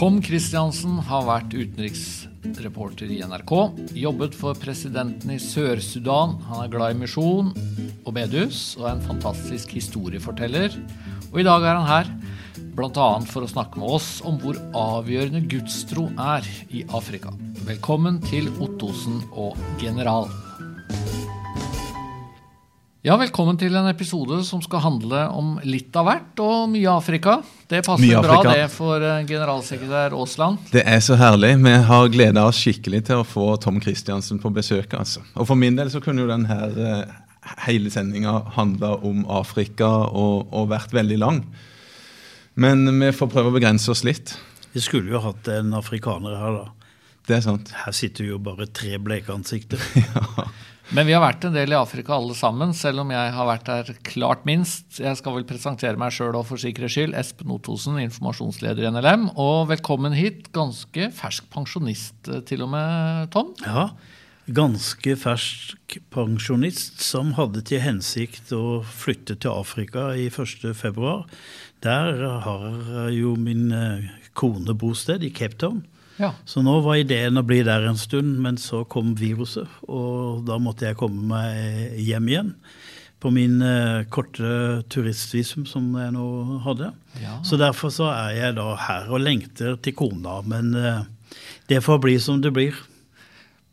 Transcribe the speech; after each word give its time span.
Tom 0.00 0.16
Christiansen 0.24 0.94
har 1.10 1.26
vært 1.26 1.52
utenriksreporter 1.52 3.10
i 3.12 3.18
NRK. 3.20 3.50
Jobbet 4.00 4.32
for 4.32 4.56
presidenten 4.56 5.34
i 5.34 5.36
Sør-Sudan. 5.36 6.38
Han 6.46 6.62
er 6.62 6.70
glad 6.72 6.94
i 6.94 7.00
misjon 7.02 7.50
og 8.06 8.14
bedus 8.16 8.78
og 8.78 8.86
er 8.86 8.94
en 8.94 9.04
fantastisk 9.04 9.76
historieforteller. 9.76 10.72
Og 11.28 11.42
i 11.42 11.44
dag 11.44 11.68
er 11.68 11.76
han 11.82 11.90
her, 11.90 12.08
bl.a. 12.72 13.10
for 13.28 13.44
å 13.44 13.52
snakke 13.52 13.76
med 13.82 13.92
oss 14.00 14.08
om 14.24 14.40
hvor 14.40 14.56
avgjørende 14.72 15.44
gudstro 15.52 16.08
er 16.16 16.48
i 16.72 16.80
Afrika. 16.96 17.36
Velkommen 17.68 18.24
til 18.24 18.48
Ottosen 18.56 19.20
og 19.36 19.60
General. 19.84 20.32
Ja, 23.00 23.14
velkommen 23.16 23.56
til 23.56 23.72
en 23.80 23.86
episode 23.88 24.42
som 24.44 24.60
skal 24.60 24.82
handle 24.84 25.22
om 25.32 25.54
litt 25.64 25.94
av 25.96 26.04
hvert 26.04 26.40
og 26.44 26.66
mye 26.68 26.90
Afrika. 26.92 27.38
Det 27.64 27.78
passer 27.86 28.18
Afrika. 28.18 28.42
bra 28.42 28.52
det 28.58 28.66
for 28.74 29.00
eh, 29.00 29.22
generalsekretær 29.24 30.12
Aasland. 30.18 30.66
Det 30.68 30.82
er 30.84 31.00
så 31.00 31.16
herlig. 31.16 31.54
Vi 31.64 31.72
har 31.88 32.10
gleda 32.12 32.44
oss 32.50 32.60
skikkelig 32.60 33.00
til 33.08 33.22
å 33.22 33.24
få 33.24 33.54
Tom 33.64 33.80
Christiansen 33.80 34.36
på 34.42 34.52
besøk. 34.52 34.92
altså. 34.92 35.24
Og 35.32 35.48
For 35.48 35.56
min 35.56 35.80
del 35.80 35.88
så 35.88 36.04
kunne 36.04 36.26
jo 36.26 36.28
denne 36.28 36.58
eh, 36.68 37.16
hele 37.64 37.88
sendinga 37.88 38.36
handla 38.58 38.98
om 39.00 39.24
Afrika 39.32 39.88
og, 39.88 40.52
og 40.52 40.68
vært 40.68 40.92
veldig 40.92 41.20
lang. 41.24 41.40
Men 42.60 42.84
vi 42.84 43.14
får 43.16 43.32
prøve 43.32 43.48
å 43.48 43.56
begrense 43.56 43.88
oss 43.96 44.04
litt. 44.04 44.36
Vi 44.76 44.84
skulle 44.84 45.08
jo 45.16 45.24
hatt 45.24 45.48
en 45.48 45.72
afrikaner 45.80 46.36
her, 46.36 46.60
da. 46.66 46.92
Det 47.24 47.38
er 47.38 47.48
sant. 47.48 47.72
Her 47.86 47.96
sitter 47.96 48.28
jo 48.28 48.36
bare 48.44 48.68
tre 48.68 49.00
bleke 49.00 49.32
ansikter. 49.32 49.80
Men 50.90 51.06
vi 51.06 51.12
har 51.14 51.22
vært 51.22 51.44
en 51.46 51.54
del 51.54 51.70
i 51.70 51.76
Afrika 51.78 52.16
alle 52.16 52.34
sammen, 52.34 52.72
selv 52.74 53.04
om 53.04 53.10
jeg 53.14 53.34
har 53.36 53.46
vært 53.46 53.68
der 53.68 53.90
klart 54.02 54.40
minst. 54.48 54.96
Jeg 54.98 55.14
skal 55.20 55.36
vel 55.36 55.44
presentere 55.46 55.94
meg 56.00 56.10
sjøl 56.16 56.34
og 56.34 56.48
for 56.48 56.58
sikkerhets 56.58 56.96
skyld. 56.96 57.14
Espen 57.14 57.52
Ottosen, 57.54 58.00
informasjonsleder 58.02 58.88
i 58.88 58.90
NLM. 58.90 59.28
Og 59.38 59.68
velkommen 59.70 60.16
hit, 60.18 60.48
ganske 60.56 61.12
fersk 61.14 61.46
pensjonist 61.54 62.26
eh, 62.26 62.42
til 62.42 62.66
og 62.66 62.72
med, 62.72 63.30
Tom. 63.30 63.52
Ja, 63.62 63.92
ganske 64.50 65.14
fersk 65.20 66.00
pensjonist 66.10 66.98
som 67.06 67.36
hadde 67.38 67.62
til 67.70 67.84
hensikt 67.86 68.50
å 68.50 68.80
flytte 68.82 69.38
til 69.38 69.54
Afrika 69.54 70.08
i 70.18 70.26
1. 70.26 70.72
februar. 70.74 71.22
Der 71.86 72.18
har 72.48 73.14
jo 73.14 73.36
min 73.38 73.70
eh, 73.70 74.10
kone 74.34 74.74
bosted, 74.74 75.22
i 75.22 75.30
Cape 75.30 75.62
Town. 75.62 75.84
Ja. 76.20 76.34
Så 76.44 76.60
nå 76.64 76.76
var 76.84 77.00
ideen 77.00 77.40
å 77.40 77.46
bli 77.46 77.62
der 77.64 77.86
en 77.88 77.98
stund, 77.98 78.36
men 78.44 78.60
så 78.60 78.82
kom 78.84 79.14
viruset, 79.16 79.68
og 79.88 80.44
da 80.48 80.58
måtte 80.60 80.90
jeg 80.90 80.98
komme 81.00 81.24
meg 81.32 81.96
hjem 82.04 82.28
igjen. 82.28 82.50
På 83.20 83.32
min 83.32 83.58
eh, 83.64 84.06
korte 84.12 84.82
turistvisum 84.92 85.66
som 85.68 85.90
jeg 85.96 86.12
nå 86.14 86.26
hadde. 86.64 86.92
Ja. 87.20 87.38
Så 87.44 87.58
derfor 87.60 87.92
så 87.92 88.08
er 88.12 88.36
jeg 88.36 88.56
da 88.56 88.68
her 88.80 89.10
og 89.12 89.20
lengter 89.20 89.76
til 89.84 89.96
kona. 89.96 90.38
Men 90.48 90.72
eh, 90.76 91.02
det 91.68 91.82
får 91.84 92.00
bli 92.00 92.14
som 92.20 92.40
det 92.40 92.52
blir. 92.56 92.78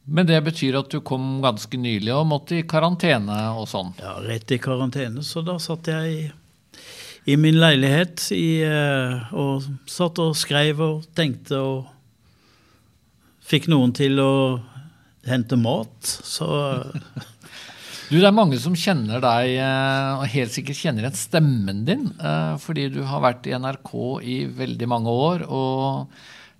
Men 0.03 0.27
det 0.27 0.41
betyr 0.43 0.75
at 0.79 0.91
du 0.91 0.99
kom 1.03 1.39
ganske 1.43 1.79
nylig 1.79 2.11
og 2.15 2.27
måtte 2.27 2.59
i 2.59 2.67
karantene 2.67 3.39
og 3.55 3.67
sånn. 3.71 3.93
Ja, 4.03 4.17
Rett 4.23 4.51
i 4.51 4.59
karantene. 4.59 5.23
Så 5.23 5.43
da 5.47 5.55
satt 5.63 5.87
jeg 5.91 6.11
i, 6.11 6.27
i 7.31 7.39
min 7.39 7.59
leilighet 7.59 8.27
i, 8.35 8.63
eh, 8.67 9.31
og 9.31 9.63
satt 9.87 10.19
og 10.23 10.35
skrev 10.39 10.83
og 10.83 11.07
tenkte 11.15 11.59
og 11.59 11.93
fikk 13.47 13.67
noen 13.71 13.93
til 13.95 14.19
å 14.23 14.31
hente 15.27 15.57
mat. 15.59 15.97
Så 16.23 16.47
Du, 18.07 18.15
Det 18.15 18.23
er 18.29 18.31
mange 18.31 18.55
som 18.55 18.71
kjenner 18.71 19.19
deg, 19.19 19.57
eh, 19.59 20.11
og 20.21 20.29
helt 20.31 20.53
sikkert 20.55 20.77
kjenner 20.79 21.03
igjen 21.03 21.17
stemmen 21.19 21.81
din, 21.89 22.05
eh, 22.23 22.53
fordi 22.63 22.85
du 22.93 23.01
har 23.03 23.19
vært 23.25 23.49
i 23.49 23.55
NRK 23.59 23.91
i 24.23 24.37
veldig 24.55 24.87
mange 24.87 25.11
år, 25.11 25.43
og 25.51 26.07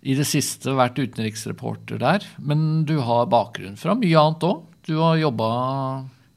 i 0.04 0.18
det 0.20 0.26
siste 0.28 0.74
vært 0.76 1.00
utenriksreporter 1.00 2.02
der. 2.04 2.26
Men 2.44 2.84
du 2.84 2.98
har 3.00 3.30
bakgrunn 3.32 3.80
fra 3.80 3.96
mye 3.96 4.20
annet 4.20 4.44
òg. 4.44 4.66
Du 4.92 4.98
har 5.00 5.16
jobba 5.22 5.48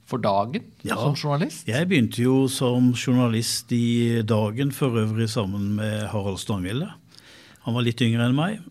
for 0.06 0.22
Dagen 0.22 0.62
Ja. 0.86 0.94
som 0.94 1.14
journalist. 1.18 1.66
jeg 1.66 1.88
begynte 1.90 2.22
jo 2.22 2.46
som 2.48 2.92
journalist 2.94 3.70
i 3.74 4.22
Dagen, 4.22 4.70
for 4.70 4.90
øvrig 4.94 5.26
sammen 5.28 5.74
med 5.74 6.06
Harald 6.14 6.38
Stanghelle. 6.38 6.86
Han 7.66 7.74
var 7.74 7.82
litt 7.82 7.98
yngre 8.00 8.30
enn 8.30 8.38
meg. 8.38 8.62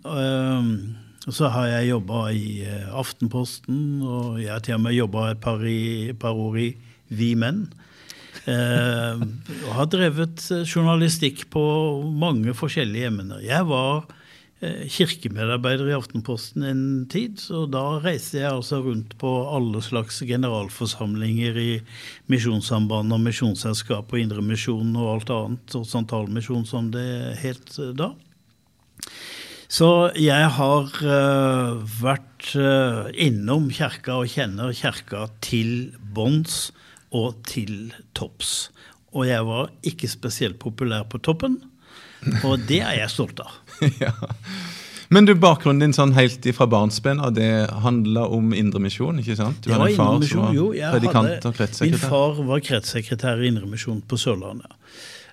Og 1.27 1.35
så 1.35 1.49
har 1.51 1.67
jeg 1.67 1.89
jobba 1.91 2.29
i 2.31 2.61
eh, 2.63 2.87
Aftenposten, 2.95 3.99
og 4.01 4.39
jeg 4.39 4.53
har 4.53 4.63
til 4.63 4.77
og 4.77 4.85
med 4.85 4.95
jobba 4.95 5.31
et 5.33 5.41
par, 5.43 5.65
i, 5.67 6.13
par 6.15 6.37
år 6.37 6.61
i 6.63 6.69
Vi 7.09 7.33
Menn. 7.35 7.67
Eh, 8.49 9.19
og 9.67 9.73
har 9.75 9.89
drevet 9.91 10.45
eh, 10.53 10.63
journalistikk 10.63 11.47
på 11.53 11.61
mange 12.15 12.53
forskjellige 12.57 13.09
emner. 13.11 13.41
Jeg 13.43 13.67
var 13.67 14.07
eh, 14.63 14.85
kirkemedarbeider 14.89 15.89
i 15.91 15.97
Aftenposten 15.97 16.63
en 16.65 16.83
tid, 17.11 17.41
så 17.43 17.65
da 17.69 17.99
reiste 18.03 18.39
jeg 18.39 18.49
altså 18.49 18.79
rundt 18.85 19.17
på 19.21 19.33
alle 19.51 19.83
slags 19.85 20.21
generalforsamlinger 20.29 21.59
i 21.61 21.69
Misjonssambandet 22.31 23.17
og 23.17 23.25
Misjonsselskapet 23.27 24.17
og 24.17 24.23
Indremisjonen 24.23 24.95
og 24.97 25.11
alt 25.17 25.35
annet, 25.35 25.77
og 25.77 25.85
Santalmisjon 25.89 26.65
som 26.69 26.89
det 26.95 27.09
het 27.43 27.75
da. 27.99 28.13
Så 29.69 30.09
jeg 30.17 30.49
har 30.55 30.87
uh, 31.05 31.77
vært 32.01 32.51
uh, 32.57 33.05
innom 33.13 33.67
kjerka 33.69 34.17
og 34.23 34.31
kjenner 34.33 34.73
kjerka 34.73 35.27
til 35.45 35.91
bånns 36.01 36.71
og 37.13 37.37
til 37.45 37.91
topps. 38.17 38.71
Og 39.13 39.27
jeg 39.29 39.45
var 39.45 39.69
ikke 39.85 40.09
spesielt 40.09 40.57
populær 40.61 41.05
på 41.09 41.21
toppen, 41.21 41.59
og 42.43 42.65
det 42.69 42.81
er 42.81 42.97
jeg 43.03 43.13
stolt 43.13 43.41
av. 43.45 43.53
ja. 44.03 44.13
Men 45.09 45.25
du, 45.25 45.33
bakgrunnen 45.41 45.81
din 45.81 45.95
sånn 45.95 46.11
helt 46.13 46.45
fra 46.53 46.67
barnsben, 46.69 47.21
av 47.21 47.33
det 47.33 47.49
handla 47.85 48.27
om 48.29 48.51
Indremisjon, 48.53 49.21
ikke 49.23 49.37
sant? 49.39 49.63
Du 49.63 49.71
Det 49.71 49.79
var 49.79 49.89
en 49.89 49.95
far 49.97 50.05
som 50.05 50.19
Indremisjon, 50.19 50.53
jo, 50.53 50.67
jeg 50.77 50.85
hadde- 50.85 51.85
Min 51.85 51.97
far 51.97 52.43
var 52.45 52.61
kretssekretær 52.61 53.41
i 53.41 53.49
Indremisjon 53.49 54.03
på 54.05 54.17
Sørlandet. 54.21 54.69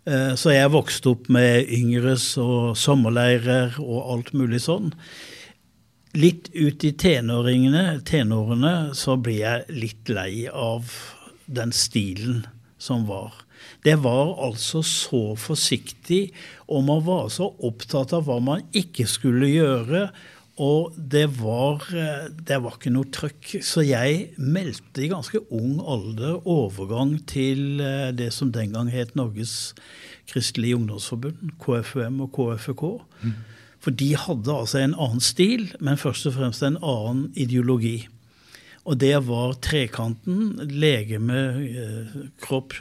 Eh, 0.07 0.35
Så 0.39 0.53
jeg 0.55 0.71
vokste 0.71 1.11
opp 1.15 1.31
med 1.33 1.67
yngres 1.73 2.37
og 2.39 2.77
sommerleirer 2.79 3.81
og 3.83 4.13
alt 4.15 4.35
mulig 4.39 4.63
sånn. 4.63 4.93
Litt 6.17 6.49
ut 6.55 6.85
i 6.87 6.93
tenårene 6.97 8.77
så 8.97 9.17
ble 9.21 9.41
jeg 9.41 9.67
litt 9.69 10.09
lei 10.09 10.47
av 10.49 10.93
den 11.47 11.75
stilen 11.75 12.47
som 12.79 13.05
var. 13.11 13.35
Det 13.85 13.99
var 14.03 14.33
altså 14.43 14.81
så 14.87 15.35
forsiktig, 15.39 16.33
og 16.71 16.87
man 16.87 17.03
var 17.07 17.29
så 17.31 17.51
opptatt 17.67 18.15
av 18.17 18.25
hva 18.27 18.39
man 18.43 18.65
ikke 18.75 19.07
skulle 19.11 19.51
gjøre. 19.51 20.09
Og 20.57 20.95
det 20.97 21.27
var, 21.37 21.85
eh, 21.93 22.29
det 22.33 22.57
var 22.65 22.79
ikke 22.79 22.93
noe 22.95 23.11
trøkk. 23.13 23.59
Så 23.61 23.85
jeg 23.85 24.31
meldte 24.41 25.05
i 25.05 25.11
ganske 25.13 25.43
ung 25.53 25.83
alder 25.85 26.41
overgang 26.49 27.19
til 27.29 27.83
eh, 27.85 28.13
det 28.17 28.33
som 28.33 28.53
den 28.53 28.73
gang 28.73 28.89
het 28.89 29.15
Norges 29.17 29.75
Kristelige 30.27 30.77
Ungdomsforbund, 30.77 31.53
KFUM 31.61 32.23
og 32.25 32.33
KFUK. 32.33 32.85
For 33.79 33.91
de 33.93 34.17
hadde 34.17 34.51
altså 34.51 34.81
en 34.81 34.97
annen 34.97 35.21
stil, 35.21 35.69
men 35.79 36.01
først 36.01 36.27
og 36.27 36.39
fremst 36.39 36.65
en 36.65 36.81
annen 36.81 37.29
ideologi. 37.37 38.09
Og 38.87 38.97
det 39.03 39.15
var 39.27 39.59
trekanten, 39.61 40.57
legeme, 40.73 41.39
eh, 41.69 42.17
kropp, 42.41 42.79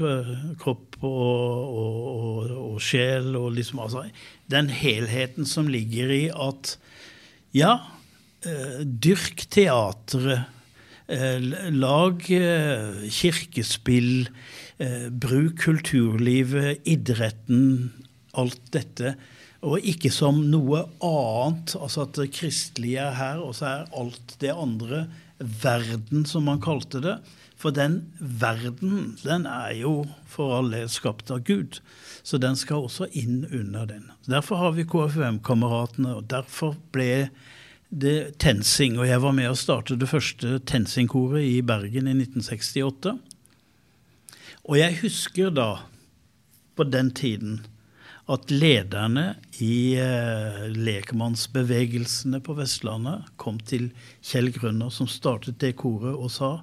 kropp 0.62 0.98
og, 1.02 1.12
og, 1.12 2.00
og, 2.16 2.58
og 2.72 2.82
sjel, 2.82 3.36
og 3.36 3.52
liksom 3.58 3.84
altså 3.84 4.08
Den 4.48 4.70
helheten 4.70 5.46
som 5.46 5.68
ligger 5.68 6.10
i 6.14 6.30
at 6.30 6.78
ja, 7.56 7.80
eh, 8.44 8.82
dyrk 8.84 9.46
teatret, 9.54 10.52
eh, 11.08 11.40
lag 11.72 12.26
eh, 12.32 13.06
kirkespill, 13.10 14.28
bruk 15.10 15.62
kulturlivet, 15.64 16.82
idretten, 16.84 17.94
alt 18.36 18.60
dette. 18.76 19.14
Og 19.64 19.80
ikke 19.88 20.12
som 20.12 20.42
noe 20.52 20.82
annet, 21.00 21.78
altså 21.80 22.04
at 22.04 22.20
det 22.20 22.34
kristelige 22.36 23.00
er 23.00 23.16
her, 23.16 23.40
og 23.40 23.56
så 23.56 23.70
er 23.70 23.94
alt 23.96 24.36
det 24.44 24.52
andre 24.52 25.06
verden, 25.40 26.26
som 26.28 26.44
man 26.50 26.60
kalte 26.60 27.00
det. 27.00 27.16
For 27.56 27.72
den 27.72 28.02
verden, 28.20 29.16
den 29.24 29.48
er 29.48 29.72
jo 29.80 30.04
for 30.28 30.58
alle 30.60 30.84
skapt 30.92 31.32
av 31.32 31.46
Gud. 31.48 31.80
Så 32.26 32.38
den 32.42 32.58
skal 32.60 32.86
også 32.86 33.08
inn 33.16 33.46
under 33.48 33.88
den. 33.90 34.10
Derfor 34.28 34.60
har 34.60 34.76
vi 34.76 34.86
KFUM-kameratene, 34.90 36.18
og 36.20 36.28
derfor 36.30 36.76
ble 36.94 37.30
det 37.96 38.38
TenSing. 38.44 38.98
Og 39.00 39.08
jeg 39.08 39.22
var 39.24 39.36
med 39.38 39.50
å 39.52 39.60
starte 39.60 39.98
det 40.00 40.10
første 40.12 40.60
TenSing-koret 40.68 41.46
i 41.46 41.62
Bergen 41.66 42.10
i 42.12 42.16
1968. 42.18 43.16
Og 44.66 44.78
jeg 44.80 45.00
husker 45.04 45.54
da, 45.54 45.70
på 46.76 46.88
den 46.90 47.12
tiden, 47.16 47.62
at 48.26 48.50
lederne 48.50 49.36
i 49.62 49.96
eh, 50.02 50.64
lekmannsbevegelsene 50.74 52.42
på 52.44 52.56
Vestlandet 52.58 53.30
kom 53.42 53.60
til 53.62 53.92
Kjell 54.26 54.50
Grønner, 54.56 54.90
som 54.90 55.08
startet 55.10 55.60
det 55.62 55.76
koret, 55.78 56.18
og 56.18 56.34
sa 56.34 56.56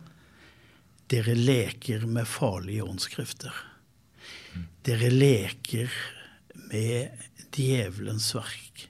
dere 1.13 1.37
leker 1.39 2.09
med 2.11 2.27
farlige 2.27 2.83
åndskrifter. 2.83 3.55
Dere 4.83 5.13
leker 5.13 5.93
med 6.69 7.23
djevelens 7.55 8.35
verk. 8.35 8.89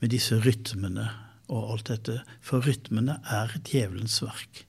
med 0.00 0.14
disse 0.14 0.38
rytmene 0.40 1.10
og 1.50 1.74
alt 1.74 1.90
dette. 1.90 2.20
For 2.44 2.64
rytmene 2.64 3.18
er 3.28 3.56
djevelens 3.66 4.20
verk. 4.24 4.64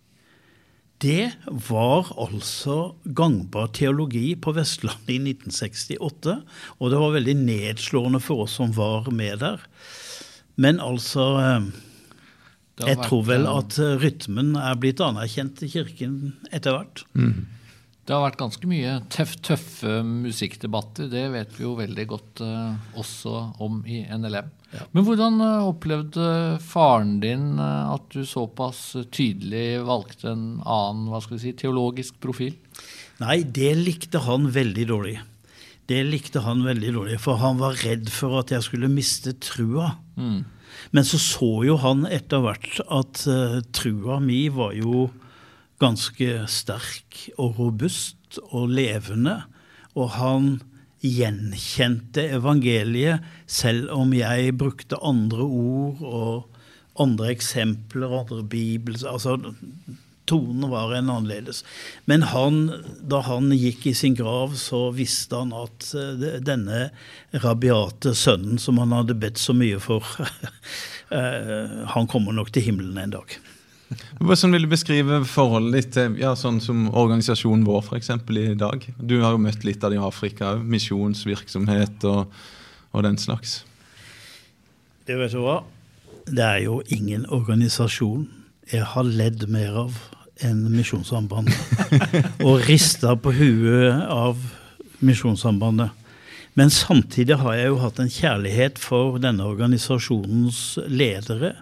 Det 1.02 1.32
var 1.70 2.12
altså 2.22 2.94
gangbar 3.18 3.72
teologi 3.74 4.36
på 4.38 4.54
Vestlandet 4.54 5.16
i 5.16 5.18
1968, 5.34 6.36
og 6.78 6.92
det 6.94 7.00
var 7.02 7.16
veldig 7.16 7.38
nedslående 7.40 8.22
for 8.22 8.46
oss 8.46 8.60
som 8.60 8.76
var 8.78 9.10
med 9.10 9.42
der. 9.42 9.64
Men 10.62 10.82
altså 10.84 11.26
eh, 11.42 11.72
Jeg 12.86 13.00
tror 13.08 13.26
vel 13.26 13.48
at 13.50 13.80
rytmen 14.02 14.54
er 14.60 14.78
blitt 14.78 15.02
anerkjent 15.02 15.64
i 15.66 15.72
kirken 15.74 16.36
etter 16.54 16.78
hvert. 16.78 17.04
Mm. 17.18 17.50
Det 18.12 18.18
har 18.18 18.26
vært 18.26 18.42
ganske 18.42 18.68
mye 18.68 18.94
tøff, 19.08 19.38
tøffe 19.40 19.92
musikkdebatter. 20.04 21.06
Det 21.08 21.22
vet 21.32 21.54
vi 21.56 21.64
jo 21.64 21.78
veldig 21.78 22.04
godt 22.10 22.42
uh, 22.44 22.74
også 23.00 23.32
om 23.64 23.78
i 23.88 24.02
NLM. 24.04 24.50
Ja. 24.74 24.88
Men 24.92 25.06
hvordan 25.08 25.40
uh, 25.40 25.70
opplevde 25.70 26.26
faren 26.60 27.22
din 27.24 27.54
uh, 27.56 27.94
at 27.94 28.12
du 28.12 28.26
såpass 28.28 28.82
tydelig 29.16 29.80
valgte 29.88 30.34
en 30.34 30.44
annen 30.60 31.08
hva 31.08 31.22
skal 31.24 31.38
vi 31.38 31.46
si, 31.46 31.54
teologisk 31.64 32.20
profil? 32.20 32.60
Nei, 33.24 33.46
det 33.48 33.72
likte 33.80 34.26
han 34.28 34.52
veldig 34.60 34.90
dårlig. 34.92 35.16
Det 35.88 36.04
likte 36.04 36.44
han 36.44 36.68
veldig 36.68 36.92
dårlig, 37.00 37.24
for 37.24 37.40
han 37.40 37.64
var 37.64 37.80
redd 37.80 38.12
for 38.12 38.42
at 38.44 38.52
jeg 38.52 38.68
skulle 38.68 38.92
miste 38.92 39.38
trua. 39.40 39.94
Mm. 40.20 40.44
Men 40.92 41.08
så 41.08 41.16
så 41.16 41.54
jo 41.64 41.80
han 41.80 42.04
etter 42.12 42.44
hvert 42.44 42.84
at 42.92 43.24
trua 43.72 44.20
mi 44.20 44.50
var 44.52 44.76
jo 44.76 45.08
ganske 45.82 46.44
sterk 46.52 47.24
og 47.38 47.58
robust 47.60 48.40
og 48.52 48.70
levende. 48.78 49.42
Og 49.98 50.14
han 50.16 50.54
gjenkjente 51.02 52.28
evangeliet, 52.38 53.26
selv 53.50 53.90
om 53.96 54.14
jeg 54.14 54.54
brukte 54.58 55.00
andre 55.02 55.44
ord 55.44 56.06
og 56.06 57.02
andre 57.02 57.34
eksempler, 57.34 58.20
andre 58.22 58.44
bibels... 58.46 59.04
altså 59.04 59.40
Tonen 60.30 60.70
var 60.70 60.94
en 60.96 61.10
annerledes. 61.10 61.64
Men 62.08 62.22
han, 62.30 62.60
da 63.04 63.20
han 63.26 63.50
gikk 63.52 63.88
i 63.90 63.94
sin 63.98 64.14
grav, 64.16 64.54
så 64.56 64.86
visste 64.96 65.42
han 65.42 65.52
at 65.58 65.90
eh, 65.98 66.38
denne 66.46 66.86
rabiate 67.44 68.14
sønnen 68.16 68.62
som 68.62 68.80
han 68.80 68.94
hadde 68.96 69.18
bedt 69.20 69.42
så 69.42 69.56
mye 69.58 69.82
for, 69.84 70.06
eh, 71.18 71.82
han 71.96 72.08
kommer 72.12 72.38
nok 72.38 72.54
til 72.54 72.70
himmelen 72.70 73.02
en 73.02 73.18
dag. 73.18 73.36
Hvordan 74.22 74.56
vil 74.56 74.66
du 74.66 74.72
beskrive 74.72 75.20
forholdet 75.28 75.76
ditt 75.76 75.92
til 75.96 76.16
ja, 76.22 76.32
sånn 76.38 76.62
som 76.64 76.86
organisasjonen 76.88 77.66
vår 77.68 77.84
for 77.90 78.00
eksempel, 78.00 78.40
i 78.40 78.56
dag? 78.60 78.86
Du 78.98 79.20
har 79.24 79.36
jo 79.36 79.42
møtt 79.42 79.66
litt 79.68 79.84
av 79.84 79.94
det 79.94 80.00
i 80.00 80.04
Afrika, 80.04 80.54
misjonsvirksomhet 80.56 82.06
og, 82.10 82.32
og, 82.92 83.04
den 83.08 83.20
slags. 83.22 83.62
Det 85.08 85.18
vet 85.20 85.36
du 85.36 85.42
hva? 85.44 85.62
Det 86.30 86.46
er 86.46 86.62
jo 86.68 86.80
ingen 86.94 87.26
organisasjon 87.34 88.30
jeg 88.72 88.86
har 88.94 89.08
ledd 89.08 89.48
mer 89.52 89.80
av 89.88 89.98
enn 90.46 90.62
Misjonssambandet. 90.72 91.58
og 92.48 92.62
rista 92.70 93.18
på 93.20 93.34
huet 93.36 94.06
av 94.08 94.40
Misjonssambandet. 95.04 95.92
Men 96.58 96.72
samtidig 96.74 97.38
har 97.40 97.56
jeg 97.58 97.72
jo 97.72 97.80
hatt 97.82 98.00
en 98.02 98.12
kjærlighet 98.12 98.80
for 98.82 99.20
denne 99.24 99.46
organisasjonens 99.48 100.62
ledere 100.92 101.56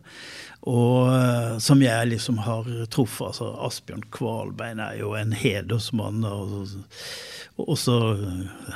og 0.69 1.09
eh, 1.15 1.57
som 1.63 1.81
jeg 1.81 2.11
liksom 2.11 2.43
har 2.45 2.67
truffet. 2.93 3.31
altså 3.31 3.49
Asbjørn 3.65 4.05
Kvalbein 4.13 4.81
er 4.83 4.99
jo 4.99 5.15
en 5.17 5.33
hedersmann. 5.33 6.23
Og 6.23 7.65
også 7.65 7.99
eh, 8.13 8.75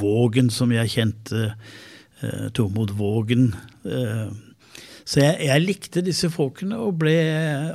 Vågen, 0.00 0.50
som 0.52 0.74
jeg 0.74 0.92
kjente. 0.92 1.52
Eh, 2.20 2.48
Tormod 2.56 2.92
Vågen. 2.96 3.54
Så 5.06 5.20
jeg, 5.22 5.36
jeg, 5.46 5.62
likte 5.62 6.02
disse 6.02 6.28
folkene 6.34 6.80
og 6.82 6.96
ble 6.98 7.14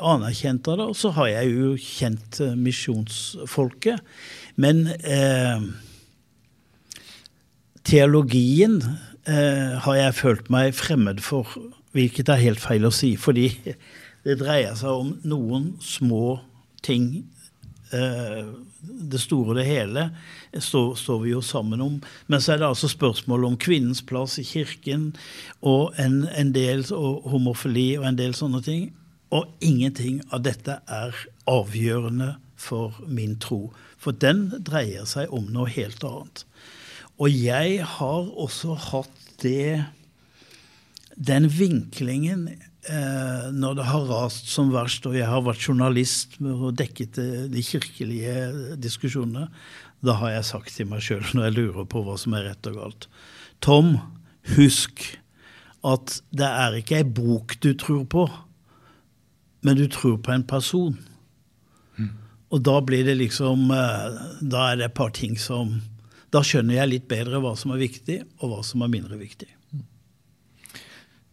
anerkjent 0.04 0.68
av 0.68 0.82
det. 0.82 0.88
Og 0.92 0.98
så 1.00 1.14
har 1.16 1.30
jeg 1.32 1.54
jo 1.54 1.76
kjent 1.80 2.42
misjonsfolket. 2.60 4.04
Men 4.60 4.84
eh, 5.00 5.64
teologien 7.88 8.82
eh, 8.84 9.78
har 9.86 10.02
jeg 10.02 10.18
følt 10.20 10.52
meg 10.54 10.76
fremmed 10.78 11.24
for 11.24 11.48
Hvilket 11.92 12.30
er 12.32 12.46
helt 12.46 12.62
feil 12.64 12.88
å 12.88 12.94
si, 12.96 13.16
fordi 13.20 13.50
det 14.26 14.38
dreier 14.40 14.76
seg 14.80 15.04
om 15.04 15.16
noen 15.28 15.74
små 15.84 16.40
ting. 16.86 17.24
Eh, 17.92 18.46
det 18.82 19.20
store 19.22 19.52
og 19.52 19.58
det 19.60 19.66
hele 19.68 20.08
står, 20.56 20.94
står, 20.98 21.20
vi 21.26 21.34
jo 21.34 21.42
sammen 21.46 21.82
om. 21.84 22.00
Men 22.28 22.42
så 22.42 22.54
er 22.54 22.62
det 22.62 22.70
altså 22.70 22.90
spørsmål 22.92 23.50
om 23.50 23.60
kvinnens 23.62 24.02
plass 24.02 24.38
i 24.42 24.46
kirken 24.48 25.12
og 25.60 25.98
en, 26.02 26.24
en 26.32 26.54
del 26.56 26.86
og 26.96 27.28
homofili 27.34 27.94
og 28.00 28.08
en 28.10 28.20
del 28.20 28.38
sånne 28.38 28.64
ting. 28.66 28.88
Og 29.32 29.48
ingenting 29.64 30.22
av 30.32 30.44
dette 30.48 30.80
er 30.88 31.18
avgjørende 31.50 32.36
for 32.60 32.98
min 33.08 33.38
tro. 33.42 33.70
For 34.02 34.16
den 34.18 34.48
dreier 34.66 35.06
seg 35.10 35.32
om 35.34 35.48
noe 35.54 35.70
helt 35.72 36.04
annet. 36.08 36.46
Og 37.22 37.30
jeg 37.30 37.84
har 37.98 38.32
også 38.40 38.76
hatt 38.90 39.28
det 39.44 39.84
den 41.16 41.48
vinklingen 41.52 42.48
eh, 42.52 43.48
når 43.54 43.78
det 43.78 43.88
har 43.90 44.10
rast 44.10 44.50
som 44.52 44.72
verst, 44.74 45.06
og 45.10 45.18
jeg 45.18 45.28
har 45.30 45.44
vært 45.46 45.68
journalist 45.68 46.40
og 46.42 46.74
dekket 46.80 47.20
de 47.52 47.64
kirkelige 47.66 48.76
diskusjonene, 48.82 49.50
da 50.02 50.18
har 50.18 50.38
jeg 50.38 50.50
sagt 50.50 50.74
til 50.74 50.90
meg 50.90 51.04
sjøl 51.06 51.26
når 51.36 51.48
jeg 51.48 51.58
lurer 51.60 51.90
på 51.90 52.02
hva 52.06 52.18
som 52.18 52.34
er 52.38 52.48
rett 52.50 52.70
og 52.72 52.80
galt 52.80 53.08
Tom, 53.62 53.94
husk 54.56 55.04
at 55.86 56.18
det 56.34 56.48
er 56.48 56.78
ikke 56.80 57.00
ei 57.02 57.06
bok 57.06 57.56
du 57.62 57.72
tror 57.78 58.06
på, 58.10 58.26
men 59.66 59.78
du 59.78 59.86
tror 59.90 60.18
på 60.22 60.34
en 60.34 60.46
person. 60.48 60.98
Mm. 61.98 62.12
Og 62.54 62.64
da 62.66 62.80
blir 62.86 63.06
det 63.06 63.18
liksom 63.20 63.70
eh, 63.74 64.20
Da 64.42 64.72
er 64.72 64.80
det 64.80 64.86
et 64.88 64.98
par 64.98 65.12
ting 65.14 65.36
som 65.38 65.76
Da 66.34 66.42
skjønner 66.46 66.78
jeg 66.78 66.90
litt 66.90 67.08
bedre 67.12 67.42
hva 67.44 67.52
som 67.60 67.74
er 67.76 67.82
viktig, 67.82 68.22
og 68.40 68.54
hva 68.54 68.62
som 68.66 68.82
er 68.82 68.94
mindre 68.94 69.20
viktig. 69.20 69.50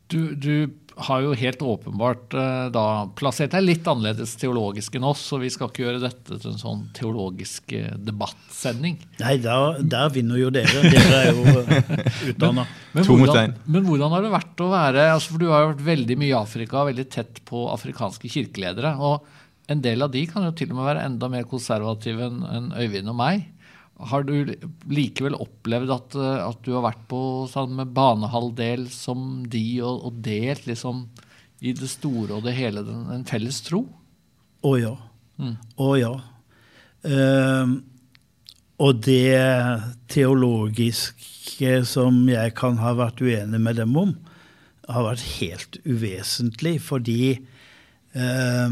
Du, 0.09 0.21
du, 0.35 0.53
har 0.99 1.23
jo 1.23 1.35
helt 1.39 1.61
åpenbart 1.63 2.35
uh, 2.35 2.67
da 2.75 2.85
plassert 3.15 3.53
deg 3.55 3.63
litt 3.63 3.87
annerledes 3.87 4.33
teologisk 4.41 4.97
enn 4.99 5.07
oss, 5.07 5.21
så 5.31 5.39
vi 5.39 5.51
skal 5.55 5.71
ikke 5.71 5.85
gjøre 5.85 6.01
dette 6.03 6.39
til 6.43 6.51
en 6.51 6.59
sånn 6.59 6.81
teologisk 6.97 7.71
uh, 7.79 7.93
debattsending. 8.03 8.97
Nei, 9.21 9.37
der, 9.45 9.79
der, 9.87 10.09
vinner 10.15 10.41
jo 10.41 10.51
dere. 10.55 10.83
Dere 10.91 11.21
er 11.21 11.31
jo 11.31 11.45
uh, 11.47 12.01
utdanna. 12.33 12.67
Men, 12.99 13.05
men, 13.05 13.21
hvordan, 13.21 13.53
men, 13.69 13.85
hvordan 13.85 14.15
har 14.17 14.25
det 14.25 14.31
vært 14.33 14.61
å 14.65 14.67
være 14.73 15.03
altså 15.13 15.35
For 15.35 15.43
du 15.43 15.51
har 15.53 15.61
jo 15.61 15.69
vært 15.69 15.83
veldig 15.87 16.15
mye 16.19 16.31
i 16.33 16.39
Afrika, 16.39 16.87
veldig 16.89 17.05
tett 17.13 17.43
på 17.47 17.67
afrikanske 17.71 18.31
kirkeledere. 18.33 18.95
og 18.97 19.29
en 19.69 19.83
del 19.85 20.03
av 20.03 20.11
de 20.11 20.23
kan 20.27 20.47
jo 20.47 20.55
til 20.57 20.73
og 20.73 20.79
med 20.79 20.89
være 20.89 21.05
enda 21.05 21.29
mer 21.31 21.45
konservative 21.47 22.25
enn 22.25 22.41
en 22.49 22.71
Øyvind 22.81 23.13
og 23.13 23.19
meg. 23.19 23.45
Har 23.99 24.23
du 24.23 24.55
likevel 24.87 25.35
opplevd 25.35 25.91
at, 25.91 26.15
eh, 26.15 26.43
at 26.47 26.61
du 26.63 26.73
har 26.77 26.85
vært 26.87 27.05
på 27.11 27.21
samme 27.51 27.83
banehalvdel 27.83 28.87
som 28.95 29.43
de, 29.51 29.65
og, 29.83 30.05
og, 30.07 30.21
delt 30.23 30.69
liksom 30.71 31.09
i 31.59 31.75
det 31.75 31.91
store 31.91 32.37
og 32.37 32.47
det 32.47 32.55
hele 32.55 32.85
den, 32.87 33.09
en 33.11 33.27
felles 33.27 33.59
tro? 33.67 33.83
Å 34.63 34.75
ja. 34.79 34.95
Mm. 35.39 35.57
Å 35.83 35.91
ja. 35.99 36.13
Uh, 37.03 37.79
og 38.83 39.03
det 39.07 39.39
teologiske 40.11 41.75
som 41.87 42.21
jeg 42.31 42.55
kan 42.59 42.79
ha 42.83 42.95
vært 42.99 43.23
uenig 43.23 43.61
med 43.63 43.79
dem 43.79 43.95
om, 43.99 44.15
har 44.89 45.07
vært 45.11 45.27
helt 45.41 45.79
uvesentlig, 45.87 46.79
fordi 46.87 47.21
uh, 48.15 48.71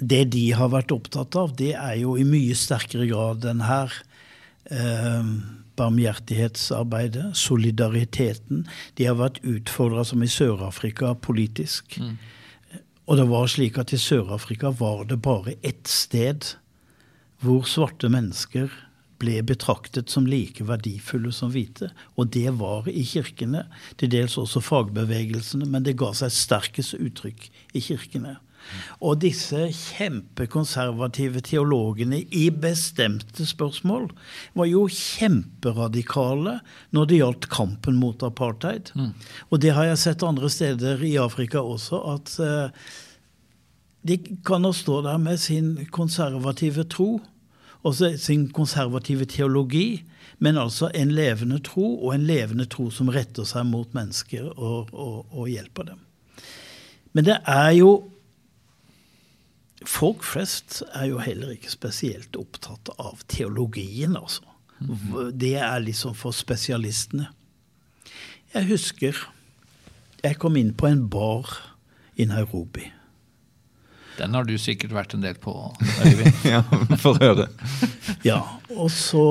det 0.00 0.24
de 0.34 0.50
har 0.56 0.72
vært 0.72 0.92
opptatt 0.94 1.36
av, 1.36 1.54
det 1.56 1.74
er 1.76 2.00
jo 2.00 2.16
i 2.18 2.26
mye 2.26 2.56
sterkere 2.56 3.06
grad 3.10 3.44
enn 3.48 3.62
her 3.68 3.94
eh, 4.72 5.32
barmhjertighetsarbeidet, 5.80 7.30
solidariteten. 7.38 8.66
De 8.98 9.08
har 9.08 9.18
vært 9.20 9.40
utfordra, 9.46 10.04
som 10.04 10.24
i 10.24 10.30
Sør-Afrika, 10.30 11.14
politisk. 11.14 11.98
Mm. 12.00 12.16
Og 13.10 13.18
det 13.18 13.26
var 13.30 13.48
slik 13.50 13.78
at 13.80 13.94
i 13.96 14.00
Sør-Afrika 14.00 14.72
var 14.76 15.06
det 15.10 15.20
bare 15.24 15.56
ett 15.66 15.88
sted 15.90 16.52
hvor 17.40 17.64
svarte 17.68 18.10
mennesker 18.12 18.68
ble 19.20 19.40
betraktet 19.44 20.12
som 20.12 20.28
like 20.28 20.64
verdifulle 20.64 21.32
som 21.34 21.52
hvite. 21.52 21.90
Og 22.16 22.30
det 22.36 22.52
var 22.60 22.88
i 22.88 23.02
kirkene, 23.04 23.66
til 24.00 24.12
dels 24.12 24.38
også 24.40 24.62
fagbevegelsene, 24.64 25.68
men 25.68 25.84
det 25.84 25.98
ga 26.00 26.12
seg 26.16 26.32
sterkest 26.32 26.96
uttrykk 26.96 27.48
i 27.76 27.82
kirkene. 27.84 28.38
Og 29.00 29.20
disse 29.22 29.68
kjempekonservative 29.74 31.42
teologene 31.46 32.22
i 32.36 32.46
bestemte 32.54 33.46
spørsmål 33.48 34.10
var 34.58 34.70
jo 34.70 34.86
kjemperadikale 34.86 36.58
når 36.94 37.10
det 37.10 37.20
gjaldt 37.20 37.50
kampen 37.52 37.98
mot 38.00 38.22
apartheid. 38.26 38.92
Mm. 38.94 39.12
Og 39.50 39.62
det 39.62 39.74
har 39.76 39.90
jeg 39.90 40.02
sett 40.04 40.26
andre 40.26 40.50
steder 40.52 41.02
i 41.06 41.16
Afrika 41.20 41.62
også, 41.64 42.02
at 42.14 42.34
uh, 42.44 42.92
de 44.06 44.16
kan 44.46 44.62
nå 44.64 44.72
stå 44.76 45.00
der 45.04 45.18
med 45.20 45.40
sin 45.40 45.74
konservative 45.92 46.86
tro 46.88 47.18
og 47.80 47.96
sin 47.96 48.48
konservative 48.52 49.24
teologi, 49.24 50.02
men 50.38 50.58
altså 50.60 50.90
en 50.94 51.12
levende 51.16 51.58
tro, 51.64 51.94
og 52.04 52.14
en 52.14 52.26
levende 52.28 52.66
tro 52.68 52.90
som 52.92 53.08
retter 53.12 53.46
seg 53.48 53.64
mot 53.68 53.94
mennesker 53.96 54.50
og, 54.52 54.92
og, 54.92 55.26
og 55.32 55.48
hjelper 55.48 55.92
dem. 55.92 56.02
Men 57.16 57.26
det 57.26 57.38
er 57.48 57.70
jo 57.78 58.09
Folk 59.88 60.24
flest 60.26 60.82
er 60.92 61.06
jo 61.08 61.20
heller 61.24 61.54
ikke 61.54 61.72
spesielt 61.72 62.36
opptatt 62.36 62.92
av 62.98 63.22
teologien, 63.32 64.16
altså. 64.18 64.44
Det 65.36 65.54
er 65.60 65.82
liksom 65.84 66.14
for 66.16 66.32
spesialistene. 66.36 67.28
Jeg 68.54 68.68
husker 68.70 69.16
jeg 70.20 70.36
kom 70.40 70.56
inn 70.60 70.72
på 70.76 70.88
en 70.88 71.06
bar 71.08 71.48
i 72.20 72.26
Nairobi. 72.28 72.90
Den 74.18 74.34
har 74.36 74.44
du 74.44 74.52
sikkert 74.60 74.92
vært 74.92 75.14
en 75.16 75.24
del 75.24 75.38
på, 75.40 75.54
Øyvind. 76.04 76.42
ja, 76.44 76.60
Få 77.00 77.14
høre. 77.22 77.46
ja, 78.26 78.40
og 78.74 78.90
så, 78.92 79.24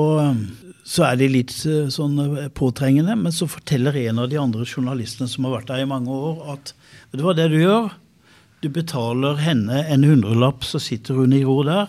så, 0.82 1.04
er 1.06 1.20
de 1.20 1.28
litt 1.30 1.54
eh, 1.68 1.86
sånn 1.94 2.18
eh, 2.24 2.48
påtrengende, 2.50 3.14
men 3.14 3.34
så 3.34 3.46
forteller 3.50 4.00
en 4.02 4.24
av 4.24 4.30
de 4.32 4.40
andre 4.40 4.66
journalistene 4.66 5.30
som 5.30 5.46
har 5.46 5.60
vært 5.60 5.70
der 5.70 5.84
i 5.84 5.90
mange 5.90 6.10
år, 6.10 6.42
at 6.56 6.74
vet 7.12 7.20
du 7.20 7.26
hva 7.28 7.36
det 7.38 7.46
du 7.54 7.60
gjør? 7.60 7.92
Du 8.60 8.68
betaler 8.68 9.40
henne 9.40 9.80
en 9.88 10.04
hundrelapp, 10.04 10.64
så 10.68 10.80
sitter 10.82 11.16
hun 11.16 11.32
i 11.32 11.44
ro 11.48 11.62
der. 11.64 11.88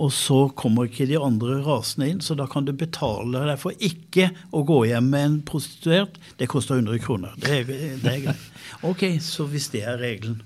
Og 0.00 0.12
så 0.14 0.46
kommer 0.56 0.88
ikke 0.88 1.06
de 1.10 1.18
andre 1.20 1.58
rasende 1.66 2.08
inn, 2.08 2.20
så 2.24 2.34
da 2.38 2.46
kan 2.48 2.64
du 2.64 2.72
betale 2.72 3.42
deg 3.50 3.58
for 3.60 3.76
ikke 3.84 4.30
å 4.56 4.62
gå 4.66 4.78
hjem 4.88 5.10
med 5.12 5.26
en 5.26 5.36
prostituert. 5.46 6.16
Det 6.40 6.48
koster 6.50 6.80
100 6.80 7.02
kroner. 7.04 7.34
Det 7.42 7.58
er, 7.58 7.68
det 8.00 8.14
er 8.14 8.22
greit. 8.24 8.46
Ok, 8.86 9.04
så 9.20 9.44
hvis 9.50 9.68
det 9.74 9.84
er 9.84 10.00
regelen. 10.00 10.38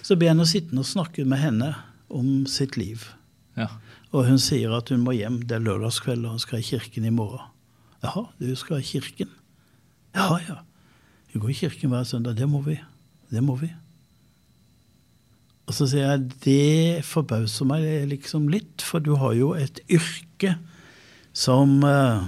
Så 0.00 0.16
ber 0.16 0.30
jeg 0.30 0.36
henne 0.36 0.48
sittende 0.48 0.84
og 0.84 0.88
snakke 0.88 1.26
med 1.28 1.42
henne 1.42 1.74
om 2.08 2.46
sitt 2.48 2.78
liv. 2.80 3.04
Ja. 3.58 3.68
Og 4.14 4.24
hun 4.30 4.40
sier 4.40 4.72
at 4.78 4.88
hun 4.88 5.02
må 5.04 5.12
hjem. 5.12 5.42
Det 5.44 5.58
er 5.58 5.66
lørdagskveld, 5.66 6.24
og 6.24 6.38
hun 6.38 6.42
skal 6.42 6.62
i 6.62 6.68
kirken 6.70 7.04
i 7.04 7.12
morgen. 7.12 7.44
Jaha, 8.06 8.24
du 8.40 8.54
skal 8.56 8.80
i 8.80 8.86
kirken? 8.86 9.28
Ja, 10.16 10.38
ja. 10.46 10.62
Vi 11.34 11.42
går 11.42 11.52
i 11.52 11.58
kirken 11.66 11.92
hver 11.92 12.08
søndag. 12.08 12.38
Det 12.38 12.48
må 12.48 12.62
vi. 12.64 12.78
Det 13.28 13.44
må 13.44 13.58
vi. 13.60 13.68
Og 15.68 15.74
så 15.76 15.84
sier 15.90 16.06
jeg 16.06 16.28
det 16.46 17.04
forbauser 17.04 17.68
meg 17.68 17.84
liksom 18.08 18.48
litt, 18.48 18.80
for 18.80 19.04
du 19.04 19.12
har 19.20 19.34
jo 19.36 19.52
et 19.52 19.82
yrke 19.92 20.54
som 21.36 21.82
eh, 21.84 22.24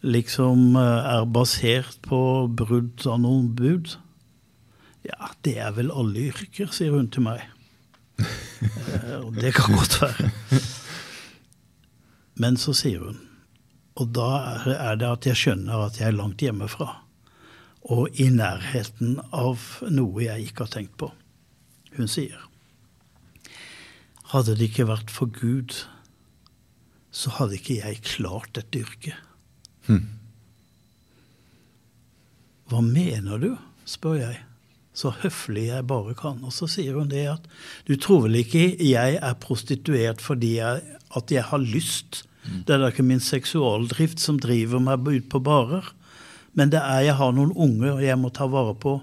liksom 0.00 0.72
eh, 0.80 1.10
er 1.18 1.28
basert 1.28 2.00
på 2.06 2.22
brudd 2.48 3.04
av 3.04 3.20
noen 3.20 3.52
bud. 3.58 3.92
Ja, 5.04 5.34
det 5.44 5.58
er 5.60 5.76
vel 5.76 5.92
alle 5.92 6.30
yrker, 6.32 6.72
sier 6.72 6.96
hun 6.96 7.12
til 7.12 7.26
meg. 7.28 7.44
eh, 8.22 9.20
og 9.20 9.36
det 9.36 9.52
kan 9.58 9.76
godt 9.76 10.00
være. 10.00 10.32
Men 12.40 12.56
så 12.56 12.72
sier 12.72 13.04
hun, 13.04 13.20
og 14.00 14.14
da 14.16 14.30
er 14.72 14.96
det 14.96 15.10
at 15.10 15.28
jeg 15.28 15.36
skjønner 15.36 15.90
at 15.90 16.00
jeg 16.00 16.08
er 16.08 16.16
langt 16.16 16.40
hjemmefra, 16.40 16.88
og 17.92 18.16
i 18.16 18.30
nærheten 18.32 19.18
av 19.36 19.60
noe 19.92 20.24
jeg 20.24 20.48
ikke 20.48 20.64
har 20.64 20.78
tenkt 20.80 20.96
på. 21.02 21.12
Hun 21.96 22.08
sier 22.10 22.40
hadde 24.32 24.56
det 24.56 24.70
ikke 24.70 24.88
vært 24.88 25.12
for 25.12 25.30
Gud, 25.32 25.74
så 27.12 27.32
hadde 27.36 27.58
ikke 27.58 27.80
jeg 27.82 28.00
klart 28.06 28.54
dette 28.56 28.80
yrket. 28.80 29.18
Hmm. 29.88 30.08
Hva 32.72 32.80
mener 32.86 33.42
du? 33.42 33.52
spør 33.84 34.14
jeg, 34.14 34.36
så 34.96 35.10
høflig 35.24 35.66
jeg 35.66 35.84
bare 35.90 36.14
kan. 36.16 36.38
Og 36.46 36.54
så 36.54 36.68
sier 36.70 36.94
hun 36.96 37.10
det 37.10 37.26
at 37.32 37.48
du 37.88 37.96
tror 38.00 38.22
vel 38.28 38.38
ikke 38.40 38.70
jeg 38.78 39.18
er 39.18 39.40
prostituert 39.42 40.22
fordi 40.22 40.54
jeg, 40.60 40.84
at 41.12 41.34
jeg 41.34 41.44
har 41.50 41.60
lyst? 41.60 42.22
Det 42.42 42.74
er 42.74 42.80
da 42.80 42.92
ikke 42.92 43.04
min 43.06 43.20
seksualdrift 43.22 44.22
som 44.22 44.38
driver 44.40 44.80
meg 44.82 45.04
ut 45.10 45.28
på 45.30 45.42
barer. 45.44 45.90
Men 46.56 46.72
det 46.72 46.80
er 46.80 47.08
jeg 47.08 47.18
har 47.18 47.34
noen 47.34 47.52
unger 47.52 48.00
jeg 48.02 48.16
må 48.22 48.30
ta 48.32 48.46
vare 48.50 48.76
på, 48.78 49.00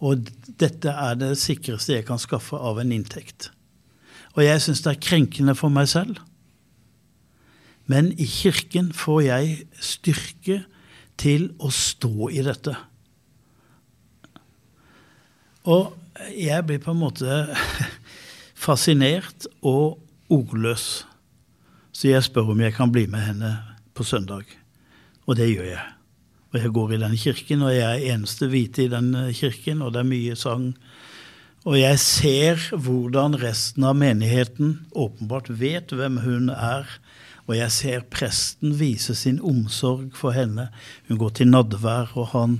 og 0.00 0.30
dette 0.60 0.92
er 0.92 1.16
det 1.20 1.34
sikreste 1.40 1.98
jeg 1.98 2.06
kan 2.08 2.20
skaffe 2.20 2.56
av 2.56 2.80
en 2.80 2.92
inntekt. 2.94 3.50
Og 4.36 4.44
jeg 4.46 4.62
syns 4.64 4.82
det 4.84 4.94
er 4.94 5.02
krenkende 5.04 5.54
for 5.58 5.72
meg 5.72 5.90
selv. 5.90 6.20
Men 7.90 8.12
i 8.16 8.26
kirken 8.28 8.92
får 8.94 9.20
jeg 9.26 9.56
styrke 9.82 10.60
til 11.20 11.50
å 11.60 11.72
stå 11.74 12.30
i 12.32 12.44
dette. 12.46 12.76
Og 15.68 15.92
jeg 16.32 16.64
blir 16.66 16.80
på 16.80 16.94
en 16.94 17.02
måte 17.02 17.42
fascinert 18.66 19.48
og 19.60 20.00
ordløs. 20.32 21.04
Så 21.92 22.08
jeg 22.08 22.24
spør 22.24 22.54
om 22.54 22.62
jeg 22.62 22.76
kan 22.76 22.92
bli 22.92 23.04
med 23.10 23.26
henne 23.26 23.54
på 23.92 24.06
søndag. 24.06 24.46
Og 25.26 25.36
det 25.36 25.50
gjør 25.50 25.74
jeg. 25.74 25.99
Og 26.50 26.58
jeg 26.58 26.72
går 26.74 26.94
i 26.94 27.00
den 27.02 27.16
kirken, 27.16 27.62
og 27.62 27.74
jeg 27.74 27.86
er 27.86 28.14
eneste 28.14 28.48
hvite 28.50 28.84
i 28.84 28.90
den 28.90 29.12
kirken, 29.36 29.82
og 29.82 29.94
det 29.94 30.02
er 30.02 30.10
mye 30.10 30.36
sang. 30.38 30.72
Og 31.68 31.76
jeg 31.76 32.00
ser 32.00 32.62
hvordan 32.72 33.36
resten 33.38 33.84
av 33.84 33.98
menigheten 34.00 34.78
åpenbart 34.96 35.50
vet 35.60 35.92
hvem 35.92 36.22
hun 36.24 36.48
er. 36.54 36.88
Og 37.46 37.56
jeg 37.58 37.74
ser 37.74 38.06
presten 38.10 38.76
vise 38.78 39.14
sin 39.18 39.40
omsorg 39.44 40.14
for 40.16 40.34
henne. 40.34 40.70
Hun 41.08 41.20
går 41.20 41.34
til 41.36 41.50
nadvær, 41.52 42.14
og 42.16 42.30
han 42.32 42.58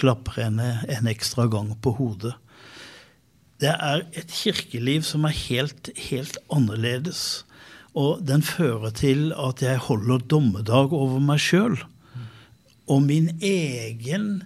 klapper 0.00 0.40
henne 0.42 0.68
en 0.90 1.08
ekstra 1.10 1.46
gang 1.52 1.74
på 1.84 1.94
hodet. 2.00 2.34
Det 3.62 3.70
er 3.70 4.02
et 4.18 4.32
kirkeliv 4.32 5.04
som 5.06 5.24
er 5.28 5.36
helt, 5.46 5.92
helt 6.10 6.38
annerledes. 6.50 7.44
Og 7.94 8.24
den 8.26 8.42
fører 8.42 8.90
til 8.90 9.30
at 9.38 9.62
jeg 9.62 9.84
holder 9.86 10.24
dommedag 10.26 10.92
over 10.96 11.20
meg 11.22 11.38
sjøl. 11.44 11.76
Og 12.90 13.02
min 13.02 13.30
egen 13.42 14.42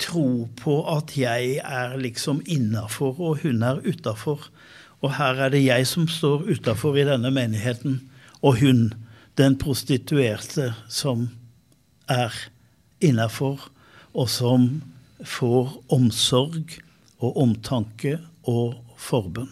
tro 0.00 0.48
på 0.56 0.76
at 0.92 1.14
jeg 1.16 1.58
er 1.64 1.96
liksom 2.00 2.42
innafor, 2.46 3.20
og 3.20 3.42
hun 3.42 3.62
er 3.62 3.80
utafor. 3.86 4.48
Og 5.02 5.16
her 5.16 5.40
er 5.46 5.52
det 5.52 5.64
jeg 5.64 5.86
som 5.88 6.08
står 6.08 6.46
utafor 6.52 6.96
i 6.96 7.06
denne 7.08 7.32
menigheten, 7.34 8.00
og 8.42 8.60
hun, 8.60 8.92
den 9.38 9.56
prostituerte, 9.58 10.72
som 10.88 11.28
er 12.08 12.34
innafor, 13.00 13.70
og 14.12 14.28
som 14.28 14.82
får 15.24 15.72
omsorg 15.92 16.78
og 17.22 17.36
omtanke 17.38 18.18
og 18.48 18.76
forbønn. 18.98 19.50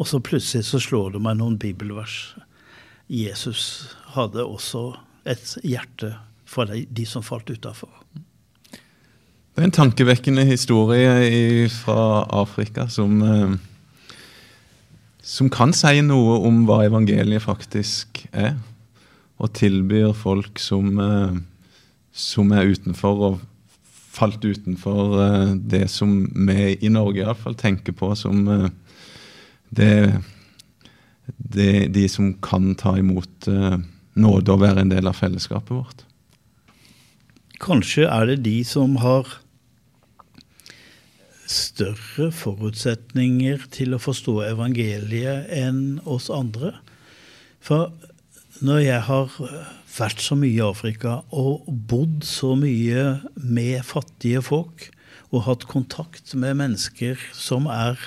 Og 0.00 0.08
så 0.08 0.20
plutselig 0.24 0.64
så 0.64 0.80
slår 0.80 1.14
det 1.14 1.20
meg 1.22 1.36
noen 1.36 1.58
bibelvers. 1.60 2.32
Jesus 3.10 3.90
hadde 4.14 4.46
også 4.46 4.94
et 5.28 5.58
hjerte 5.66 6.14
for 6.50 6.66
de, 6.66 7.06
som 7.06 7.22
falt 7.22 7.50
utafor. 7.50 7.90
Det 9.54 9.62
er 9.62 9.68
en 9.68 9.74
tankevekkende 9.74 10.44
historie 10.48 11.68
fra 11.74 12.24
Afrika 12.40 12.88
som, 12.90 13.20
eh, 13.22 13.54
som 15.22 15.50
kan 15.50 15.74
si 15.76 16.00
noe 16.02 16.40
om 16.48 16.64
hva 16.66 16.82
evangeliet 16.88 17.44
faktisk 17.44 18.24
er. 18.32 18.56
Og 19.40 19.52
tilbyr 19.56 20.12
folk 20.16 20.58
som, 20.58 20.98
eh, 20.98 21.38
som 22.12 22.52
er 22.52 22.74
utenfor 22.74 23.24
og 23.28 23.40
falt 24.10 24.42
utenfor 24.42 25.12
uh, 25.22 25.54
det 25.54 25.84
som 25.88 26.24
vi 26.34 26.74
i 26.82 26.88
Norge 26.90 27.22
iallfall 27.22 27.54
tenker 27.54 27.94
på 27.94 28.10
som 28.18 28.42
det, 29.70 30.18
det, 31.38 31.94
de 31.94 32.08
som 32.10 32.32
kan 32.42 32.74
ta 32.74 32.96
imot 32.98 33.46
nåde 34.18 34.50
og 34.50 34.64
være 34.66 34.82
en 34.82 34.90
del 34.90 35.06
av 35.06 35.14
fellesskapet 35.14 35.70
vårt. 35.70 36.04
Kanskje 37.60 38.06
er 38.08 38.28
det 38.30 38.42
de 38.46 38.60
som 38.64 38.96
har 39.02 39.28
større 41.50 42.30
forutsetninger 42.32 43.66
til 43.74 43.96
å 43.96 44.00
forstå 44.00 44.36
evangeliet 44.46 45.50
enn 45.52 45.98
oss 46.08 46.30
andre. 46.32 46.76
For 47.60 47.90
når 48.64 48.80
jeg 48.84 49.04
har 49.08 49.36
vært 49.96 50.22
så 50.24 50.36
mye 50.38 50.54
i 50.54 50.64
Afrika 50.64 51.20
og 51.36 51.68
bodd 51.90 52.24
så 52.28 52.54
mye 52.58 53.20
med 53.34 53.82
fattige 53.88 54.42
folk 54.46 54.88
og 55.30 55.46
hatt 55.46 55.66
kontakt 55.70 56.34
med 56.38 56.58
mennesker 56.60 57.20
som 57.36 57.68
er 57.70 57.98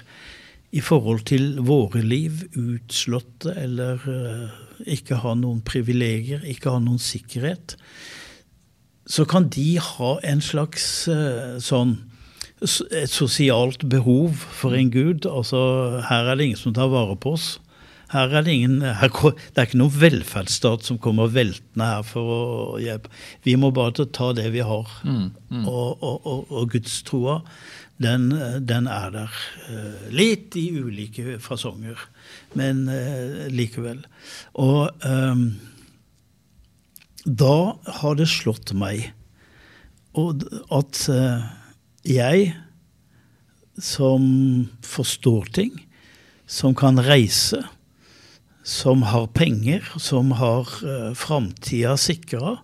i 0.73 0.81
forhold 0.81 1.25
til 1.29 1.59
våre 1.61 2.01
liv 2.01 2.45
utslåtte 2.57 3.53
eller 3.59 4.01
uh, 4.09 4.53
ikke 4.89 5.19
har 5.21 5.37
noen 5.37 5.61
privilegier, 5.65 6.41
ikke 6.49 6.73
har 6.73 6.81
noen 6.83 7.01
sikkerhet, 7.01 7.77
så 9.05 9.25
kan 9.29 9.49
de 9.51 9.77
ha 9.83 10.15
en 10.23 10.41
slags 10.41 11.07
uh, 11.11 11.59
sånn 11.63 11.97
et 12.63 13.11
sosialt 13.11 13.83
behov 13.91 14.45
for 14.55 14.75
en 14.77 14.91
gud. 14.93 15.25
Altså, 15.27 15.59
her 16.07 16.29
er 16.31 16.39
det 16.39 16.45
ingen 16.47 16.61
som 16.61 16.75
tar 16.75 16.87
vare 16.93 17.17
på 17.19 17.35
oss. 17.35 17.57
Her 18.13 18.29
er 18.37 18.45
det 18.45 18.53
ingen, 18.53 18.81
her, 18.85 19.09
det 19.09 19.57
er 19.57 19.67
ikke 19.67 19.79
noen 19.81 19.95
velferdsstat 19.97 20.85
som 20.85 20.99
kommer 21.01 21.31
veltende 21.33 21.87
her 21.89 22.03
for 22.05 22.33
å 22.35 22.41
hjelpe. 22.81 23.09
Vi 23.43 23.55
må 23.59 23.71
bare 23.73 24.05
ta 24.05 24.29
det 24.37 24.51
vi 24.53 24.61
har. 24.63 24.91
Mm, 25.03 25.31
mm. 25.49 25.63
Og, 25.65 26.03
og, 26.03 26.27
og, 26.29 26.53
og 26.53 26.69
gudstroa, 26.75 27.39
den, 28.03 28.29
den, 28.67 28.87
er 28.91 29.11
der. 29.13 29.41
eh, 29.69 30.07
Litt 30.13 30.55
i 30.59 30.67
ulike 30.77 31.39
fasonger, 31.41 31.99
men 32.59 32.85
eh, 32.91 33.47
likevel. 33.53 34.03
Og 34.61 35.05
eh, 35.09 35.43
da 37.23 37.79
har 37.99 38.17
det 38.19 38.27
slått 38.31 38.73
meg 38.75 39.11
at 40.13 40.99
eh, 41.09 41.45
jeg, 42.05 42.51
som 43.79 44.25
forstår 44.85 45.47
ting, 45.55 45.71
som 46.45 46.75
kan 46.77 46.99
reise, 47.01 47.63
som 48.63 49.05
har 49.07 49.31
penger, 49.35 49.87
som 49.99 50.31
har 50.39 50.69
uh, 50.85 51.11
framtida 51.17 51.95
sikra, 51.99 52.57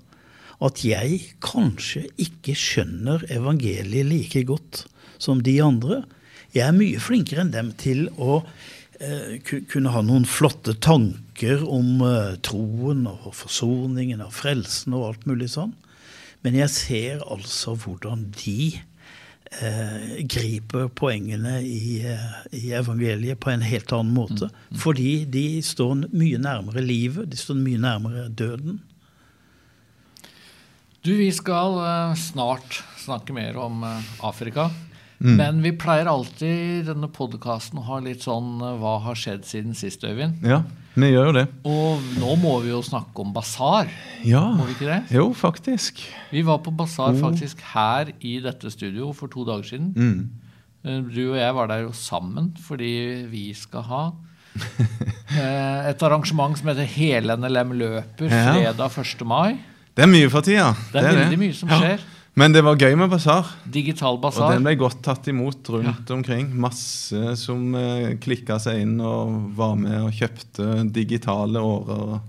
at 0.64 0.84
jeg 0.86 1.34
kanskje 1.44 2.06
ikke 2.20 2.56
skjønner 2.56 3.26
evangeliet 3.32 4.08
like 4.08 4.44
godt 4.48 4.84
som 5.20 5.42
de 5.44 5.58
andre. 5.64 6.04
Jeg 6.56 6.68
er 6.68 6.78
mye 6.78 7.02
flinkere 7.02 7.44
enn 7.44 7.56
dem 7.56 7.74
til 7.80 8.08
å 8.20 8.42
kunne 9.72 9.94
ha 9.94 10.02
noen 10.04 10.26
flotte 10.28 10.74
tanker 10.84 11.62
om 11.64 12.02
uh, 12.04 12.36
troen 12.44 13.06
og 13.08 13.32
forsoningen 13.38 14.24
og 14.26 14.34
frelsen 14.36 14.96
og 14.98 15.06
alt 15.08 15.30
mulig 15.30 15.52
sånn. 15.54 15.72
Men 16.44 16.58
jeg 16.60 16.72
ser 16.72 17.24
altså 17.28 17.74
hvordan 17.76 18.30
de 18.38 18.78
eh, 19.60 20.20
griper 20.24 20.88
poengene 20.96 21.58
i, 21.68 22.00
eh, 22.08 22.38
i, 22.56 22.70
evangeliet 22.72 23.42
på 23.44 23.52
en 23.52 23.66
helt 23.68 23.92
annen 23.92 24.14
måte. 24.16 24.48
Mm. 24.48 24.62
Mm. 24.70 24.78
Fordi 24.86 25.10
de 25.36 25.44
står 25.68 26.06
mye 26.16 26.40
nærmere 26.40 26.86
livet, 26.86 27.28
de 27.28 27.40
står 27.40 27.60
mye 27.60 27.82
nærmere 27.84 28.30
døden. 28.32 28.80
Du, 31.04 31.12
vi 31.20 31.28
skal 31.36 31.76
snart 32.20 32.86
snakke 33.04 33.36
mer 33.36 33.60
om 33.60 33.84
Afrika. 34.24 34.70
Mm. 35.20 35.34
Men 35.36 35.58
vi 35.64 35.74
pleier 35.76 36.08
alltid 36.08 36.48
i 36.48 36.84
denne 36.88 37.10
podkasten 37.12 37.82
å 37.82 37.86
ha 37.90 37.98
litt 38.04 38.24
sånn 38.24 38.62
uh, 38.64 38.78
Hva 38.80 38.94
har 39.04 39.18
skjedd 39.20 39.44
siden 39.48 39.76
sist, 39.76 40.06
Øyvind? 40.08 40.46
Ja. 40.48 40.62
Vi 41.00 41.10
gjør 41.12 41.30
jo 41.30 41.34
det. 41.36 41.46
Og 41.68 42.06
nå 42.20 42.36
må 42.40 42.54
vi 42.64 42.72
jo 42.72 42.80
snakke 42.84 43.24
om 43.24 43.34
basar. 43.36 43.92
Ja. 44.28 44.42
Må 44.56 44.66
vi 44.68 44.76
ikke 44.78 44.88
det? 44.90 45.00
Jo, 45.16 45.30
faktisk. 45.38 46.02
Vi 46.32 46.44
var 46.48 46.62
på 46.64 46.74
basar 46.76 47.16
faktisk 47.20 47.62
her 47.74 48.14
i 48.20 48.38
dette 48.44 48.72
studio 48.74 49.12
for 49.16 49.32
to 49.32 49.46
dager 49.48 49.68
siden. 49.68 49.92
Mm. 49.96 50.50
Eh, 50.84 51.02
du 51.12 51.22
og 51.30 51.38
jeg 51.40 51.56
var 51.56 51.72
der 51.72 51.84
jo 51.86 51.94
sammen 51.96 52.54
fordi 52.64 52.94
vi 53.32 53.46
skal 53.56 53.84
ha 53.90 54.04
eh, 55.36 55.90
et 55.92 56.04
arrangement 56.04 56.56
som 56.58 56.72
heter 56.72 56.88
Hele 56.90 57.36
NLM 57.40 57.76
løper 57.80 58.32
fredag 58.32 58.96
1. 59.04 59.28
mai. 59.28 59.60
Det 59.96 60.06
er 60.06 60.12
mye 60.12 60.32
for 60.32 60.48
tida. 60.48 60.72
Det 60.94 61.00
er, 61.00 61.04
det 61.04 61.10
er 61.12 61.20
veldig 61.22 61.36
det. 61.36 61.44
mye 61.44 61.60
som 61.60 61.76
skjer. 61.76 62.00
Ja. 62.00 62.19
Men 62.40 62.54
det 62.56 62.62
var 62.64 62.80
gøy 62.80 62.96
med 62.96 63.12
basar. 63.12 63.50
Digital 63.68 64.20
basar. 64.22 64.46
Og 64.48 64.56
den 64.56 64.68
ble 64.68 64.78
godt 64.80 65.02
tatt 65.04 65.28
imot 65.28 65.68
rundt 65.74 66.08
ja. 66.08 66.16
omkring. 66.16 66.54
Masse 66.64 67.34
som 67.40 67.74
eh, 67.76 68.14
klikka 68.24 68.60
seg 68.64 68.86
inn 68.86 68.96
og 69.04 69.52
var 69.58 69.76
med 69.80 69.98
og 70.06 70.16
kjøpte 70.16 70.86
digitale 70.96 71.60
årer. 71.60 72.22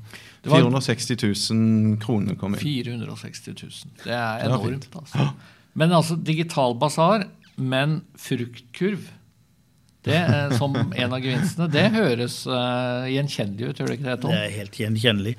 460 0.48 1.20
000 1.20 2.00
kroner 2.02 2.38
kom 2.40 2.56
inn. 2.56 2.64
460 2.64 3.54
000. 3.54 3.94
Det 4.02 4.16
er 4.16 4.48
enormt. 4.48 4.88
Det 4.88 5.02
altså. 5.04 5.30
Men 5.78 5.94
altså 5.94 6.18
digital 6.18 6.74
basar, 6.80 7.28
men 7.54 8.00
fruktkurv 8.18 9.06
det, 10.02 10.20
som 10.58 10.74
en 10.96 11.12
av 11.12 11.20
gevinstene. 11.20 11.68
Det 11.70 11.86
høres 11.94 12.42
uh, 12.48 13.06
gjenkjennelig 13.10 13.68
ut, 13.68 13.80
gjør 13.80 13.92
det 13.92 13.98
ikke 14.00 14.08
det, 14.08 14.20
Tom? 14.22 14.34
Det 14.34 14.44
er 14.46 14.54
helt 14.58 14.78
gjenkjennelig. 14.80 15.34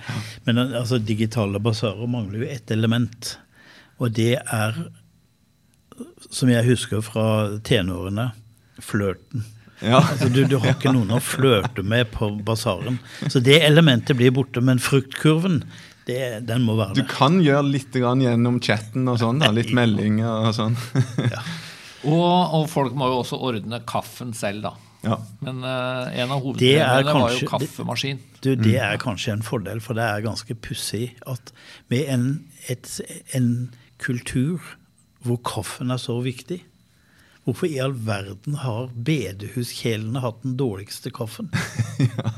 Men 0.48 0.64
altså, 0.68 1.02
digitale 1.02 1.60
basarer 1.60 2.08
mangler 2.08 2.46
jo 2.46 2.52
ett 2.56 2.72
element. 2.72 3.36
Og 4.02 4.14
det 4.18 4.36
er, 4.42 4.78
som 6.34 6.50
jeg 6.50 6.66
husker 6.66 7.04
fra 7.06 7.26
tenårene, 7.66 8.32
flørten. 8.82 9.46
Ja. 9.82 10.02
Altså, 10.02 10.30
du, 10.30 10.44
du, 10.46 10.58
har 10.62 10.76
ikke 10.76 10.94
noen 10.94 11.14
å 11.16 11.22
flørte 11.24 11.84
med 11.86 12.12
på 12.14 12.30
basaren. 12.46 13.00
Så 13.30 13.42
det 13.44 13.62
elementet 13.66 14.18
blir 14.18 14.34
borte. 14.34 14.62
Men 14.62 14.82
fruktkurven, 14.82 15.64
det, 16.10 16.22
den 16.50 16.66
må 16.68 16.78
være 16.78 16.96
der. 16.96 17.08
Du 17.08 17.10
kan 17.14 17.42
gjøre 17.42 17.66
litt 17.70 17.98
gjennom 17.98 18.62
chatten 18.64 19.10
og 19.10 19.20
sånn. 19.22 19.42
da, 19.42 19.52
Litt 19.54 19.74
meldinger 19.78 20.50
og 20.52 20.56
sånn. 20.58 20.78
ja. 21.26 21.42
og, 22.12 22.30
og, 22.30 22.70
folk 22.70 22.98
må 22.98 23.10
jo 23.12 23.20
også 23.24 23.42
ordne 23.42 23.82
kaffen 23.90 24.34
selv, 24.38 24.70
da. 24.70 24.76
Ja. 25.02 25.18
Men 25.42 25.64
uh, 25.66 26.14
en 26.14 26.30
av 26.30 26.44
hovedproblemene 26.44 27.14
var 27.18 27.34
jo 27.34 27.50
kaffemaskin. 27.50 28.20
Det, 28.38 28.56
du, 28.60 28.68
det 28.68 28.78
er 28.86 29.02
kanskje 29.02 29.34
en 29.34 29.46
fordel, 29.46 29.82
for 29.82 29.98
det 29.98 30.06
er 30.06 30.26
ganske 30.26 30.58
pussig 30.62 31.08
at 31.30 31.54
med 31.90 32.06
en, 32.14 32.28
et, 32.70 32.90
en 33.38 33.48
kultur 34.02 34.76
hvor 35.22 35.38
kaffen 35.46 35.94
er 35.94 36.02
så 36.02 36.18
viktig. 36.26 36.62
Hvorfor 37.46 37.70
i 37.70 37.80
all 37.82 37.94
verden 38.06 38.60
har 38.62 38.90
bedehuskjelene 38.94 40.22
hatt 40.22 40.42
den 40.46 40.58
dårligste 40.58 41.10
kaffen? 41.14 41.50
ja. 42.00 42.34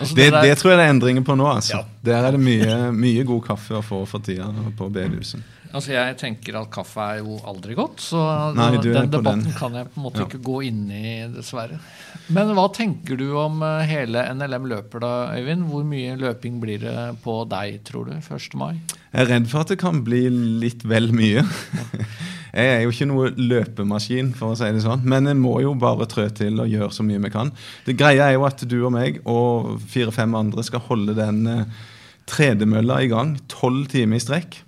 altså, 0.00 0.14
det, 0.14 0.30
det, 0.34 0.42
det, 0.42 0.56
tror 0.58 0.72
jeg 0.72 0.80
det 0.80 0.86
er 0.86 0.94
endringer 0.94 1.26
på 1.26 1.36
nå. 1.38 1.46
altså. 1.50 1.78
Ja. 1.78 1.84
Der 2.08 2.26
er 2.26 2.34
det 2.34 2.42
mye, 2.42 2.78
mye, 2.94 3.26
god 3.26 3.44
kaffe 3.46 3.78
å 3.78 3.84
få 3.86 4.02
for 4.10 4.26
tida 4.26 4.48
på 4.78 4.90
bedehuset. 4.94 5.42
Altså 5.72 5.94
Jeg 5.94 6.16
tenker 6.20 6.58
at 6.60 6.70
kaffe 6.72 7.02
er 7.02 7.22
jo 7.22 7.38
aldri 7.48 7.76
godt, 7.78 8.02
så 8.04 8.20
Nei, 8.56 8.70
den 8.82 9.10
debatten 9.12 9.46
den. 9.48 9.56
kan 9.56 9.74
jeg 9.76 9.88
på 9.90 10.00
en 10.00 10.06
måte 10.06 10.22
ja. 10.22 10.28
ikke 10.28 10.42
gå 10.44 10.60
inn 10.68 10.84
i, 10.90 11.16
dessverre. 11.32 11.80
Men 12.32 12.52
hva 12.56 12.68
tenker 12.74 13.18
du 13.20 13.26
om 13.38 13.60
eh, 13.66 13.86
hele 13.90 14.22
NLM 14.34 14.70
løper 14.70 15.02
da, 15.04 15.12
Øyvind? 15.36 15.66
Hvor 15.70 15.84
mye 15.86 16.16
løping 16.20 16.60
blir 16.62 16.80
det 16.82 16.96
på 17.24 17.40
deg, 17.50 17.80
tror 17.86 18.08
du, 18.10 18.16
1. 18.18 18.56
mai? 18.58 18.78
Jeg 19.12 19.22
er 19.24 19.30
redd 19.30 19.50
for 19.50 19.64
at 19.64 19.72
det 19.72 19.78
kan 19.80 20.02
bli 20.06 20.24
litt 20.62 20.86
vel 20.88 21.12
mye. 21.16 21.44
Jeg 22.56 22.72
er 22.72 22.78
jo 22.86 22.92
ikke 22.94 23.08
noe 23.10 23.32
løpemaskin, 23.36 24.30
for 24.36 24.54
å 24.54 24.56
si 24.56 24.68
det 24.72 24.80
sånn, 24.80 25.02
men 25.04 25.28
jeg 25.28 25.36
må 25.36 25.58
jo 25.60 25.74
bare 25.76 26.06
trø 26.08 26.24
til 26.32 26.62
og 26.62 26.70
gjøre 26.72 26.88
så 26.94 27.04
mye 27.04 27.20
vi 27.26 27.30
kan. 27.34 27.50
Det 27.84 27.98
greia 28.00 28.30
er 28.30 28.38
jo 28.38 28.46
at 28.48 28.64
du 28.64 28.78
og 28.78 28.94
meg 28.94 29.18
og 29.28 29.74
fire-fem 29.92 30.32
andre 30.38 30.64
skal 30.64 30.80
holde 30.86 31.12
den 31.18 31.42
eh, 31.52 31.82
tredemølla 32.32 33.02
i 33.04 33.10
gang 33.12 33.34
tolv 33.52 33.90
timer 33.92 34.16
i 34.16 34.24
strekk. 34.24 34.62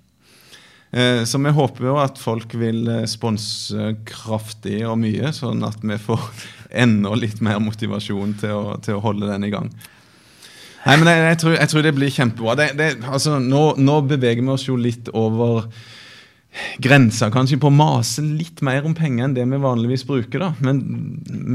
Eh, 0.90 1.24
så 1.29 1.38
vi 1.38 1.53
håper 1.53 1.85
jo 1.90 1.98
at 2.01 2.20
folk 2.20 2.55
vil 2.57 2.87
eh, 2.88 3.05
sponse 3.11 3.92
kraftig 4.09 4.81
og 4.88 4.96
mye, 5.03 5.35
sånn 5.37 5.61
at 5.66 5.85
vi 5.85 5.98
får 6.01 6.24
enda 6.85 7.12
litt 7.16 7.42
mer 7.44 7.61
motivasjon 7.61 8.35
til 8.40 8.57
å, 8.57 8.64
til 8.85 8.96
å 8.96 9.05
holde 9.05 9.29
den 9.29 9.44
i 9.48 9.53
gang. 9.53 9.68
Nei, 10.87 10.96
men 10.96 11.11
jeg, 11.11 11.20
jeg, 11.27 11.38
tror, 11.42 11.55
jeg 11.59 11.70
tror, 11.72 11.85
det 11.85 11.94
blir 11.96 12.14
kjempebra. 12.14 12.57
Det, 12.57 12.68
det, 12.79 12.88
altså, 13.05 13.37
nå, 13.42 13.62
nå, 13.77 14.01
beveger 14.09 14.44
vi 14.44 14.53
oss 14.55 14.68
jo 14.68 14.79
litt 14.81 15.11
over 15.12 15.66
grensa 16.81 17.29
kanskje 17.31 17.59
på 17.61 17.68
å 17.68 17.74
mase 17.74 18.22
litt 18.24 18.62
mer 18.64 18.87
om 18.88 18.94
penger 18.96 19.27
enn 19.27 19.35
det 19.37 19.44
vi 19.51 19.61
vanligvis 19.61 20.07
bruker. 20.09 20.40
da. 20.40 20.53
Men 20.64 20.81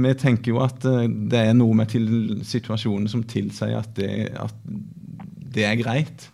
vi 0.05 0.13
tenker 0.19 0.53
jo 0.53 0.61
at 0.65 0.85
eh, 0.85 1.07
det 1.09 1.47
er 1.47 1.57
noe 1.57 1.79
med 1.79 1.89
til 1.95 2.05
situasjonen 2.45 3.09
som 3.09 3.25
tilsier 3.25 3.79
at 3.79 3.95
det, 3.97 4.13
at 4.37 4.53
det 5.57 5.65
er 5.71 5.81
greit. 5.81 6.29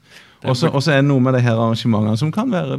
Og 0.47 0.55
så 0.55 0.93
er 0.93 1.01
det 1.01 1.09
noe 1.09 1.23
med 1.23 1.35
de 1.35 1.41
her 1.43 1.57
arrangementene 1.59 2.19
som 2.19 2.31
kan 2.31 2.51
være 2.53 2.77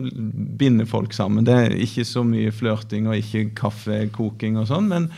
binde 0.60 0.86
folk 0.88 1.12
sammen. 1.12 1.44
Det 1.44 1.56
er 1.56 1.76
ikke 1.76 2.06
så 2.08 2.22
mye 2.24 2.52
flørting 2.54 3.10
og 3.10 3.18
ikke 3.18 3.50
kaffekoking 3.58 4.56
og 4.60 4.70
sånn, 4.70 4.88
men, 4.88 5.10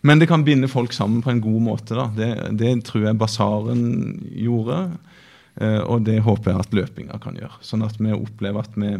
men, 0.00 0.22
det 0.22 0.30
kan 0.30 0.44
binde 0.46 0.70
folk 0.72 0.96
sammen 0.96 1.20
på 1.24 1.34
en 1.34 1.42
god 1.44 1.60
måte. 1.68 1.98
da. 1.98 2.08
Det, 2.16 2.30
det 2.60 2.72
tror 2.88 3.10
jeg 3.10 3.20
basaren 3.20 3.84
gjorde, 4.30 4.78
eh, 5.60 5.82
og 5.82 6.08
det 6.08 6.22
håper 6.24 6.54
jeg 6.54 6.64
at 6.64 6.78
løpinga 6.80 7.20
kan 7.22 7.36
gjøre. 7.36 7.60
Sånn 7.66 7.84
at 7.84 8.00
vi 8.00 8.16
opplever 8.16 8.64
at 8.64 8.78
vi, 8.78 8.96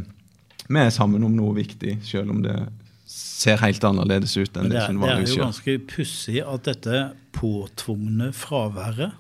vi 0.69 0.85
er 0.85 0.93
sammen 0.93 1.25
om 1.25 1.33
noe 1.39 1.57
viktig, 1.63 1.97
selv 2.05 2.37
om 2.37 2.45
det 2.45 2.59
ser 3.13 3.61
helt 3.61 3.83
annerledes 3.85 4.37
ut 4.37 4.53
enn 4.57 4.69
det, 4.69 4.77
det 4.77 4.85
som 4.85 5.01
vanligvis 5.01 5.33
gjør. 5.33 5.41
Det 5.41 5.41
er 5.41 5.41
jo 5.41 5.49
ganske 5.49 5.81
pussig 5.97 6.39
at 6.45 6.69
dette 6.69 7.03
påtvungne 7.33 8.31
fraværet 8.37 9.17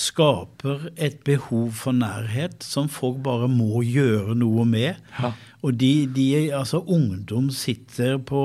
skaper 0.00 0.88
et 0.96 1.20
behov 1.26 1.74
for 1.76 1.96
nærhet 1.96 2.64
som 2.64 2.88
folk 2.88 3.20
bare 3.24 3.48
må 3.52 3.82
gjøre 3.84 4.34
noe 4.38 4.64
med. 4.68 4.98
Ja. 5.18 5.32
Og 5.60 5.76
de, 5.80 6.08
de, 6.16 6.26
altså 6.56 6.80
ungdom 6.80 7.50
sitter 7.52 8.16
på 8.16 8.42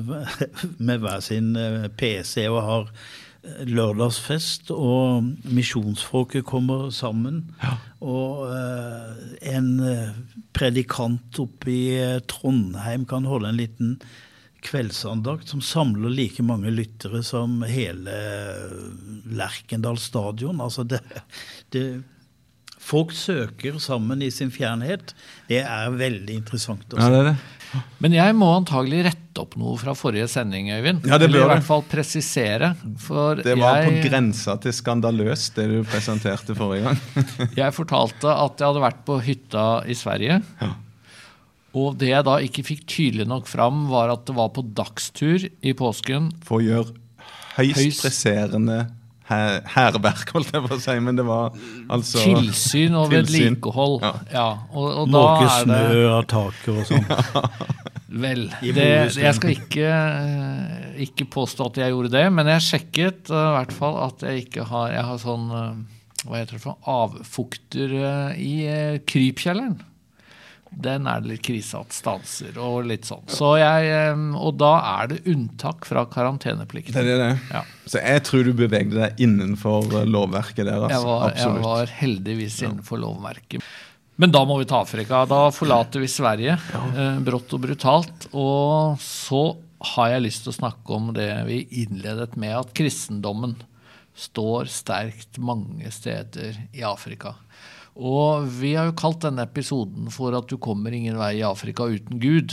med 0.88 1.04
hver 1.04 1.20
sin 1.24 1.52
eh, 1.60 1.88
PC 1.92 2.46
og 2.48 2.60
har 2.64 2.88
eh, 2.88 3.66
lørdagsfest, 3.68 4.72
og 4.72 5.28
misjonsfolket 5.44 6.46
kommer 6.48 6.88
sammen. 6.90 7.44
Ja. 7.62 7.76
Og 8.06 8.46
uh, 8.48 9.12
en 9.40 9.68
predikant 10.56 11.38
oppe 11.40 11.72
i 11.72 11.84
Trondheim 12.28 13.04
kan 13.08 13.28
holde 13.28 13.50
en 13.50 13.60
liten 13.60 13.96
kveldsandakt 14.66 15.52
som 15.52 15.62
samler 15.64 16.12
like 16.12 16.44
mange 16.46 16.72
lyttere 16.74 17.22
som 17.26 17.60
hele 17.66 18.16
Lerkendal 19.36 19.98
stadion. 20.02 20.60
Altså 20.62 20.84
det, 20.88 21.00
det 21.74 21.86
folk 22.86 23.14
søker 23.16 23.78
sammen 23.82 24.22
i 24.22 24.30
sin 24.34 24.52
fjernhet, 24.54 25.14
det 25.50 25.62
er 25.64 25.92
veldig 25.94 26.40
interessant 26.42 26.86
Også. 26.92 27.02
Ja, 27.02 27.12
det 27.12 27.22
er 27.22 27.30
det. 27.32 27.36
Men 28.00 28.14
jeg 28.14 28.34
må 28.38 28.48
antagelig 28.54 29.02
rette 29.08 29.42
opp 29.42 29.56
noe 29.58 29.74
fra 29.80 29.92
forrige 29.98 30.28
sending, 30.30 30.70
Øyvind. 30.72 31.04
Ja, 31.08 31.18
det 31.18 31.28
Eller 31.28 31.44
i 31.44 31.50
hvert 31.50 31.66
fall 31.66 31.82
presisere. 31.90 32.72
For 33.02 33.42
Det 33.42 33.56
var 33.58 33.82
på 33.84 33.96
jeg, 33.96 34.06
grensa 34.06 34.56
til 34.62 34.72
skandaløst, 34.76 35.58
det 35.58 35.66
du 35.72 35.80
presenterte 35.88 36.56
forrige 36.56 36.86
gang. 36.86 37.26
jeg 37.60 37.76
fortalte 37.76 38.32
at 38.32 38.62
jeg 38.62 38.70
hadde 38.70 38.84
vært 38.86 39.02
på 39.08 39.18
hytta 39.26 39.66
i 39.90 39.98
Sverige. 39.98 40.40
Ja. 40.62 40.72
Og 41.76 41.96
det 42.00 42.08
jeg 42.12 42.24
da 42.24 42.36
ikke 42.40 42.62
fikk 42.64 42.84
tydelig 42.88 43.26
nok 43.28 43.48
fram, 43.50 43.84
var 43.90 44.12
at 44.14 44.22
det 44.28 44.36
var 44.38 44.48
på 44.56 44.62
dagstur 44.76 45.42
i 45.44 45.74
påsken. 45.76 46.30
For 46.46 46.62
å 46.62 46.64
gjøre 46.64 46.94
høyst 47.58 47.80
Høyst- 47.82 48.04
presserende 48.06 48.78
hæ- 49.28 49.62
hærverk, 49.74 50.30
holdt 50.32 50.52
jeg 50.54 50.62
på 50.64 50.76
å 50.76 50.80
si. 50.80 50.94
Men 51.04 51.18
det 51.20 51.26
var 51.28 51.52
altså 51.92 52.22
Tilsyn 52.22 52.96
og 52.96 53.10
vedlikehold. 53.12 53.98
Ja. 54.06 54.12
Ja. 54.32 54.46
og, 54.72 54.86
og 55.02 55.10
da 55.12 55.24
Måke 55.26 55.50
snø 55.58 56.06
av 56.14 56.24
taket 56.32 56.72
og 56.72 56.86
sånn. 56.88 57.10
Vel, 58.16 58.46
det, 58.62 58.84
jeg 59.18 59.34
skal 59.36 59.50
ikke, 59.52 59.88
eh, 59.90 60.84
ikke 61.04 61.26
påstå 61.34 61.66
at 61.68 61.80
jeg 61.82 61.92
gjorde 61.92 62.12
det, 62.14 62.22
men 62.32 62.48
jeg 62.54 62.62
sjekket 62.64 63.28
eh, 63.34 63.42
i 63.50 63.56
hvert 63.58 63.74
fall 63.76 63.98
at 64.06 64.22
jeg 64.24 64.46
ikke 64.46 64.64
har 64.70 64.94
Jeg 64.94 65.04
har 65.10 65.18
sånn 65.20 65.44
eh, 65.52 66.22
hva 66.24 66.38
heter 66.40 66.56
det 66.56 66.62
for 66.62 66.78
avfukter 66.88 67.92
i 68.40 68.54
krypkjelleren. 69.10 69.76
Den 70.76 71.06
er 71.08 71.22
det 71.24 71.30
litt 71.30 71.42
krise 71.46 71.78
at 71.80 71.94
stanser 71.96 72.58
og 72.60 72.84
litt 72.84 73.06
sånn. 73.08 73.22
Så 73.32 73.54
jeg, 73.56 73.86
eh, 73.88 74.22
og 74.36 74.58
da 74.60 74.74
er 75.00 75.08
det 75.14 75.22
unntak 75.32 75.86
fra 75.88 76.02
Det 76.04 76.12
karanteneplikten. 76.12 76.96
er 77.00 77.16
det. 77.22 77.30
Ja. 77.50 77.62
Så 77.88 78.02
jeg 78.02 78.22
tror 78.28 78.44
du 78.44 78.52
bevegde 78.52 78.98
deg 79.00 79.22
innenfor 79.24 79.88
eh, 80.02 80.04
lovverket 80.04 80.66
der. 80.68 80.84
Jeg 80.84 80.98
Altså. 80.98 81.06
var, 81.08 81.32
jeg 81.40 81.62
var 81.64 81.86
heldigvis 82.02 82.58
innenfor 82.62 83.00
lovverket. 83.00 83.64
Men 84.16 84.32
da 84.32 84.44
må 84.48 84.58
vi 84.60 84.64
til 84.68 84.76
Afrika. 84.76 85.24
Da 85.28 85.50
forlater 85.52 86.00
vi 86.00 86.08
Sverige 86.08 86.58
ja. 86.58 86.82
brått 87.24 87.52
og 87.56 87.60
brutalt. 87.64 88.28
Og 88.32 89.00
så 89.00 89.42
har 89.96 90.12
jeg 90.14 90.24
lyst 90.24 90.44
til 90.44 90.52
å 90.54 90.56
snakke 90.60 90.94
om 90.96 91.10
det 91.16 91.30
vi 91.48 91.62
innledet 91.82 92.36
med, 92.40 92.54
at 92.56 92.72
kristendommen 92.76 93.56
står 94.16 94.70
sterkt 94.72 95.36
mange 95.36 95.90
steder 95.92 96.56
i 96.72 96.80
Afrika. 96.88 97.34
Og 97.96 98.48
vi 98.58 98.74
har 98.76 98.90
jo 98.90 98.96
kalt 98.98 99.22
denne 99.24 99.46
episoden 99.46 100.10
for 100.12 100.36
at 100.36 100.48
du 100.50 100.58
kommer 100.60 100.92
ingen 100.92 101.16
vei 101.20 101.38
i 101.38 101.46
Afrika 101.46 101.86
uten 101.88 102.20
Gud. 102.20 102.52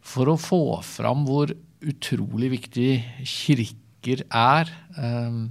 For 0.00 0.30
å 0.32 0.38
få 0.40 0.60
fram 0.86 1.26
hvor 1.28 1.52
utrolig 1.80 2.52
viktig 2.56 2.92
kirker 3.28 4.24
er. 4.30 4.70
Eh, 4.96 5.42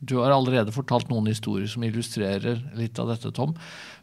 Du 0.00 0.20
har 0.22 0.30
allerede 0.30 0.70
fortalt 0.70 1.08
noen 1.10 1.26
historier 1.26 1.66
som 1.66 1.82
illustrerer 1.82 2.60
litt 2.78 2.98
av 3.02 3.08
dette, 3.10 3.32
Tom. 3.34 3.56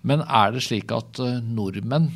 Men 0.04 0.26
er 0.28 0.52
det 0.52 0.66
slik 0.66 0.92
at 0.92 1.22
eh, 1.24 1.38
nordmenn 1.40 2.10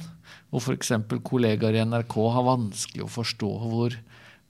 og 0.52 0.60
f.eks. 0.60 0.92
kollegaer 1.24 1.78
i 1.78 1.86
NRK 1.88 2.16
har 2.36 2.44
vanskelig 2.44 3.06
å 3.06 3.14
forstå 3.14 3.50
hvor, 3.72 3.96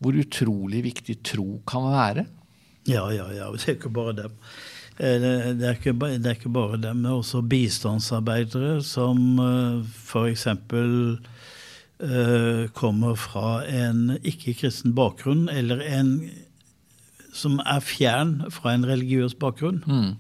hvor 0.02 0.18
utrolig 0.18 0.82
viktig 0.88 1.20
tro 1.22 1.60
kan 1.70 1.86
være? 1.94 2.26
Ja, 2.90 3.06
ja, 3.14 3.28
ja. 3.36 3.52
Det 3.54 3.68
er 3.68 3.78
ikke 3.78 3.94
bare 3.94 4.16
dem. 4.18 4.34
Eh, 5.00 5.20
Det 5.56 5.64
er 5.64 5.78
ikke, 5.78 5.94
det 6.00 6.26
er 6.28 6.36
ikke 6.36 6.52
bare 6.54 6.78
dem, 6.78 6.82
det 6.82 6.96
men 6.98 7.12
også 7.12 7.42
bistandsarbeidere 7.48 8.82
som 8.84 9.40
f.eks. 9.86 10.48
kommer 12.74 13.16
fra 13.20 13.64
en 13.68 14.18
ikke-kristen 14.24 14.94
bakgrunn, 14.96 15.50
eller 15.52 15.82
en 15.84 16.14
som 17.36 17.60
er 17.66 17.80
fjern 17.86 18.40
fra 18.52 18.74
en 18.74 18.86
religiøs 18.88 19.36
bakgrunn, 19.40 19.84
Mm. 19.88 20.16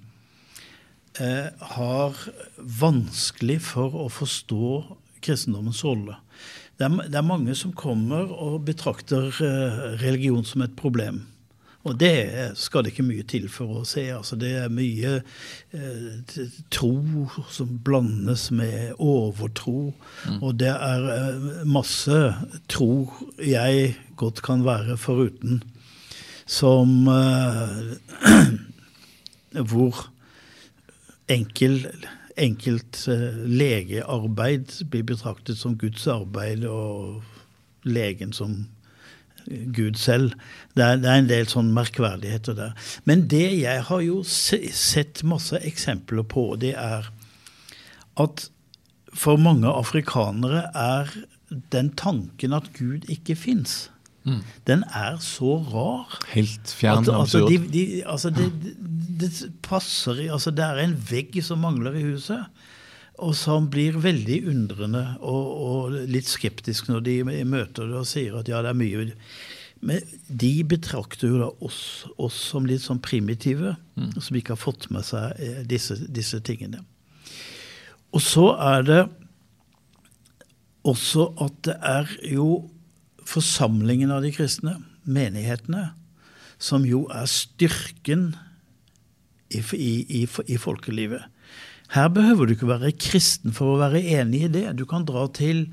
eh, 1.19 1.49
har 1.61 2.13
vanskelig 2.59 3.61
for 3.61 3.89
å 3.95 4.09
forstå 4.09 4.83
kristendommens 5.21 5.83
rolle. 5.83 6.15
Det 6.77 6.85
er, 6.85 7.09
det 7.09 7.15
er 7.15 7.21
mange 7.27 7.55
som 7.55 7.73
kommer 7.73 8.29
og 8.31 8.65
betrakter 8.65 9.27
eh, 9.41 9.97
religion 10.03 10.45
som 10.45 10.61
et 10.61 10.75
problem. 10.75 11.25
Og 11.87 11.95
det 11.99 12.51
skal 12.59 12.83
det 12.83 12.91
ikke 12.91 13.07
mye 13.07 13.23
til 13.23 13.45
for 13.51 13.79
å 13.79 13.85
se. 13.87 14.03
Altså, 14.11 14.35
det 14.39 14.51
er 14.59 14.73
mye 14.73 15.13
eh, 15.71 16.35
tro 16.73 16.91
som 17.47 17.77
blandes 17.85 18.49
med 18.51 18.99
overtro. 18.99 19.93
Og 20.41 20.59
det 20.59 20.73
er 20.73 21.07
eh, 21.15 21.49
masse 21.63 22.19
tro 22.71 22.91
jeg 23.39 23.93
godt 24.19 24.43
kan 24.43 24.65
være 24.67 24.97
foruten, 24.99 25.63
som 26.49 27.07
eh, 27.07 27.93
Hvor 29.49 30.03
enkel, 31.31 31.79
enkelt 32.37 32.99
eh, 33.09 33.39
legearbeid 33.49 34.75
blir 34.91 35.07
betraktet 35.09 35.57
som 35.57 35.77
Guds 35.79 36.05
arbeid, 36.07 36.67
og 36.69 37.23
legen 37.87 38.33
som 38.35 38.67
Gud 39.75 39.97
selv. 39.97 40.35
Det 40.77 40.85
er, 40.85 40.99
det 41.01 41.09
er 41.09 41.23
en 41.23 41.29
del 41.29 41.49
sånn 41.49 41.71
merkverdigheter 41.75 42.57
der. 42.57 42.93
Men 43.09 43.27
det 43.31 43.45
jeg 43.59 43.85
har 43.89 44.03
jo 44.05 44.21
se, 44.27 44.61
sett 44.75 45.23
masse 45.27 45.59
eksempler 45.65 46.27
på, 46.29 46.51
det 46.61 46.75
er 46.77 47.09
at 48.19 48.49
for 49.15 49.39
mange 49.41 49.69
afrikanere 49.71 50.67
er 50.77 51.09
den 51.73 51.89
tanken 51.97 52.53
at 52.53 52.69
Gud 52.77 53.07
ikke 53.09 53.37
fins, 53.39 53.87
den 54.67 54.83
er 54.93 55.17
så 55.23 55.55
rar. 55.71 56.19
Helt 56.33 56.73
fjern, 56.77 57.07
At, 57.07 57.15
altså, 57.15 57.47
de, 57.49 57.57
de, 57.73 57.83
altså 58.05 58.29
det, 58.29 58.49
det 59.19 59.31
passer 59.65 60.19
i 60.21 60.27
altså 60.27 60.51
Det 60.51 60.65
er 60.65 60.83
en 60.83 60.93
vegg 61.09 61.39
som 61.43 61.63
mangler 61.63 61.97
i 61.97 62.03
huset, 62.11 62.45
og 63.19 63.35
som 63.37 63.67
blir 63.71 63.97
veldig 64.01 64.39
undrende 64.51 65.03
og, 65.19 65.47
og 65.69 65.97
litt 66.11 66.29
skeptisk 66.29 66.89
når 66.89 67.05
de 67.05 67.15
møter 67.47 67.89
det 67.89 67.97
og 67.99 68.07
sier 68.07 68.37
at 68.39 68.49
ja, 68.51 68.61
det 68.63 68.71
er 68.71 68.79
mye 68.79 69.07
Men 69.81 70.13
de 70.27 70.53
betrakter 70.63 71.27
jo 71.27 71.39
da 71.39 71.49
oss, 71.65 72.05
oss 72.17 72.37
som 72.51 72.65
litt 72.67 72.83
sånn 72.83 72.99
primitive, 72.99 73.75
som 74.19 74.35
ikke 74.35 74.55
har 74.55 74.59
fått 74.59 74.89
med 74.91 75.05
seg 75.07 75.39
eh, 75.39 75.61
disse, 75.63 75.95
disse 76.07 76.39
tingene. 76.43 76.83
Og 78.11 78.21
så 78.23 78.49
er 78.59 78.83
det 78.83 79.01
også 80.83 81.29
at 81.45 81.55
det 81.67 81.77
er 81.85 82.11
jo 82.27 82.69
forsamlingen 83.29 84.11
av 84.11 84.23
de 84.25 84.33
kristne, 84.33 84.79
menighetene, 85.05 85.91
som 86.59 86.83
jo 86.83 87.05
er 87.13 87.27
styrken 87.29 88.33
i, 89.49 89.61
i, 89.73 89.93
i, 90.21 90.23
i 90.25 90.57
folkelivet. 90.59 91.23
Her 91.89 92.09
behøver 92.13 92.45
du 92.45 92.53
ikke 92.53 92.69
være 92.69 92.91
kristen 93.01 93.53
for 93.55 93.73
å 93.73 93.79
være 93.79 94.03
enig 94.19 94.43
i 94.45 94.51
det. 94.53 94.65
Du 94.77 94.83
kan 94.85 95.07
dra 95.07 95.23
til 95.33 95.63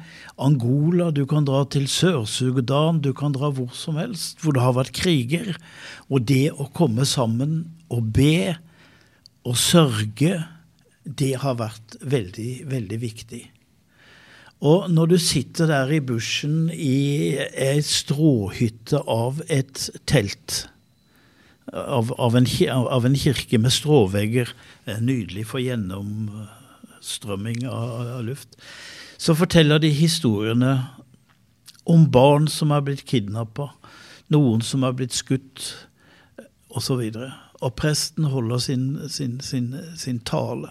Angola, 0.40 1.10
du 1.12 1.26
kan 1.28 1.44
dra 1.44 1.60
til 1.68 1.84
Sør-Sudan, 1.92 3.02
du 3.04 3.10
kan 3.16 3.34
dra 3.36 3.50
hvor 3.52 3.74
som 3.76 3.98
helst 4.00 4.40
hvor 4.40 4.56
det 4.56 4.62
har 4.64 4.78
vært 4.78 4.96
kriger. 4.96 5.50
Og 6.08 6.24
det 6.24 6.54
å 6.56 6.70
komme 6.72 7.04
sammen 7.04 7.66
og 7.92 8.14
be 8.16 8.56
og 9.46 9.58
sørge, 9.60 10.40
det 11.04 11.34
har 11.42 11.60
vært 11.60 11.98
veldig, 12.00 12.52
veldig 12.72 13.00
viktig. 13.02 13.42
Og 14.64 14.88
når 14.88 15.12
du 15.12 15.18
sitter 15.20 15.68
der 15.68 15.92
i 15.92 16.00
bushen 16.00 16.70
i 16.72 17.36
ei 17.36 17.84
stråhytte 17.84 19.04
av 19.04 19.44
et 19.52 19.84
telt, 20.08 20.64
av, 21.72 22.20
av, 22.20 22.36
en, 22.36 22.46
av 22.70 23.06
en 23.06 23.16
kirke 23.18 23.58
med 23.58 23.72
stråvegger, 23.74 24.52
eh, 24.84 25.00
nydelig 25.02 25.46
for 25.50 25.58
gjennomstrømming 25.62 27.66
av, 27.66 28.06
av 28.18 28.24
luft, 28.26 28.48
så 29.16 29.34
forteller 29.34 29.78
de 29.82 29.90
historiene 29.90 30.86
om 31.86 32.10
barn 32.10 32.48
som 32.50 32.72
er 32.74 32.80
blitt 32.86 33.06
kidnappa, 33.08 33.70
noen 34.32 34.62
som 34.66 34.84
er 34.86 34.96
blitt 34.96 35.14
skutt, 35.16 35.74
osv. 36.76 37.00
Og, 37.00 37.30
og 37.62 37.76
presten 37.78 38.24
holder 38.30 38.58
sin, 38.62 38.86
sin, 39.08 39.40
sin, 39.40 39.74
sin 39.96 40.20
tale. 40.26 40.68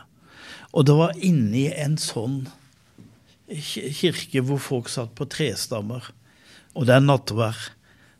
Og 0.75 0.86
det 0.88 0.95
var 0.97 1.15
inni 1.23 1.69
en 1.71 1.97
sånn 1.99 2.47
kirke 3.47 4.41
hvor 4.45 4.60
folk 4.62 4.89
satt 4.91 5.15
på 5.17 5.27
trestammer, 5.29 6.03
og 6.75 6.89
det 6.89 6.95
er 6.97 7.05
nattvær, 7.05 7.58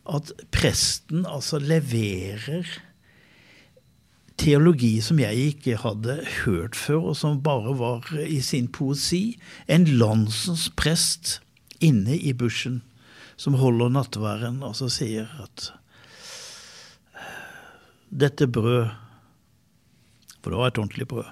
at 0.06 0.32
presten 0.54 1.26
altså 1.26 1.60
leverer 1.60 2.68
teologi 4.38 5.00
som 5.04 5.20
jeg 5.20 5.52
ikke 5.52 5.78
hadde 5.82 6.18
hørt 6.44 6.76
før, 6.76 7.12
og 7.12 7.16
som 7.18 7.42
bare 7.44 7.74
var 7.80 8.10
i 8.20 8.42
sin 8.44 8.68
poesi. 8.68 9.38
En 9.68 9.88
landsens 9.88 10.68
prest 10.78 11.40
inne 11.84 12.18
i 12.18 12.34
bushen 12.34 12.82
som 13.38 13.58
holder 13.60 13.92
nattværen, 13.92 14.62
og 14.64 14.76
så 14.78 14.90
sier 14.92 15.32
at 15.44 15.72
dette 18.16 18.48
brød 18.48 18.94
For 20.46 20.54
det 20.54 20.58
var 20.60 20.68
et 20.70 20.78
ordentlig 20.78 21.08
brød. 21.10 21.30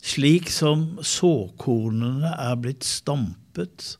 Slik 0.00 0.48
som 0.48 0.96
såkornene 1.04 2.30
er 2.32 2.54
blitt 2.56 2.86
stampet 2.88 3.98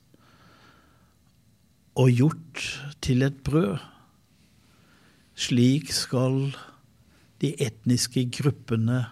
og 1.99 2.11
gjort 2.15 2.65
til 3.03 3.25
et 3.27 3.41
brød, 3.45 3.79
slik 5.35 5.93
skal 5.95 6.53
de 7.41 7.55
etniske 7.63 8.27
gruppene 8.37 9.05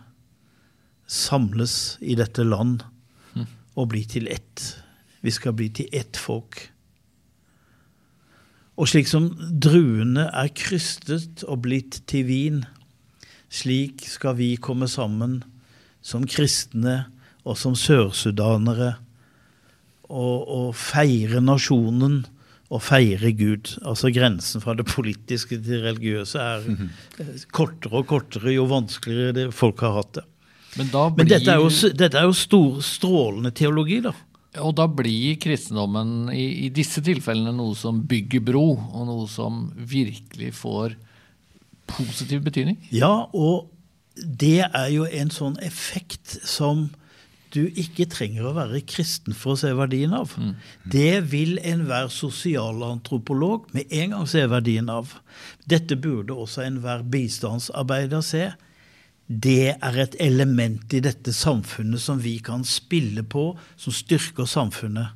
samles 1.09 1.97
i 2.05 2.15
dette 2.19 2.45
land 2.45 2.85
og 3.79 3.89
bli 3.93 4.03
til 4.05 4.29
ett. 4.31 4.65
Vi 5.25 5.33
skal 5.35 5.55
bli 5.57 5.71
til 5.75 5.89
ett 5.95 6.19
folk. 6.19 6.61
Og 8.79 8.91
slik 8.91 9.09
som 9.11 9.31
druene 9.35 10.29
er 10.29 10.51
krystet 10.55 11.43
og 11.49 11.65
blitt 11.67 12.03
til 12.11 12.29
vin, 12.29 12.61
slik 13.51 14.05
skal 14.07 14.37
vi 14.39 14.53
komme 14.61 14.87
sammen 14.91 15.41
som 16.05 16.27
kristne 16.29 17.09
og 17.49 17.57
som 17.59 17.75
sørsudanere 17.79 18.93
og, 20.09 20.37
og 20.47 20.69
feire 20.79 21.41
nasjonen 21.43 22.21
og 22.69 22.83
feire 22.85 23.33
Gud. 23.33 23.71
Altså 23.87 24.11
grensen 24.13 24.63
fra 24.65 24.75
det 24.77 24.87
politiske 24.89 25.57
til 25.57 25.65
det 25.65 25.83
religiøse 25.87 26.43
er 26.43 26.67
kortere 27.55 28.03
og 28.03 28.09
kortere 28.11 28.53
jo 28.55 28.67
vanskeligere 28.69 29.37
det 29.37 29.47
folk 29.57 29.81
har 29.85 29.97
hatt 30.01 30.19
det. 30.21 30.27
Men, 30.77 30.91
da 30.93 31.09
Men 31.17 31.31
dette 31.31 31.51
er 31.51 31.63
jo, 31.63 31.71
dette 31.97 32.21
er 32.21 32.29
jo 32.29 32.35
stor, 32.37 32.81
strålende 32.85 33.51
teologi, 33.57 34.03
da. 34.05 34.13
og 34.61 34.75
da 34.77 34.85
blir 34.91 35.39
kristendommen 35.41 36.29
i, 36.35 36.67
i 36.67 36.69
disse 36.75 37.01
tilfellene 37.05 37.55
noe 37.57 37.75
som 37.79 38.03
bygger 38.11 38.45
bro, 38.45 38.67
og 38.77 39.09
noe 39.09 39.25
som 39.33 39.71
virkelig 39.75 40.53
får 40.61 40.95
positiv 41.89 42.45
betydning. 42.45 42.77
Ja, 42.93 43.31
og 43.33 43.71
det 44.19 44.67
er 44.67 44.89
jo 44.93 45.09
en 45.09 45.33
sånn 45.33 45.57
effekt 45.65 46.37
som 46.45 46.91
du 47.55 47.69
ikke 47.69 48.07
trenger 48.11 48.49
å 48.49 48.55
være 48.57 48.83
kristen 48.89 49.37
for 49.37 49.55
å 49.55 49.61
se 49.61 49.73
verdien 49.77 50.15
av. 50.17 50.35
Det 50.85 51.21
vil 51.33 51.59
enhver 51.67 52.11
sosialantropolog 52.13 53.69
med 53.77 53.91
en 53.91 54.15
gang 54.15 54.29
se 54.31 54.45
verdien 54.51 54.89
av. 54.93 55.15
Dette 55.69 55.97
burde 55.97 56.37
også 56.37 56.65
enhver 56.67 57.05
bistandsarbeider 57.09 58.25
se. 58.25 58.45
Det 59.29 59.75
er 59.77 60.01
et 60.01 60.17
element 60.25 60.95
i 60.97 61.03
dette 61.05 61.35
samfunnet 61.37 62.01
som 62.01 62.21
vi 62.25 62.39
kan 62.41 62.65
spille 62.65 63.23
på, 63.23 63.51
som 63.77 63.93
styrker 63.93 64.49
samfunnet. 64.49 65.13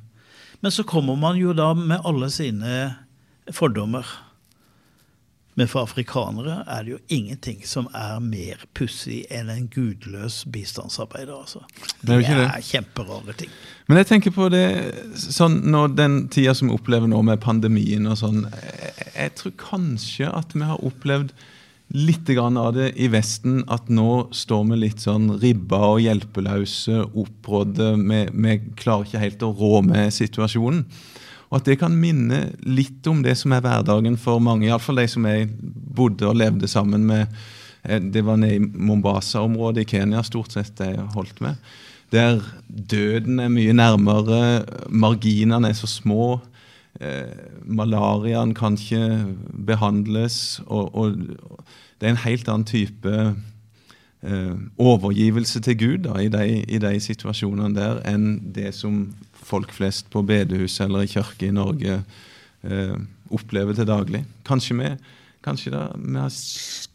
Men 0.61 0.71
så 0.71 0.85
kommer 0.87 1.17
man 1.19 1.35
jo 1.35 1.53
da 1.57 1.73
med 1.73 2.05
alle 2.05 2.29
sine 2.31 2.93
fordommer. 3.51 4.05
Men 5.59 5.69
for 5.69 5.85
afrikanere 5.85 6.63
er 6.65 6.85
det 6.85 6.95
jo 6.95 6.99
ingenting 7.13 7.61
som 7.67 7.87
er 7.93 8.17
mer 8.23 8.63
pussig 8.73 9.21
enn 9.33 9.51
en 9.53 9.67
gudløs 9.69 10.43
bistandsarbeider. 10.49 11.33
altså. 11.33 11.61
Det 12.01 12.17
er 12.17 12.23
det. 12.25 12.47
er 12.47 12.67
kjemperare 12.67 13.37
ting. 13.37 13.51
Men 13.87 14.01
jeg 14.01 14.09
tenker 14.09 14.33
på 14.33 14.49
det 14.53 14.65
sånn 15.13 15.61
når 15.69 15.97
den 15.97 16.19
tida 16.33 16.55
som 16.57 16.71
vi 16.71 16.77
opplever 16.77 17.09
nå 17.11 17.21
med 17.25 17.41
pandemien 17.43 18.07
og 18.09 18.17
sånn 18.21 18.45
jeg, 18.49 19.09
jeg 19.13 19.35
tror 19.39 19.57
kanskje 19.61 20.31
at 20.31 20.55
vi 20.55 20.65
har 20.65 20.81
opplevd 20.81 21.33
litt 21.93 22.25
grann 22.33 22.57
av 22.57 22.73
det 22.73 22.91
i 22.97 23.07
Vesten. 23.13 23.61
At 23.71 23.89
nå 23.93 24.29
står 24.33 24.63
vi 24.71 24.79
litt 24.87 25.03
sånn 25.03 25.35
ribba 25.41 25.81
og 25.93 26.01
hjelpeløse, 26.01 27.03
opprådde. 27.13 27.93
Vi, 28.01 28.21
vi 28.33 28.55
klarer 28.79 29.05
ikke 29.05 29.21
helt 29.21 29.45
å 29.45 29.51
rå 29.59 29.83
med 29.85 30.13
situasjonen. 30.15 30.87
Og 31.53 31.59
at 31.59 31.67
det 31.69 31.75
kan 31.83 31.93
minne 31.93 32.47
litt 32.65 33.05
om 33.05 33.19
det 33.21 33.35
som 33.37 33.53
er 33.53 33.61
hverdagen 33.61 34.15
for 34.17 34.41
mange, 34.41 34.65
iallfall 34.65 34.97
de 34.97 35.05
som 35.11 35.27
jeg 35.29 35.51
bodde 35.93 36.25
og 36.25 36.39
levde 36.41 36.65
sammen 36.67 37.05
med. 37.05 37.29
Eh, 37.85 37.99
Det 38.01 38.25
var 38.25 38.39
nede 38.41 38.55
i 38.57 38.59
Mombasa-området 38.59 39.83
i 39.83 39.89
Kenya 39.91 40.23
stort 40.25 40.51
sett 40.51 40.81
jeg 40.81 40.97
holdt 41.13 41.41
med. 41.45 41.61
Der 42.09 42.41
døden 42.67 43.39
er 43.39 43.53
mye 43.53 43.73
nærmere, 43.73 44.65
marginene 44.89 45.69
er 45.69 45.77
så 45.77 45.85
små. 45.85 46.41
Eh, 46.99 47.29
malariaen 47.65 48.53
kan 48.57 48.73
ikke 48.73 49.35
behandles. 49.53 50.59
Og, 50.65 50.89
og 50.95 51.17
det 52.01 52.07
er 52.07 52.15
en 52.15 52.25
helt 52.25 52.49
annen 52.49 52.65
type 52.65 53.35
overgivelse 54.79 55.59
til 55.65 55.75
Gud 55.77 55.97
da, 56.05 56.13
i, 56.23 56.29
de, 56.31 56.61
i 56.63 56.77
de 56.79 56.93
situasjonene 57.03 57.73
der 57.75 57.97
enn 58.07 58.37
det 58.55 58.69
som 58.77 59.01
folk 59.43 59.73
flest 59.75 60.07
på 60.13 60.21
bedehus 60.23 60.77
eller 60.83 61.03
i 61.03 61.09
kirke 61.11 61.49
i 61.49 61.55
Norge 61.55 61.97
eh, 62.63 62.95
opplever 63.33 63.75
til 63.75 63.89
daglig. 63.89 64.23
Kanskje 64.47 64.77
vi, 64.79 64.91
kanskje 65.43 65.73
da, 65.75 65.81
vi 65.97 66.15
har, 66.21 66.31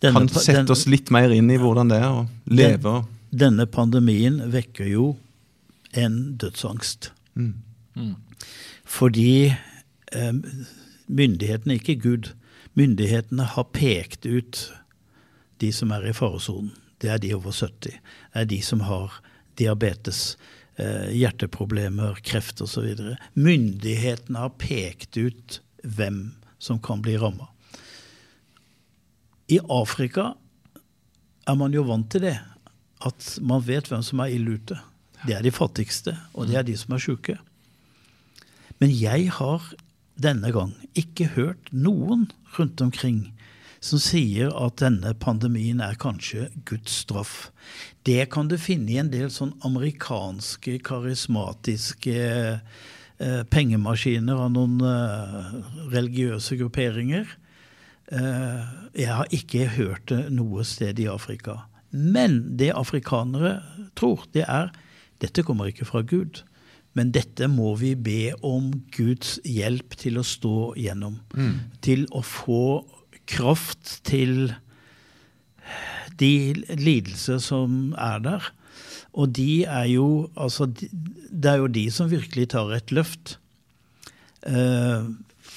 Denne 0.01 0.23
kan 0.25 0.29
sette 0.33 0.63
den- 0.63 0.73
oss 0.73 0.87
litt 0.89 1.11
mer 1.13 1.29
inn 1.37 1.51
i 1.53 1.59
hvordan 1.61 1.93
det 1.93 2.01
er 2.01 2.09
å 2.09 2.27
leve. 2.49 2.95
Den, 3.03 3.39
Denne 3.45 3.67
pandemien 3.69 4.41
vekker 4.53 4.89
jo 4.89 5.11
en 5.93 6.37
dødsangst. 6.41 7.11
Mm. 7.37 8.15
Fordi 8.89 9.53
eh, 9.53 10.33
myndighetene, 11.09 11.77
ikke 11.77 12.01
Gud, 12.01 12.33
myndighetene 12.79 13.45
har 13.53 13.69
pekt 13.75 14.25
ut 14.25 14.73
de 15.61 15.73
som 15.75 15.91
er 15.93 16.09
i 16.09 16.15
faresonen. 16.17 16.73
Det 16.99 17.11
er 17.13 17.21
de 17.23 17.35
over 17.37 17.55
70. 17.55 17.79
Det 17.81 18.01
er 18.35 18.49
de 18.51 18.61
som 18.65 18.83
har 18.87 19.21
diabetes, 19.59 20.37
eh, 20.77 21.11
hjerteproblemer, 21.15 22.19
kreft 22.23 22.63
osv. 22.63 23.17
Myndighetene 23.35 24.45
har 24.45 24.57
pekt 24.59 25.17
ut 25.17 25.61
hvem 25.83 26.35
som 26.59 26.81
kan 26.83 27.03
bli 27.03 27.17
ramma. 27.19 27.49
I 29.49 29.61
Afrika 29.71 30.35
er 31.49 31.57
man 31.57 31.73
jo 31.73 31.87
vant 31.89 32.11
til 32.13 32.27
det. 32.27 32.37
At 33.01 33.39
man 33.41 33.63
vet 33.65 33.89
hvem 33.89 34.03
som 34.03 34.21
er 34.21 34.35
ille 34.35 34.59
ute. 34.59 34.77
Det 35.27 35.35
er 35.35 35.43
de 35.43 35.55
fattigste, 35.55 36.17
og 36.35 36.51
det 36.51 36.59
er 36.59 36.67
de 36.67 36.77
som 36.79 36.95
er 36.95 37.03
sjuke. 37.03 37.39
Men 38.79 38.93
jeg 38.95 39.31
har 39.35 39.65
denne 40.19 40.51
gang 40.55 40.75
ikke 40.99 41.31
hørt 41.35 41.71
noen 41.73 42.29
rundt 42.59 42.83
omkring 42.83 43.33
som 43.85 44.01
sier 44.03 44.51
at 44.59 44.81
denne 44.83 45.13
pandemien 45.21 45.81
er 45.85 45.99
kanskje 46.01 46.49
Guds 46.69 47.03
straff. 47.05 47.51
Det 48.07 48.29
kan 48.33 48.51
du 48.51 48.57
finne 48.61 48.93
i 48.93 49.01
en 49.01 49.13
del 49.13 49.31
sånn 49.33 49.55
amerikanske, 49.67 50.79
karismatiske 50.87 52.17
eh, 52.25 53.43
pengemaskiner 53.53 54.43
av 54.47 54.51
noen 54.57 54.81
eh, 54.83 55.55
religiøse 55.95 56.59
grupperinger. 56.59 57.31
Eh, 58.11 58.75
jeg 58.99 59.15
har 59.15 59.33
ikke 59.35 59.71
hørt 59.77 60.09
det 60.11 60.25
noe 60.35 60.67
sted 60.67 60.99
i 60.99 61.09
Afrika. 61.13 61.63
Men 61.91 62.43
det 62.61 62.75
afrikanere 62.77 63.59
tror, 63.97 64.27
det 64.35 64.45
er 64.49 64.73
dette 65.23 65.43
kommer 65.47 65.71
ikke 65.71 65.89
fra 65.89 66.03
Gud. 66.07 66.43
Men 66.97 67.13
dette 67.15 67.47
må 67.51 67.75
vi 67.79 67.93
be 67.95 68.33
om 68.47 68.71
Guds 68.95 69.37
hjelp 69.47 69.95
til 70.01 70.19
å 70.19 70.27
stå 70.27 70.57
gjennom. 70.79 71.21
Til 71.85 72.07
å 72.11 72.23
få 72.27 72.63
kraft 73.29 73.99
til 74.09 74.55
de 76.19 76.55
lidelser 76.75 77.39
som 77.43 77.93
er 77.99 78.19
der. 78.25 78.51
Og 79.19 79.31
de 79.37 79.65
er 79.65 79.87
jo 79.93 80.31
Altså, 80.37 80.67
det 80.67 81.51
er 81.51 81.63
jo 81.63 81.67
de 81.67 81.91
som 81.91 82.11
virkelig 82.11 82.51
tar 82.55 82.73
et 82.75 82.93
løft. 82.93 83.39
Eh, 84.47 85.09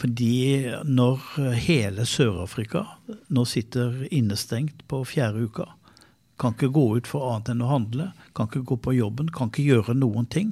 fordi 0.02 0.72
når 0.88 1.20
hele 1.68 2.06
Sør-Afrika 2.06 2.84
nå 3.30 3.46
sitter 3.46 4.08
innestengt 4.12 4.88
på 4.90 5.04
fjerde 5.06 5.46
uka, 5.46 5.68
kan 6.42 6.56
ikke 6.56 6.72
gå 6.74 6.86
ut 6.98 7.10
for 7.10 7.28
annet 7.30 7.52
enn 7.54 7.62
å 7.62 7.70
handle, 7.70 8.08
kan 8.38 8.50
ikke 8.50 8.64
gå 8.72 8.78
på 8.88 8.96
jobben, 8.98 9.30
kan 9.34 9.52
ikke 9.52 9.66
gjøre 9.68 9.96
noen 9.98 10.26
ting. 10.32 10.52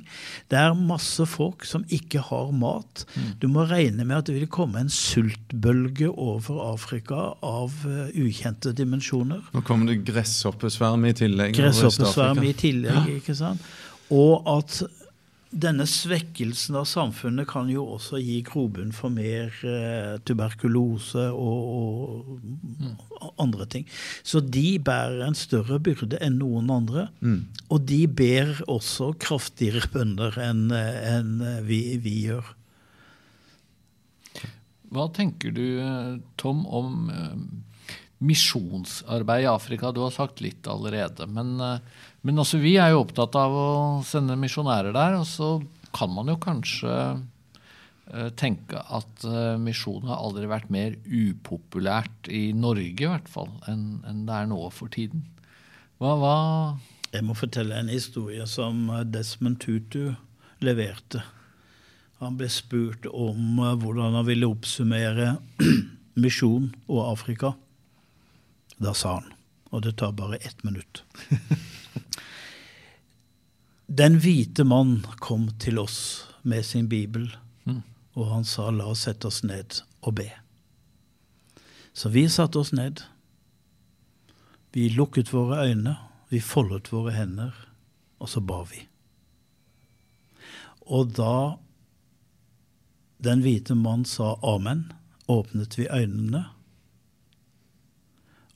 Det 0.52 0.60
er 0.60 0.78
masse 0.78 1.26
folk 1.30 1.66
som 1.68 1.86
ikke 1.96 2.22
har 2.30 2.52
mat. 2.56 3.06
Du 3.42 3.48
må 3.52 3.66
regne 3.70 4.06
med 4.06 4.20
at 4.20 4.30
det 4.30 4.38
vil 4.38 4.52
komme 4.54 4.84
en 4.84 4.94
sultbølge 4.94 6.12
over 6.12 6.62
Afrika 6.70 7.32
av 7.46 7.82
eh, 7.90 8.14
ukjente 8.22 8.74
dimensjoner. 8.78 9.42
Nå 9.56 9.66
kommer 9.66 9.90
det 9.90 10.04
gresshoppesverm 10.10 11.10
i 11.10 11.16
tillegg. 11.18 11.58
Gresshoppesverm 11.58 12.44
i 12.46 12.54
tillegg, 12.58 13.14
ikke 13.20 13.38
sant? 13.38 13.66
Og 14.14 14.46
at 14.50 14.82
denne 15.50 15.88
svekkelsen 15.90 16.78
av 16.78 16.86
samfunnet 16.86 17.48
kan 17.50 17.72
jo 17.72 17.86
også 17.96 18.20
gi 18.22 18.38
grobunn 18.46 18.92
for 18.94 19.10
mer 19.14 19.50
eh, 19.66 20.20
tuberkulose 20.28 21.26
og, 21.34 22.36
og 23.18 23.42
andre 23.42 23.66
ting. 23.66 23.88
Så 24.22 24.44
de 24.46 24.78
bærer 24.78 25.26
en 25.26 25.38
større 25.38 25.82
byrde 25.82 26.22
enn 26.22 26.38
noen 26.42 26.70
andre. 26.74 27.08
Og 27.74 27.82
de 27.90 28.04
ber 28.08 28.62
også 28.70 29.16
kraftigere 29.22 29.90
bønder 29.94 30.38
enn 30.44 30.70
en 30.72 31.36
vi, 31.66 31.82
vi 32.04 32.16
gjør. 32.30 32.56
Hva 34.90 35.06
tenker 35.14 35.54
du, 35.54 35.66
eh, 35.82 36.18
Tom, 36.42 36.66
om 36.66 37.10
eh, 37.14 37.98
misjonsarbeid 38.26 39.46
i 39.46 39.52
Afrika? 39.52 39.92
Du 39.94 40.02
har 40.02 40.14
sagt 40.14 40.42
litt 40.42 40.68
allerede. 40.68 41.28
Men, 41.30 41.60
eh, 41.62 41.80
men 42.28 42.42
også 42.42 42.60
vi 42.62 42.76
er 42.82 42.94
jo 42.94 43.04
opptatt 43.06 43.36
av 43.40 43.56
å 43.56 43.70
sende 44.08 44.38
misjonærer 44.40 44.96
der. 44.96 45.18
Og 45.22 45.28
så 45.30 45.50
kan 45.96 46.12
man 46.12 46.28
jo 46.32 46.36
kanskje 46.42 46.94
eh, 48.12 48.30
tenke 48.40 48.82
at 48.84 49.24
misjonen 49.24 49.66
misjon 49.66 50.08
har 50.10 50.22
aldri 50.26 50.50
vært 50.52 50.72
mer 50.74 50.98
upopulært 51.06 52.30
i 52.32 52.50
Norge, 52.54 53.06
i 53.06 53.10
hvert 53.10 53.32
fall, 53.32 53.52
enn 53.72 54.02
enn 54.10 54.26
det 54.28 54.36
er 54.36 54.50
nå 54.52 54.62
for 54.76 54.92
tiden. 54.92 55.26
Hva, 56.00 56.16
hva 56.20 56.38
Jeg 57.10 57.26
må 57.26 57.34
fortelle 57.34 57.74
en 57.74 57.90
historie 57.90 58.46
som 58.46 58.86
Desmond 59.10 59.58
Tutu 59.64 60.14
leverte. 60.62 61.24
Han 62.20 62.36
ble 62.40 62.50
spurt 62.52 63.08
om 63.10 63.60
eh, 63.64 63.76
hvordan 63.80 64.18
han 64.20 64.28
ville 64.28 64.50
oppsummere 64.50 65.38
misjon 66.24 66.70
og 66.88 67.04
Afrika. 67.14 67.54
Da 68.80 68.94
sa 68.96 69.20
han, 69.20 69.32
og 69.72 69.84
det 69.86 69.98
tar 70.00 70.16
bare 70.16 70.40
ett 70.44 70.64
minutt 70.64 71.04
Den 73.90 74.20
hvite 74.22 74.62
mann 74.70 75.00
kom 75.18 75.48
til 75.58 75.80
oss 75.82 76.28
med 76.46 76.62
sin 76.66 76.86
bibel, 76.92 77.24
og 78.14 78.28
han 78.30 78.46
sa 78.46 78.68
la 78.70 78.86
oss 78.92 79.08
sette 79.08 79.26
oss 79.32 79.42
ned 79.42 79.80
og 80.06 80.14
be. 80.20 80.28
Så 81.98 82.12
vi 82.14 82.28
satte 82.30 82.62
oss 82.62 82.70
ned. 82.70 83.02
Vi 84.78 84.92
lukket 84.94 85.34
våre 85.34 85.66
øyne, 85.66 85.96
vi 86.30 86.38
foldet 86.38 86.92
våre 86.94 87.16
hender, 87.18 87.58
og 88.22 88.30
så 88.30 88.46
ba 88.46 88.62
vi. 88.70 88.86
Og 90.86 91.18
da 91.18 91.58
den 93.26 93.42
hvite 93.42 93.74
mann 93.74 94.06
sa 94.06 94.36
amen, 94.46 94.92
åpnet 95.26 95.82
vi 95.82 95.90
øynene 95.90 96.46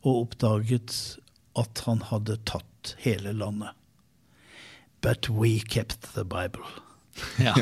og 0.04 0.28
oppdaget 0.28 1.18
at 1.58 1.88
han 1.88 2.06
hadde 2.14 2.38
tatt 2.46 2.94
hele 3.02 3.34
landet. 3.34 3.74
But 5.04 5.30
we 5.30 5.60
kept 5.60 6.14
the 6.16 6.24
Bible. 6.24 6.64
Ja. 7.38 7.54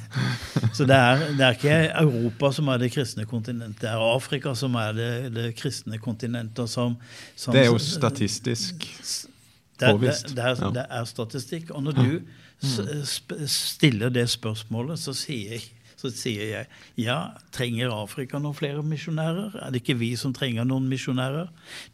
Så 0.74 0.84
det 0.88 0.96
er, 0.96 1.20
det 1.38 1.44
er 1.46 1.54
ikke 1.54 1.74
Europa 2.00 2.50
som 2.56 2.68
er 2.72 2.80
det 2.82 2.88
kristne 2.94 3.22
kontinentet, 3.30 3.82
det 3.84 3.90
er 3.92 4.02
Afrika 4.02 4.54
som 4.58 4.74
er 4.80 4.96
det, 4.96 5.10
det 5.36 5.44
kristne 5.58 5.98
kontinentet. 6.02 6.70
Som, 6.72 6.96
som, 7.38 7.54
Det 7.54 7.62
er 7.66 7.68
jo 7.70 7.78
statistisk 7.78 8.86
påvist. 9.80 10.32
Det, 10.32 10.36
det, 10.40 10.46
er, 10.46 10.72
det 10.74 10.86
er 10.90 11.04
statistikk. 11.08 11.70
Og 11.76 11.84
når 11.86 12.00
du 12.00 12.08
s- 12.64 13.20
stiller 13.54 14.10
det 14.10 14.26
spørsmålet, 14.32 14.98
så 15.00 15.14
sier, 15.16 15.54
jeg, 15.54 15.68
så 16.00 16.10
sier 16.10 16.50
jeg 16.50 16.66
ja, 17.06 17.20
trenger 17.54 17.94
Afrika 17.94 18.40
noen 18.42 18.56
flere 18.58 18.82
misjonærer? 18.82 19.54
Er 19.62 19.70
det 19.70 19.84
ikke 19.84 19.98
vi 20.02 20.14
som 20.18 20.34
trenger 20.36 20.66
noen 20.68 20.88
misjonærer? 20.90 21.48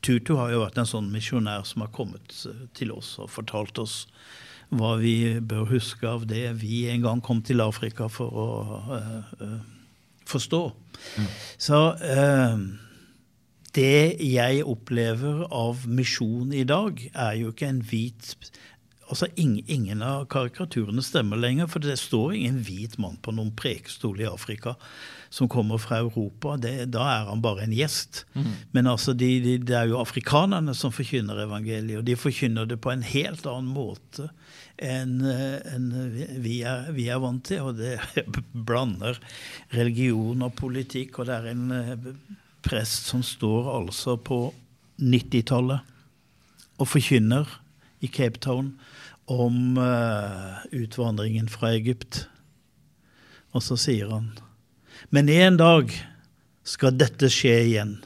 Tutu 0.07 0.37
har 0.41 0.55
jo 0.55 0.65
vært 0.65 0.81
en 0.81 0.89
sånn 0.89 1.13
misjonær 1.13 1.67
som 1.69 1.85
har 1.85 1.93
kommet 1.95 2.41
eh, 2.49 2.65
til 2.79 2.95
oss 2.97 3.19
og 3.21 3.29
fortalt 3.37 3.79
oss 3.85 4.07
hva 4.75 4.97
vi 4.99 5.39
bør 5.41 5.69
huske 5.71 6.09
av 6.09 6.27
det 6.29 6.49
vi 6.63 6.87
en 6.91 7.05
gang 7.05 7.23
kom 7.23 7.43
til 7.47 7.63
Afrika 7.63 8.09
for 8.11 8.35
å 8.35 8.49
uh, 8.91 9.31
uh, 9.43 9.61
forstå. 10.27 10.63
Så 11.63 11.81
uh, 12.03 12.65
det 13.77 14.17
jeg 14.25 14.65
opplever 14.67 15.45
av 15.55 15.85
misjon 15.87 16.55
i 16.57 16.65
dag, 16.67 17.03
er 17.13 17.37
jo 17.43 17.53
ikke 17.55 17.71
en 17.73 17.85
hvit 17.85 18.35
Altså, 19.07 19.29
ingen, 19.39 19.63
ingen 19.71 20.01
av 20.03 20.25
karikaturene 20.27 20.99
stemmer 21.07 21.39
lenger, 21.39 21.69
for 21.71 21.79
det 21.79 21.95
står 22.01 22.33
ingen 22.35 22.57
hvit 22.67 22.97
mann 22.99 23.21
på 23.23 23.31
noen 23.37 23.53
prekestol 23.55 24.19
i 24.19 24.27
Afrika 24.27 24.73
som 25.37 25.51
kommer 25.53 25.77
fra 25.79 25.99
Europa. 26.01 26.55
Det, 26.57 26.87
da 26.95 27.05
er 27.13 27.27
han 27.29 27.43
bare 27.45 27.67
en 27.67 27.75
gjest. 27.77 28.23
Men 28.73 28.89
altså, 28.89 29.13
de, 29.13 29.29
de, 29.45 29.57
det 29.61 29.75
er 29.77 29.91
jo 29.91 29.99
afrikanerne 30.01 30.73
som 30.75 30.95
forkynner 30.97 31.43
evangeliet, 31.45 32.01
og 32.01 32.07
de 32.09 32.17
forkynner 32.17 32.69
det 32.71 32.79
på 32.81 32.95
en 32.95 33.05
helt 33.05 33.45
annen 33.45 33.69
måte 33.69 34.31
enn 34.77 35.23
en 35.25 35.85
vi, 36.45 36.59
vi 36.97 37.07
er 37.13 37.21
vant 37.21 37.45
til. 37.45 37.69
Og 37.69 37.77
det 37.77 37.99
blander 38.69 39.21
religion 39.77 40.47
og 40.47 40.57
politikk, 40.57 41.21
og 41.21 41.29
det 41.29 41.37
er 41.37 41.51
en 41.53 41.77
eh, 41.83 42.09
prest 42.65 43.13
som 43.13 43.21
står 43.25 43.69
altså 43.75 44.17
på 44.17 44.41
90-tallet 45.05 45.93
og 46.81 46.89
forkynner 46.89 47.59
i 48.05 48.09
Cape 48.09 48.41
Town 48.41 48.73
om 49.33 49.77
uh, 49.77 50.65
utvandringen 50.73 51.49
fra 51.53 51.75
Egypt. 51.77 52.25
Og 53.57 53.65
så 53.65 53.77
sier 53.81 54.13
han 54.13 54.33
Men 55.11 55.29
en 55.33 55.59
dag 55.61 55.93
skal 56.67 56.97
dette 56.99 57.31
skje 57.33 57.57
igjen, 57.69 57.97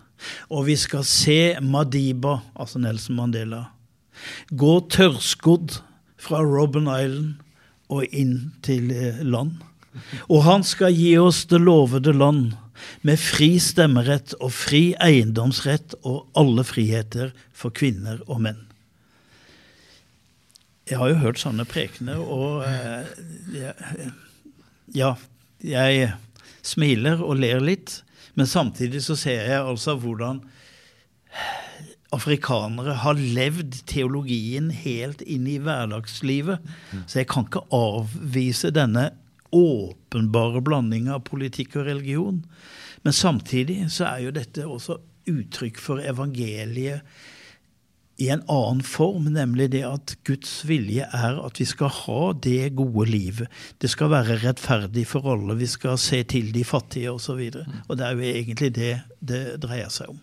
og 0.53 0.66
vi 0.68 0.76
skal 0.76 1.05
se 1.09 1.57
Madiba, 1.64 2.40
altså 2.55 2.81
Nelson 2.83 3.16
Mandela, 3.16 3.64
gå 4.53 4.74
tørrskodd 4.92 5.79
fra 6.20 6.42
Robben 6.44 6.90
Island 6.90 7.38
og 7.90 8.07
inn 8.14 8.53
til 8.62 8.92
eh, 8.94 9.22
land. 9.26 9.59
Og 10.31 10.44
han 10.46 10.62
skal 10.66 10.94
gi 10.94 11.16
oss 11.18 11.44
det 11.50 11.62
lovede 11.62 12.14
land, 12.14 12.53
med 13.05 13.20
fri 13.20 13.59
stemmerett 13.61 14.33
og 14.38 14.55
fri 14.57 14.94
eiendomsrett 15.05 15.98
og 16.00 16.31
alle 16.38 16.64
friheter 16.64 17.35
for 17.53 17.74
kvinner 17.76 18.22
og 18.24 18.40
menn. 18.46 18.62
Jeg 20.88 20.96
har 20.98 21.11
jo 21.12 21.18
hørt 21.20 21.42
sånne 21.42 21.66
prekener, 21.68 22.18
og 22.18 22.64
eh, 22.64 23.11
jeg, 23.53 24.09
ja, 24.96 25.12
jeg 25.61 26.09
smiler 26.66 27.23
og 27.25 27.40
ler 27.40 27.62
litt, 27.64 28.01
men 28.38 28.49
samtidig 28.49 29.03
så 29.05 29.16
ser 29.18 29.49
jeg 29.49 29.61
altså 29.61 29.96
hvordan 29.99 30.42
afrikanere 32.14 32.96
har 33.05 33.18
levd 33.18 33.81
teologien 33.90 34.70
helt 34.75 35.23
inn 35.23 35.46
i 35.46 35.59
hverdagslivet. 35.62 36.62
Så 37.07 37.20
jeg 37.20 37.29
kan 37.31 37.46
ikke 37.46 37.66
avvise 37.75 38.73
denne 38.75 39.11
åpenbare 39.55 40.62
blandinga 40.62 41.16
av 41.18 41.27
politikk 41.27 41.79
og 41.81 41.87
religion. 41.90 42.40
Men 43.07 43.16
samtidig 43.16 43.85
så 43.94 44.09
er 44.11 44.25
jo 44.27 44.35
dette 44.35 44.66
også 44.66 44.99
uttrykk 45.31 45.79
for 45.79 46.03
evangeliet 46.03 47.07
i 48.20 48.28
en 48.33 48.42
annen 48.52 48.83
form, 48.85 49.30
nemlig 49.33 49.70
det 49.72 49.85
at 49.88 50.14
Guds 50.28 50.61
vilje 50.68 51.06
er 51.09 51.38
at 51.40 51.61
vi 51.61 51.66
skal 51.68 51.92
ha 52.02 52.33
det 52.37 52.74
gode 52.76 53.09
livet. 53.09 53.48
Det 53.80 53.90
skal 53.90 54.12
være 54.12 54.40
rettferdig 54.44 55.06
for 55.09 55.33
alle, 55.33 55.56
vi 55.56 55.68
skal 55.70 55.98
se 56.00 56.22
til 56.28 56.52
de 56.54 56.64
fattige 56.64 57.12
osv. 57.12 57.40
Og, 57.48 57.62
så 57.62 57.87
og 57.88 57.96
det 57.96 58.06
er 58.06 58.18
jo 58.18 58.35
egentlig 58.35 58.74
det 58.76 58.92
det 59.20 59.44
dreier 59.62 59.90
seg 59.92 60.12
om. 60.12 60.20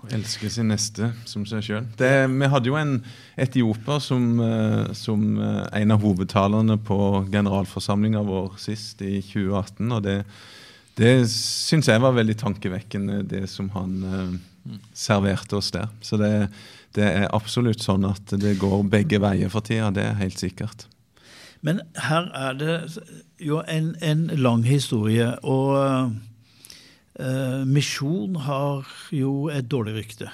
Å 0.00 0.08
elske 0.16 0.48
sin 0.48 0.70
neste 0.72 1.10
som 1.28 1.44
seg 1.48 1.64
sjøl. 1.64 1.88
Vi 1.98 2.48
hadde 2.48 2.70
jo 2.70 2.78
en 2.80 2.94
etioper 3.40 4.00
som, 4.00 4.30
eh, 4.40 4.92
som 4.96 5.26
eh, 5.36 5.66
en 5.82 5.92
av 5.92 6.00
hovedtalerne 6.00 6.78
på 6.88 6.98
generalforsamlinga 7.28 8.22
vår 8.24 8.56
sist, 8.62 9.02
i 9.04 9.20
2018. 9.20 9.92
Og 9.92 10.02
det, 10.06 10.16
det 10.96 11.12
syns 11.34 11.90
jeg 11.92 12.00
var 12.00 12.16
veldig 12.16 12.38
tankevekkende, 12.40 13.20
det 13.28 13.44
som 13.52 13.68
han 13.76 13.98
eh, 14.08 14.38
serverte 14.96 15.60
oss 15.60 15.68
der. 15.76 15.92
Så 16.00 16.16
det, 16.20 16.32
det 16.96 17.06
er 17.06 17.28
absolutt 17.34 17.84
sånn 17.84 18.06
at 18.08 18.32
det 18.42 18.56
går 18.60 18.82
begge 18.90 19.20
veier 19.22 19.52
for 19.52 19.66
tida. 19.66 19.92
Det 19.94 20.04
er 20.08 20.18
helt 20.18 20.40
sikkert. 20.40 20.86
Men 21.66 21.82
her 22.00 22.30
er 22.34 22.56
det 22.56 22.76
jo 23.42 23.60
en, 23.68 23.92
en 24.00 24.26
lang 24.40 24.64
historie, 24.64 25.28
og 25.44 26.14
uh, 27.20 27.62
misjon 27.68 28.40
har 28.46 28.88
jo 29.14 29.50
et 29.52 29.68
dårlig 29.70 29.98
rykte. 30.00 30.30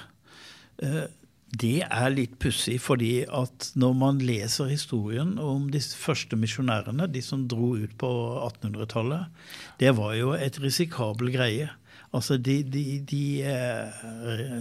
Uh, 0.81 1.05
det 1.47 1.85
er 1.85 2.11
litt 2.11 2.35
pussig, 2.43 2.75
fordi 2.83 3.21
at 3.23 3.69
når 3.79 3.93
man 3.95 4.17
leser 4.19 4.67
historien 4.67 5.37
om 5.39 5.69
de 5.71 5.79
første 5.79 6.35
misjonærene, 6.35 7.07
de 7.07 7.21
som 7.23 7.45
dro 7.47 7.73
ut 7.79 7.93
på 7.99 8.09
1800-tallet, 8.49 9.29
det 9.79 9.93
var 9.95 10.15
jo 10.17 10.33
et 10.35 10.59
risikabel 10.59 11.31
greie. 11.31 11.69
Altså, 12.11 12.35
de, 12.37 12.59
de, 12.67 12.83
de 12.99 13.23
eh, 13.47 14.59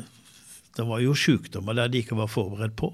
Det 0.77 0.87
var 0.89 1.03
jo 1.03 1.17
sykdommer 1.17 1.77
der 1.77 1.91
de 1.93 2.03
ikke 2.05 2.19
var 2.19 2.31
forberedt 2.31 2.77
på. 2.79 2.93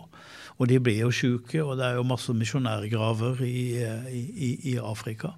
Og 0.60 0.68
de 0.70 0.78
ble 0.82 0.98
jo 1.00 1.10
syke, 1.14 1.62
og 1.64 1.78
det 1.80 1.88
er 1.88 1.98
jo 1.98 2.06
masse 2.06 2.32
misjonærgraver 2.36 3.40
i, 3.46 3.82
i, 4.12 4.50
i 4.72 4.76
Afrika. 4.78 5.32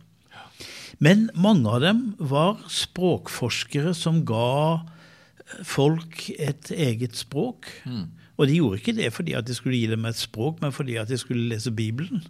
Men 1.02 1.28
mange 1.34 1.70
av 1.70 1.80
dem 1.82 2.02
var 2.18 2.60
språkforskere 2.70 3.94
som 3.96 4.22
ga 4.28 4.84
folk 5.66 6.28
et 6.36 6.70
eget 6.70 7.16
språk. 7.18 7.70
Og 8.36 8.48
de 8.48 8.58
gjorde 8.58 8.80
ikke 8.80 8.96
det 8.96 9.12
fordi 9.14 9.36
at 9.38 9.46
de 9.46 9.54
skulle 9.56 9.78
gi 9.78 9.90
dem 9.90 10.06
et 10.08 10.18
språk, 10.18 10.60
men 10.62 10.74
fordi 10.74 10.98
at 11.00 11.10
de 11.10 11.18
skulle 11.20 11.48
lese 11.50 11.72
Bibelen. 11.74 12.24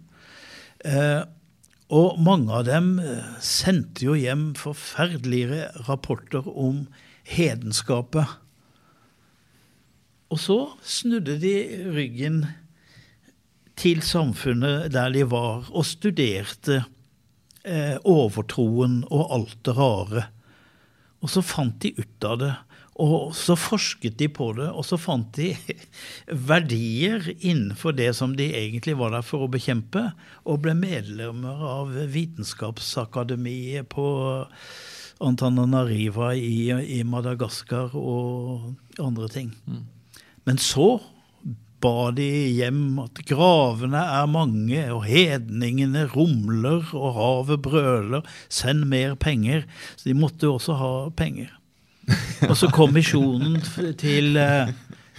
Eh, 0.85 1.23
og 1.93 2.19
mange 2.21 2.53
av 2.53 2.65
dem 2.67 2.95
eh, 3.01 3.25
sendte 3.41 4.05
jo 4.07 4.15
hjem 4.17 4.53
forferdelige 4.57 5.69
rapporter 5.89 6.45
om 6.49 6.85
hedenskapet. 7.25 8.29
Og 10.33 10.41
så 10.41 10.59
snudde 10.81 11.37
de 11.41 11.55
ryggen 11.93 12.43
til 13.79 14.01
samfunnet 14.05 14.91
der 14.93 15.11
de 15.13 15.25
var, 15.29 15.67
og 15.69 15.85
studerte 15.85 16.83
eh, 17.65 17.97
overtroen 18.07 19.03
og 19.11 19.33
alt 19.35 19.57
det 19.67 19.75
rare. 19.77 20.27
Og 21.21 21.31
så 21.31 21.43
fant 21.45 21.77
de 21.83 21.93
ut 21.97 22.27
av 22.27 22.39
det, 22.41 22.53
og 22.95 23.33
så 23.35 23.57
forsket 23.59 24.15
de 24.21 24.29
på 24.31 24.53
det, 24.55 24.69
og 24.71 24.85
så 24.87 24.97
fant 24.99 25.27
de 25.35 25.51
verdier 26.51 27.25
innenfor 27.35 27.95
det 27.97 28.13
som 28.15 28.37
de 28.39 28.47
egentlig 28.55 28.95
var 28.99 29.11
der 29.17 29.25
for 29.25 29.45
å 29.45 29.51
bekjempe, 29.51 30.07
og 30.47 30.61
ble 30.63 30.75
medlemmer 30.79 31.65
av 31.69 31.91
Vitenskapsakademiet 32.13 33.89
på 33.91 34.07
Antananariva 35.25 36.33
i, 36.35 36.71
i 36.71 37.03
Madagaskar 37.07 37.95
og 37.99 38.71
andre 38.99 39.29
ting. 39.31 39.51
Men 40.45 40.61
så 40.61 40.99
ba 41.83 42.09
de 42.15 42.27
hjem 42.55 42.97
at 43.03 43.19
gravene 43.29 43.99
er 43.99 44.29
mange, 44.31 44.81
og 44.93 45.05
hedningene 45.05 46.05
rumler, 46.13 46.87
og 46.95 47.17
havet 47.19 47.61
brøler, 47.65 48.25
send 48.49 48.87
mer 48.89 49.13
penger. 49.19 49.65
Så 49.95 50.09
de 50.09 50.17
måtte 50.17 50.47
jo 50.47 50.55
også 50.57 50.77
ha 50.79 50.93
penger. 51.17 51.51
Og 52.49 52.53
så 52.53 52.67
kom 52.69 52.91
misjonen 52.93 53.55
til 53.97 54.37
eh, 54.37 54.69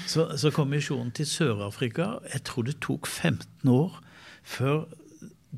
så, 0.07 0.29
så 0.39 0.53
kom 0.55 0.70
misjonen 0.70 1.11
til 1.11 1.27
Sør-Afrika. 1.27 2.20
Jeg 2.31 2.45
tror 2.47 2.62
det 2.68 2.77
tok 2.85 3.09
15 3.11 3.70
år 3.72 3.97
før 4.47 4.85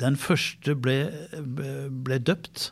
den 0.00 0.16
første 0.16 0.72
ble, 0.78 0.96
ble 2.04 2.18
døpt. 2.18 2.70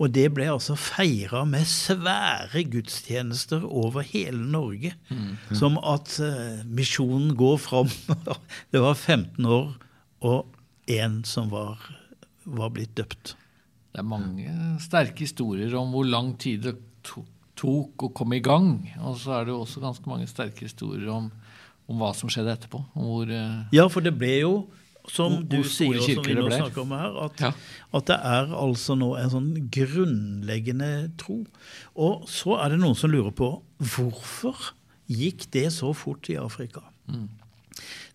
Og 0.00 0.08
det 0.16 0.30
ble 0.32 0.46
altså 0.48 0.76
feira 0.80 1.42
med 1.48 1.68
svære 1.68 2.62
gudstjenester 2.72 3.66
over 3.66 4.04
hele 4.06 4.40
Norge. 4.48 4.94
Mm. 5.10 5.34
Som 5.56 5.76
at 5.76 6.14
uh, 6.24 6.62
misjonen 6.64 7.34
går 7.36 7.58
fram. 7.60 7.90
det 8.72 8.80
var 8.80 8.96
15 8.96 9.44
år 9.44 9.74
og 10.24 10.56
én 10.90 11.20
som 11.28 11.50
var, 11.52 11.84
var, 12.44 12.72
blitt 12.72 12.96
døpt. 12.96 13.34
Det 13.92 14.00
er 14.00 14.08
mange 14.08 14.54
sterke 14.80 15.24
historier 15.26 15.74
om 15.76 15.92
hvor 15.92 16.08
lang 16.08 16.34
tid 16.40 16.64
det 16.64 16.76
tok 17.04 18.06
å 18.06 18.12
komme 18.16 18.38
i 18.38 18.44
gang. 18.44 18.72
Og 19.04 19.20
så 19.20 19.36
er 19.36 19.48
det 19.48 19.54
jo 19.54 19.62
også 19.66 19.84
ganske 19.84 20.08
mange 20.08 20.28
sterke 20.30 20.64
historier 20.64 21.12
om, 21.12 21.28
om 21.90 22.00
hva 22.00 22.14
som 22.16 22.32
skjedde 22.32 22.56
etterpå. 22.56 22.80
Hvor, 22.96 23.28
uh, 23.28 23.68
ja, 23.76 23.84
for 23.92 24.04
det 24.04 24.16
ble 24.16 24.36
jo 24.38 24.54
som 25.08 25.38
du 25.48 25.60
sier, 25.64 25.96
og 25.98 26.04
som 26.04 26.26
vi 26.26 26.36
nå 26.36 26.46
snakker 26.50 26.82
om 26.82 26.92
her, 26.94 27.16
at, 27.24 27.42
ja. 27.42 27.50
at, 27.96 28.06
det 28.10 28.18
er 28.30 28.54
altså 28.56 28.96
nå 28.98 29.14
en 29.18 29.32
sånn 29.32 29.50
grunnleggende 29.72 30.90
tro. 31.20 31.40
Og 31.96 32.26
så 32.30 32.58
er 32.60 32.74
det 32.74 32.80
noen 32.82 32.98
som 32.98 33.12
lurer 33.12 33.34
på 33.36 33.52
hvorfor 33.80 34.72
gikk 35.10 35.48
det 35.54 35.68
så 35.74 35.92
fort 35.96 36.30
i 36.30 36.38
Afrika? 36.40 36.84
Mm. 37.10 37.28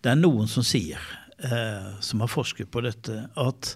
Det 0.04 0.12
er 0.12 0.20
noen 0.20 0.48
som 0.50 0.64
sier, 0.66 1.02
eh, 1.42 1.90
som 2.00 2.22
har 2.22 2.32
forsket 2.32 2.70
på 2.72 2.84
dette, 2.86 3.26
at 3.34 3.72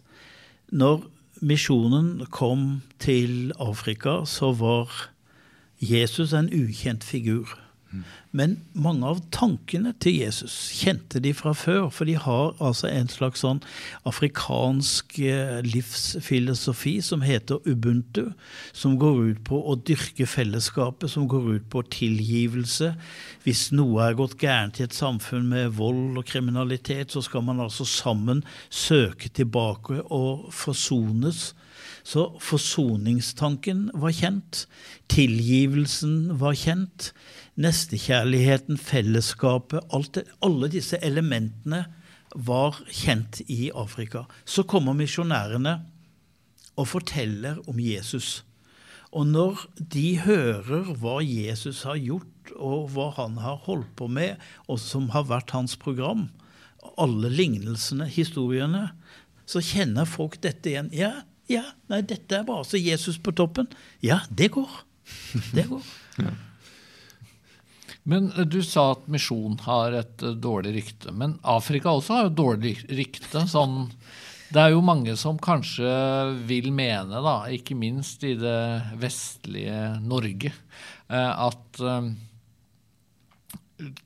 når 0.70 1.02
misjonen 1.40 2.26
kom 2.30 2.82
til 3.02 3.52
Afrika, 3.60 4.22
så 4.28 4.52
var 4.56 4.92
Jesus 5.80 6.34
en 6.36 6.50
ukjent 6.52 7.04
figur. 7.04 7.48
Men 8.30 8.52
mange 8.78 9.08
av 9.10 9.18
tankene 9.34 9.90
til 10.02 10.20
Jesus 10.20 10.54
kjente 10.78 11.18
de 11.22 11.32
fra 11.34 11.50
før, 11.58 11.88
for 11.90 12.06
de 12.06 12.14
har 12.14 12.52
altså 12.62 12.86
en 12.86 13.10
slags 13.10 13.42
sånn 13.42 13.58
afrikansk 14.06 15.18
eh, 15.26 15.58
livsfilosofi 15.66 16.96
som 17.02 17.24
heter 17.26 17.58
ubuntu, 17.66 18.28
som 18.70 18.94
går 19.00 19.18
ut 19.32 19.40
på 19.48 19.58
å 19.58 19.74
dyrke 19.74 20.28
fellesskapet, 20.30 21.10
som 21.10 21.26
går 21.30 21.56
ut 21.56 21.66
på 21.72 21.82
tilgivelse. 21.90 22.92
Hvis 23.42 23.66
noe 23.74 24.06
er 24.06 24.18
gått 24.18 24.38
gærent 24.38 24.78
i 24.78 24.86
et 24.86 24.94
samfunn 24.94 25.50
med 25.50 25.74
vold 25.80 26.20
og 26.20 26.28
kriminalitet, 26.30 27.10
så 27.10 27.24
skal 27.26 27.42
man 27.46 27.62
altså 27.66 27.88
sammen 27.88 28.44
søke 28.70 29.32
tilbake 29.34 30.04
og 30.06 30.52
forsones. 30.54 31.50
Så 32.06 32.30
forsoningstanken 32.40 33.88
var 33.98 34.14
kjent. 34.14 34.64
Tilgivelsen 35.10 36.38
var 36.40 36.56
kjent 36.56 37.10
nestekjærligheten, 37.60 38.78
fellesskapet, 38.78 39.86
det, 40.14 40.26
alle 40.44 40.70
disse 40.72 40.98
elementene 41.02 41.84
var 42.34 42.78
kjent 42.86 43.40
i 43.50 43.70
Afrika. 43.74 44.26
Så 44.44 44.62
kommer 44.62 44.94
misjonærene 44.94 45.80
og 46.78 46.88
forteller 46.88 47.58
om 47.68 47.80
Jesus. 47.82 48.44
Og 49.10 49.26
når 49.26 49.64
de 49.76 50.20
hører 50.22 50.92
hva 51.00 51.18
Jesus 51.24 51.82
har 51.82 51.98
gjort, 51.98 52.26
og 52.54 52.90
hva 52.94 53.10
han 53.18 53.38
har 53.42 53.58
holdt 53.66 53.90
på 53.98 54.06
med, 54.10 54.38
og 54.70 54.78
som 54.82 55.10
har 55.14 55.26
vært 55.30 55.54
hans 55.54 55.76
program, 55.78 56.28
alle 56.98 57.30
lignelsene, 57.32 58.06
historiene, 58.10 58.90
så 59.50 59.62
kjenner 59.64 60.06
folk 60.06 60.38
dette 60.44 60.70
igjen. 60.70 60.90
Ja, 60.94 61.12
ja, 61.50 61.64
nei, 61.90 62.00
dette 62.06 62.38
er 62.38 62.46
bare 62.46 62.66
så 62.66 62.78
Jesus 62.78 63.18
på 63.18 63.34
toppen. 63.34 63.66
Ja, 64.06 64.22
det 64.30 64.52
går. 64.54 64.70
Det 65.56 65.66
går. 65.66 65.90
ja. 66.22 66.36
Men 68.02 68.32
eh, 68.36 68.46
du 68.46 68.62
sa 68.64 68.92
at 68.94 69.08
misjon 69.10 69.58
har 69.66 69.96
et 70.00 70.24
uh, 70.24 70.32
dårlig 70.32 70.74
rykte. 70.78 71.12
Men 71.12 71.38
Afrika 71.42 71.92
også 71.92 72.16
har 72.16 72.28
jo 72.28 72.36
dårlig 72.44 72.76
rykte. 72.88 73.46
sånn 73.50 73.84
det 74.50 74.58
er 74.58 74.72
jo 74.74 74.80
mange 74.82 75.12
som 75.14 75.36
kanskje 75.38 75.90
vil 76.48 76.72
mene, 76.74 77.20
da, 77.22 77.36
ikke 77.54 77.76
minst 77.78 78.24
i 78.26 78.32
det 78.34 78.96
vestlige 78.98 79.76
Norge, 80.02 80.50
uh, 81.06 81.46
at 81.46 81.82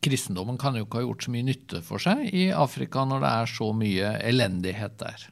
kristendommen 0.04 0.58
kan 0.60 0.76
jo 0.76 0.84
ikke 0.84 1.00
ha 1.00 1.06
gjort 1.06 1.24
så 1.24 1.32
mye 1.32 1.46
nytte 1.48 1.80
for 1.82 2.02
seg 2.02 2.28
i 2.28 2.44
Afrika 2.54 3.06
når 3.08 3.24
det 3.24 3.30
er 3.30 3.50
så 3.50 3.70
mye 3.74 4.10
elendighet 4.22 4.94
der. 5.00 5.24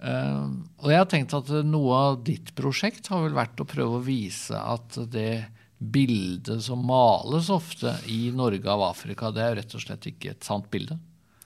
og 0.00 0.86
jeg 0.88 1.02
har 1.02 1.10
tenkt 1.12 1.34
at 1.36 1.50
noe 1.68 1.98
av 2.06 2.16
ditt 2.24 2.54
prosjekt 2.56 3.10
har 3.12 3.26
vel 3.26 3.36
vært 3.36 3.60
å 3.60 3.68
prøve 3.68 3.98
å 3.98 4.06
vise 4.06 4.56
at 4.56 4.96
det 5.12 5.42
bildet 5.80 6.60
som 6.62 6.82
males 6.86 7.48
ofte 7.50 7.94
i 8.12 8.28
Norge 8.36 8.68
av 8.68 8.82
Afrika, 8.90 9.30
det 9.32 9.42
er 9.42 9.54
jo 9.54 9.60
rett 9.60 9.76
og 9.78 9.84
slett 9.84 10.08
ikke 10.10 10.34
et 10.34 10.46
sant 10.46 10.68
bilde? 10.72 10.98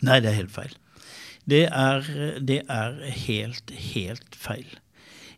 Nei, 0.04 0.18
det 0.20 0.32
er 0.32 0.40
helt 0.42 0.54
feil. 0.54 0.74
Det 1.44 1.66
er, 1.68 2.08
det 2.40 2.62
er 2.72 2.98
helt, 3.26 3.70
helt 3.92 4.36
feil. 4.38 4.78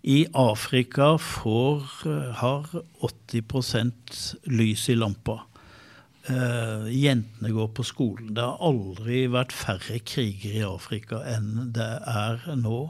I 0.07 0.21
Afrika 0.39 1.17
får, 1.19 1.83
har 2.41 2.71
80 3.03 4.47
lys 4.55 4.89
i 4.93 4.97
lampa. 4.97 5.41
Uh, 6.27 6.87
jentene 6.91 7.53
går 7.55 7.69
på 7.75 7.85
skolen. 7.87 8.33
Det 8.35 8.43
har 8.43 8.63
aldri 8.63 9.27
vært 9.31 9.55
færre 9.55 9.99
kriger 10.03 10.57
i 10.59 10.65
Afrika 10.67 11.21
enn 11.35 11.73
det 11.75 11.91
er 12.11 12.43
nå. 12.59 12.81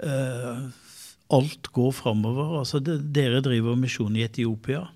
Uh, 0.00 0.68
alt 1.32 1.68
går 1.72 1.92
framover. 1.96 2.58
Altså, 2.60 2.80
dere 2.84 3.40
driver 3.44 3.76
misjon 3.80 4.16
i 4.16 4.24
Etiopia. 4.24 4.86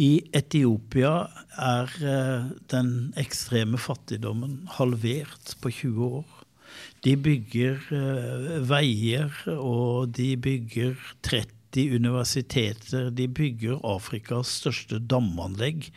I 0.00 0.10
Etiopia 0.36 1.14
er 1.60 1.94
eh, 2.00 2.50
den 2.70 2.90
ekstreme 3.20 3.80
fattigdommen 3.80 4.62
halvert 4.78 5.56
på 5.60 5.72
20 5.74 6.12
år. 6.20 6.36
De 7.04 7.16
bygger 7.18 7.88
eh, 7.96 8.60
veier, 8.70 9.34
og 9.58 10.12
de 10.16 10.34
bygger 10.40 10.94
30 11.26 11.96
universiteter. 11.98 13.10
De 13.10 13.26
bygger 13.28 13.82
Afrikas 13.86 14.54
største 14.62 15.02
damanlegg, 15.02 15.90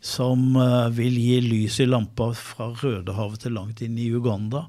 som 0.00 0.54
eh, 0.60 0.88
vil 0.96 1.18
gi 1.18 1.40
lys 1.44 1.80
i 1.82 1.88
lampa 1.90 2.30
fra 2.38 2.70
Rødehavet 2.78 3.44
til 3.44 3.58
langt 3.58 3.82
inn 3.84 3.98
i 3.98 4.08
Uganda. 4.14 4.68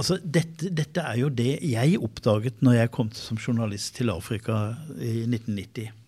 Altså, 0.00 0.16
dette, 0.24 0.72
dette, 0.72 1.04
er 1.04 1.20
jo 1.20 1.28
det 1.28 1.58
jeg 1.68 2.00
oppdaget 2.00 2.62
når 2.64 2.78
jeg 2.78 2.94
kom 2.96 3.10
som 3.12 3.36
journalist 3.36 3.98
til 4.00 4.08
Afrika 4.08 4.70
i 4.96 5.26
1990 5.28 5.99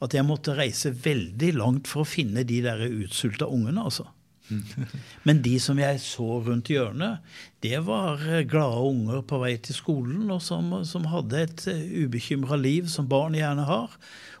at 0.00 0.16
jeg 0.16 0.26
måtte 0.26 0.56
reise 0.56 0.94
veldig 0.96 1.52
langt 1.58 1.90
for 1.90 2.02
å 2.02 2.08
finne 2.08 2.46
de 2.48 2.62
der 2.64 2.86
utsulta 2.88 3.48
ungene, 3.50 3.84
altså. 3.84 4.08
Men 5.26 5.42
de 5.44 5.54
som 5.62 5.78
jeg 5.78 6.00
så 6.02 6.40
rundt 6.44 6.70
hjørnet, 6.72 7.20
det 7.64 7.78
var 7.86 8.22
eh, 8.26 8.44
glade 8.48 8.82
unger 8.88 9.22
på 9.28 9.40
vei 9.42 9.54
til 9.62 9.76
skolen, 9.76 10.26
og 10.32 10.42
som, 10.44 10.72
som 10.88 11.06
hadde 11.12 11.44
et 11.44 11.64
eh, 11.70 11.84
ubekymra 12.04 12.58
liv, 12.60 12.88
som 12.90 13.08
barn 13.10 13.36
gjerne 13.38 13.66
har. 13.68 13.96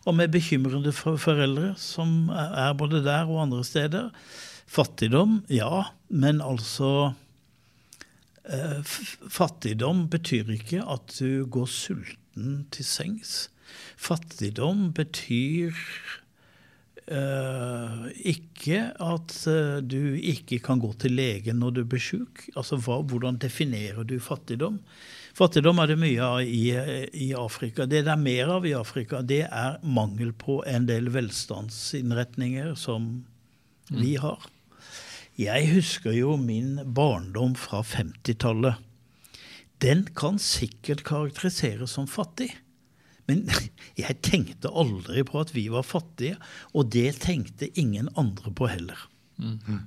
Og 0.08 0.16
med 0.16 0.32
bekymrede 0.32 0.94
foreldre, 0.96 1.74
som 1.78 2.30
er 2.32 2.72
både 2.78 3.02
der 3.04 3.28
og 3.28 3.44
andre 3.44 3.64
steder. 3.66 4.08
Fattigdom, 4.70 5.42
ja, 5.52 5.90
men 6.08 6.40
altså 6.40 7.12
eh, 8.48 8.80
Fattigdom 9.28 10.06
betyr 10.12 10.54
ikke 10.56 10.84
at 10.88 11.18
du 11.18 11.44
går 11.50 11.68
sulten 11.70 12.62
til 12.72 12.86
sengs. 12.86 13.50
Fattigdom 14.00 14.90
betyr 14.96 15.76
uh, 17.10 18.06
ikke 18.16 18.82
at 18.96 19.34
uh, 19.50 19.78
du 19.84 20.14
ikke 20.16 20.60
kan 20.64 20.80
gå 20.82 20.92
til 21.00 21.16
legen 21.18 21.60
når 21.62 21.78
du 21.78 21.82
blir 21.84 22.02
sjuk. 22.02 22.46
Altså, 22.54 22.78
hva, 22.80 23.00
hvordan 23.02 23.40
definerer 23.42 24.06
du 24.08 24.18
fattigdom? 24.22 24.80
Fattigdom 25.36 25.78
er 25.82 25.92
det 25.92 25.98
mye 26.00 26.22
av 26.26 26.40
i, 26.42 26.64
i, 27.14 27.32
Afrika. 27.38 27.86
Det 27.86 28.04
det 28.06 28.14
er 28.14 28.22
mer 28.22 28.54
av 28.58 28.66
i 28.66 28.74
Afrika, 28.76 29.22
det 29.22 29.44
er 29.46 29.78
mangel 29.82 30.32
på 30.36 30.60
en 30.68 30.88
del 30.88 31.10
velstandsinnretninger 31.14 32.74
som 32.78 33.10
mm. 33.90 34.00
vi 34.00 34.16
har. 34.20 34.48
Jeg 35.40 35.70
husker 35.70 36.12
jo 36.12 36.34
min 36.36 36.80
barndom 36.84 37.54
fra 37.56 37.80
50-tallet. 37.86 38.80
Den 39.80 40.04
kan 40.16 40.36
sikkert 40.42 41.06
karakteriseres 41.08 41.94
som 41.96 42.10
fattig. 42.10 42.50
Men 43.30 43.46
jeg 44.00 44.18
tenkte 44.26 44.72
aldri 44.74 45.24
på 45.26 45.40
at 45.42 45.54
vi 45.54 45.68
var 45.72 45.86
fattige, 45.86 46.36
og 46.74 46.90
det 46.94 47.14
tenkte 47.22 47.70
ingen 47.80 48.10
andre 48.20 48.52
på 48.56 48.68
heller. 48.70 49.08
Mm. 49.40 49.86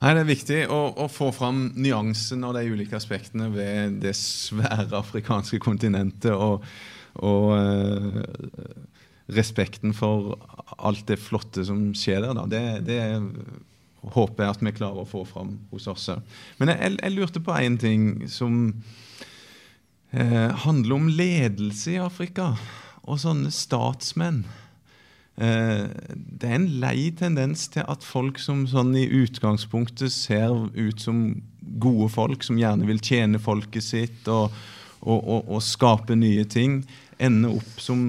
Nei, 0.00 0.12
Det 0.16 0.20
er 0.22 0.28
viktig 0.28 0.60
å, 0.72 0.80
å, 1.04 1.06
få 1.12 1.28
fram 1.36 1.66
nyansen 1.76 2.46
og 2.48 2.56
de 2.56 2.64
ulike 2.72 2.96
aspektene 2.96 3.50
ved 3.52 4.00
det 4.04 4.14
svære 4.16 4.96
afrikanske 4.96 5.60
kontinentet, 5.62 6.32
og, 6.32 6.64
og 7.20 7.52
uh, 7.52 8.22
respekten 9.30 9.92
for 9.94 10.38
alt 10.80 11.04
det 11.10 11.20
flotte 11.20 11.66
som 11.68 11.90
skjer 11.96 12.24
der. 12.24 12.40
Det, 12.50 12.64
det, 12.88 13.02
håper 14.14 14.46
jeg 14.46 14.54
at 14.54 14.62
vi 14.64 14.72
klarer 14.72 15.02
å 15.02 15.08
få 15.08 15.26
fram 15.28 15.58
hos 15.74 15.84
oss. 15.90 16.08
Men 16.56 16.72
jeg, 16.72 16.96
jeg 16.96 17.12
lurte 17.12 17.42
på 17.44 17.52
én 17.60 17.76
ting 17.76 18.28
som 18.32 18.70
eh, 20.12 20.50
handler 20.64 20.96
om 20.96 21.08
ledelse 21.08 21.94
i 21.94 22.00
Afrika 22.02 22.54
og 23.06 23.20
sånne 23.22 23.52
statsmenn. 23.54 24.42
Eh, 25.40 25.86
det 26.14 26.48
er 26.48 26.56
en 26.58 26.68
lei 26.82 27.10
tendens 27.16 27.68
til 27.72 27.86
at 27.88 28.04
folk 28.04 28.40
som 28.42 28.66
sånn 28.70 28.92
i 28.98 29.06
utgangspunktet 29.22 30.12
ser 30.12 30.52
ut 30.74 31.00
som 31.00 31.22
gode 31.80 32.10
folk, 32.12 32.44
som 32.44 32.58
gjerne 32.60 32.88
vil 32.88 33.00
tjene 33.00 33.40
folket 33.40 33.86
sitt 33.86 34.28
og, 34.28 34.50
og, 35.00 35.20
og, 35.20 35.48
og 35.56 35.64
skape 35.64 36.18
nye 36.18 36.44
ting, 36.50 36.82
ender 37.20 37.56
opp 37.60 37.80
som 37.80 38.02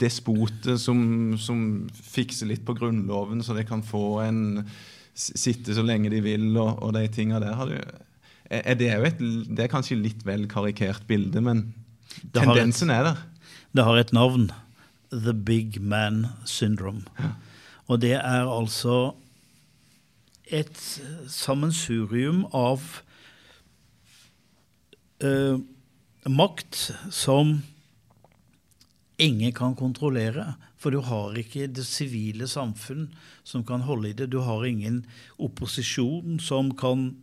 despoter 0.00 0.78
som, 0.80 1.36
som, 1.38 1.60
fikser 1.92 2.48
litt 2.50 2.64
på 2.66 2.74
Grunnloven, 2.78 3.42
så 3.44 3.54
de 3.54 3.66
kan 3.68 3.82
få 3.84 4.22
en 4.24 4.42
sitte 5.14 5.74
så 5.76 5.84
lenge 5.86 6.10
de 6.10 6.22
vil, 6.24 6.48
og, 6.56 6.80
og 6.82 6.94
de 6.96 7.04
tinga 7.12 7.38
der. 7.42 7.68
Du, 7.68 7.76
er 8.50 8.76
det, 8.76 8.90
er 8.92 9.04
et, 9.08 9.20
det 9.20 9.66
er 9.66 9.72
kanskje 9.72 9.96
litt 10.00 10.24
vel 10.26 10.46
karikert 10.50 11.06
bilde, 11.08 11.40
men 11.40 11.66
tendensen 12.34 12.92
et, 12.92 12.98
er 12.98 13.08
der. 13.08 13.22
Det 13.74 13.86
har 13.86 14.00
et 14.00 14.12
navn. 14.12 14.50
The 15.14 15.32
Big 15.32 15.80
Man 15.80 16.26
Syndrome. 16.44 17.04
Ja. 17.18 17.34
Og 17.86 18.00
det 18.02 18.16
er 18.18 18.48
altså 18.48 19.14
et 20.44 20.78
sammensurium 21.30 22.44
av 22.52 22.82
uh, 25.24 25.60
makt 26.28 26.80
som 27.12 27.58
ingen 29.18 29.52
kan 29.56 29.76
kontrollere. 29.78 30.54
For 30.76 30.92
du 30.92 31.00
har 31.00 31.36
ikke 31.40 31.68
det 31.72 31.86
sivile 31.88 32.48
samfunn 32.50 33.06
som 33.46 33.64
kan 33.64 33.86
holde 33.86 34.10
i 34.10 34.16
det. 34.16 34.28
Du 34.32 34.42
har 34.44 34.66
ingen 34.68 35.04
opposisjon 35.40 36.40
som 36.42 36.74
kan 36.76 37.14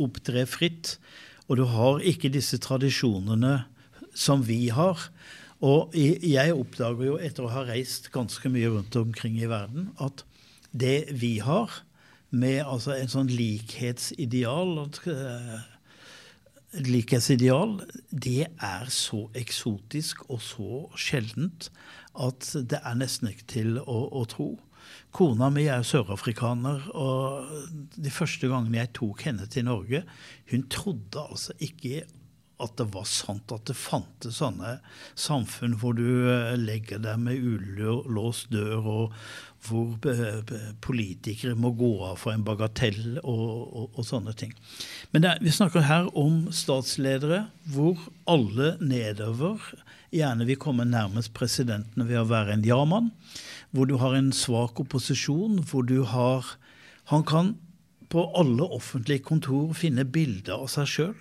opptre 0.00 0.46
fritt. 0.48 0.96
Og 1.48 1.58
du 1.60 1.66
har 1.70 2.02
ikke 2.06 2.30
disse 2.32 2.60
tradisjonene 2.62 3.64
som 4.14 4.44
vi 4.46 4.68
har. 4.74 5.08
Og 5.60 5.92
jeg 5.94 6.56
oppdager 6.56 7.10
jo 7.10 7.18
etter 7.20 7.44
å 7.44 7.52
ha 7.52 7.66
reist 7.68 8.08
ganske 8.14 8.48
mye 8.52 8.70
rundt 8.72 8.96
omkring 8.96 9.36
i 9.40 9.50
verden, 9.50 9.90
at 10.00 10.24
det 10.72 11.10
vi 11.20 11.38
har, 11.44 11.82
med 12.30 12.62
altså 12.62 12.94
en 12.94 13.10
sånn 13.10 13.30
likhetsideal 13.34 14.76
eh, 15.10 15.56
et 16.78 16.86
likhetsideal, 16.86 17.80
det 18.14 18.46
er 18.46 18.90
så 18.94 19.24
eksotisk 19.34 20.22
og 20.30 20.38
så 20.44 20.84
sjeldent 20.94 21.72
at 22.14 22.46
det 22.70 22.78
er 22.78 22.98
nesten 23.00 23.32
ikke 23.32 23.48
til 23.50 23.80
å, 23.82 24.04
å 24.14 24.22
tro. 24.30 24.52
Kona 25.10 25.48
mi 25.50 25.64
er 25.66 25.82
sørafrikaner, 25.86 26.86
og 26.94 27.50
de 27.98 28.12
første 28.14 28.50
gangene 28.50 28.78
jeg 28.78 28.92
tok 29.00 29.24
henne 29.26 29.48
til 29.50 29.66
Norge, 29.66 30.04
hun 30.52 30.66
trodde 30.70 31.24
altså 31.24 31.56
ikke 31.58 32.04
at 32.62 32.76
det 32.78 32.88
var 32.94 33.06
sant 33.08 33.52
at 33.54 33.66
det 33.68 33.76
fantes 33.78 34.40
sånne 34.40 34.78
samfunn 35.18 35.76
hvor 35.80 35.96
du 35.98 36.06
eh, 36.30 36.56
legger 36.60 37.02
deg 37.02 37.20
med 37.22 37.40
ulåst 37.40 38.50
dør, 38.54 38.80
og 38.80 39.14
hvor 39.66 39.98
politikere 40.80 41.52
må 41.58 41.74
gå 41.76 41.90
av 42.06 42.16
for 42.22 42.32
en 42.32 42.44
bagatell 42.46 43.18
og, 43.20 43.48
og, 43.76 43.86
og 43.92 44.06
sånne 44.08 44.32
ting. 44.38 44.54
Men 45.12 45.26
er, 45.28 45.40
vi 45.44 45.52
snakker 45.52 45.84
her 45.84 46.08
om 46.16 46.46
statsledere 46.54 47.42
hvor 47.68 48.00
alle 48.30 48.74
nedover 48.80 49.60
gjerne 50.14 50.46
vil 50.48 50.58
komme 50.60 50.88
nærmest 50.88 51.34
presidentene 51.36 52.08
ved 52.08 52.22
å 52.22 52.28
være 52.30 52.56
en 52.56 52.66
ja-mann. 52.66 53.10
Hvor 53.70 53.86
du 53.86 53.98
har 54.02 54.16
en 54.16 54.32
svak 54.34 54.80
opposisjon, 54.82 55.60
hvor 55.68 55.86
du 55.86 56.02
har 56.08 56.56
Han 57.10 57.24
kan 57.26 57.56
på 58.10 58.22
alle 58.38 58.62
offentlige 58.70 59.24
kontor 59.26 59.72
finne 59.74 60.04
bilder 60.04 60.60
av 60.62 60.68
seg 60.70 60.86
sjøl. 60.86 61.16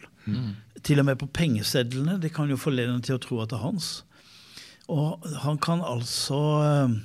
Til 0.83 1.01
og 1.01 1.09
med 1.09 1.19
på 1.19 1.27
pengesedlene. 1.33 2.19
Det 2.21 2.33
kan 2.33 2.49
jo 2.49 2.57
forlede 2.59 2.93
en 2.95 3.03
til 3.05 3.17
å 3.17 3.23
tro 3.23 3.41
at 3.43 3.51
det 3.51 3.59
er 3.59 3.65
hans. 3.65 3.89
Og 4.89 5.25
han 5.43 5.59
kan 5.61 5.83
altså 5.85 6.39
eh, 6.65 6.95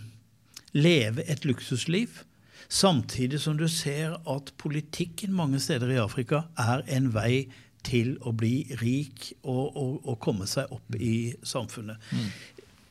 leve 0.73 1.25
et 1.31 1.45
luksusliv. 1.45 2.23
Samtidig 2.69 3.41
som 3.41 3.59
du 3.59 3.69
ser 3.69 4.17
at 4.31 4.55
politikken 4.59 5.35
mange 5.37 5.61
steder 5.61 5.93
i 5.93 6.01
Afrika 6.01 6.47
er 6.59 6.83
en 6.89 7.13
vei 7.15 7.47
til 7.85 8.15
å 8.25 8.33
bli 8.33 8.65
rik 8.81 9.33
og, 9.43 9.77
og, 9.77 10.01
og 10.09 10.19
komme 10.25 10.49
seg 10.49 10.73
opp 10.73 10.97
i 10.97 11.35
samfunnet. 11.45 12.01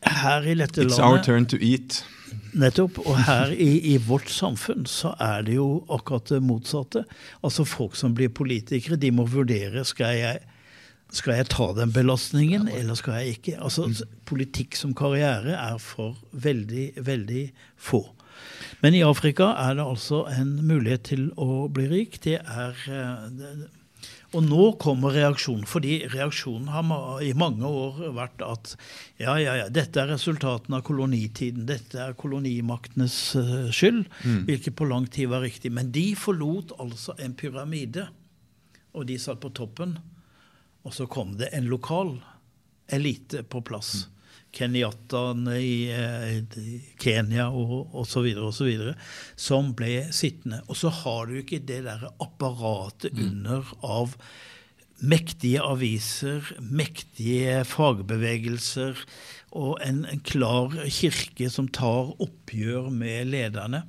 Her 0.03 0.45
i 0.45 0.53
dette 0.59 0.83
landet 0.83 0.99
It's 0.99 1.01
our 1.01 1.21
turn 1.23 1.47
to 1.49 1.57
eat. 1.57 2.03
Nettopp. 2.53 2.99
Og 3.01 3.17
her 3.25 3.53
i, 3.53 3.71
i, 3.93 3.97
vårt 3.97 4.29
samfunn 4.31 4.85
så 4.89 5.13
er 5.21 5.45
det 5.47 5.57
jo 5.57 5.83
akkurat 5.91 6.29
det 6.29 6.41
motsatte. 6.45 7.05
Altså 7.41 7.65
Folk 7.67 7.97
som 7.97 8.15
blir 8.17 8.29
politikere, 8.33 8.99
de 8.99 9.11
må 9.15 9.25
vurdere 9.29 9.85
skal 9.87 10.17
jeg, 10.19 10.43
skal 11.13 11.37
jeg 11.37 11.51
ta 11.53 11.69
den 11.77 11.93
belastningen, 11.93 12.67
eller 12.73 12.97
skal 12.97 13.21
jeg 13.21 13.37
ikke. 13.37 13.55
Altså 13.61 13.87
mm. 13.89 14.17
Politikk 14.29 14.77
som 14.79 14.95
karriere 14.97 15.55
er 15.57 15.77
for 15.81 16.17
veldig, 16.31 16.91
veldig 17.05 17.45
få. 17.77 18.03
Men 18.81 18.97
i 18.97 19.03
Afrika 19.05 19.53
er 19.61 19.77
det 19.77 19.85
altså 19.85 20.25
en 20.33 20.57
mulighet 20.65 21.05
til 21.13 21.29
å 21.39 21.67
bli 21.71 21.87
rik. 21.91 22.17
Det 22.23 22.39
er 22.41 22.79
eh, 22.89 23.63
og 24.33 24.41
nå 24.41 24.63
kommer 24.81 25.13
reaksjonen, 25.13 25.65
fordi 25.69 25.99
reaksjonen 26.09 26.71
har 26.73 27.21
i 27.21 27.33
mange 27.37 27.69
år 27.69 27.99
vært 28.17 28.41
at 28.45 28.71
ja, 29.21 29.35
ja, 29.37 29.53
ja, 29.61 29.67
dette 29.69 30.01
er 30.01 30.09
resultatene 30.09 30.79
av 30.79 30.85
kolonitiden, 30.87 31.67
dette 31.69 31.99
er 32.01 32.15
kolonimaktenes 32.17 33.17
uh, 33.37 33.51
skyld, 33.69 34.07
mm. 34.25 34.39
hvilket 34.49 34.77
på 34.79 34.89
lang 34.89 35.05
tid 35.13 35.29
var 35.29 35.45
riktig. 35.45 35.69
Men 35.75 35.93
de 35.93 36.07
forlot 36.17 36.73
altså 36.81 37.13
en 37.21 37.37
pyramide, 37.37 38.07
og 38.97 39.05
de 39.09 39.19
satt 39.21 39.41
på 39.43 39.53
toppen. 39.53 39.99
Og 40.83 40.95
så 40.95 41.07
kom 41.07 41.37
det 41.39 41.51
en 41.55 41.69
lokal 41.71 42.17
elite 42.91 43.43
på 43.47 43.61
plass. 43.65 44.07
Kenyattaene 44.53 45.57
i, 45.57 45.89
eh, 45.89 46.37
i 46.59 46.79
Kenya 47.01 47.47
og 47.49 47.95
osv., 48.03 48.27
osv., 48.37 48.91
som 49.35 49.71
ble 49.73 50.03
sittende. 50.13 50.61
Og 50.67 50.77
så 50.77 50.91
har 50.93 51.27
du 51.27 51.39
ikke 51.39 51.63
det 51.63 51.83
der 51.87 52.09
apparatet 52.21 53.15
mm. 53.15 53.23
under 53.29 53.71
av 53.81 54.17
mektige 55.03 55.63
aviser, 55.65 56.45
mektige 56.61 57.63
fagbevegelser 57.67 58.99
og 59.53 59.81
en, 59.83 60.03
en 60.09 60.21
klar 60.23 60.75
kirke 60.85 61.49
som 61.51 61.67
tar 61.67 62.13
oppgjør 62.23 62.91
med 62.93 63.33
lederne. 63.33 63.83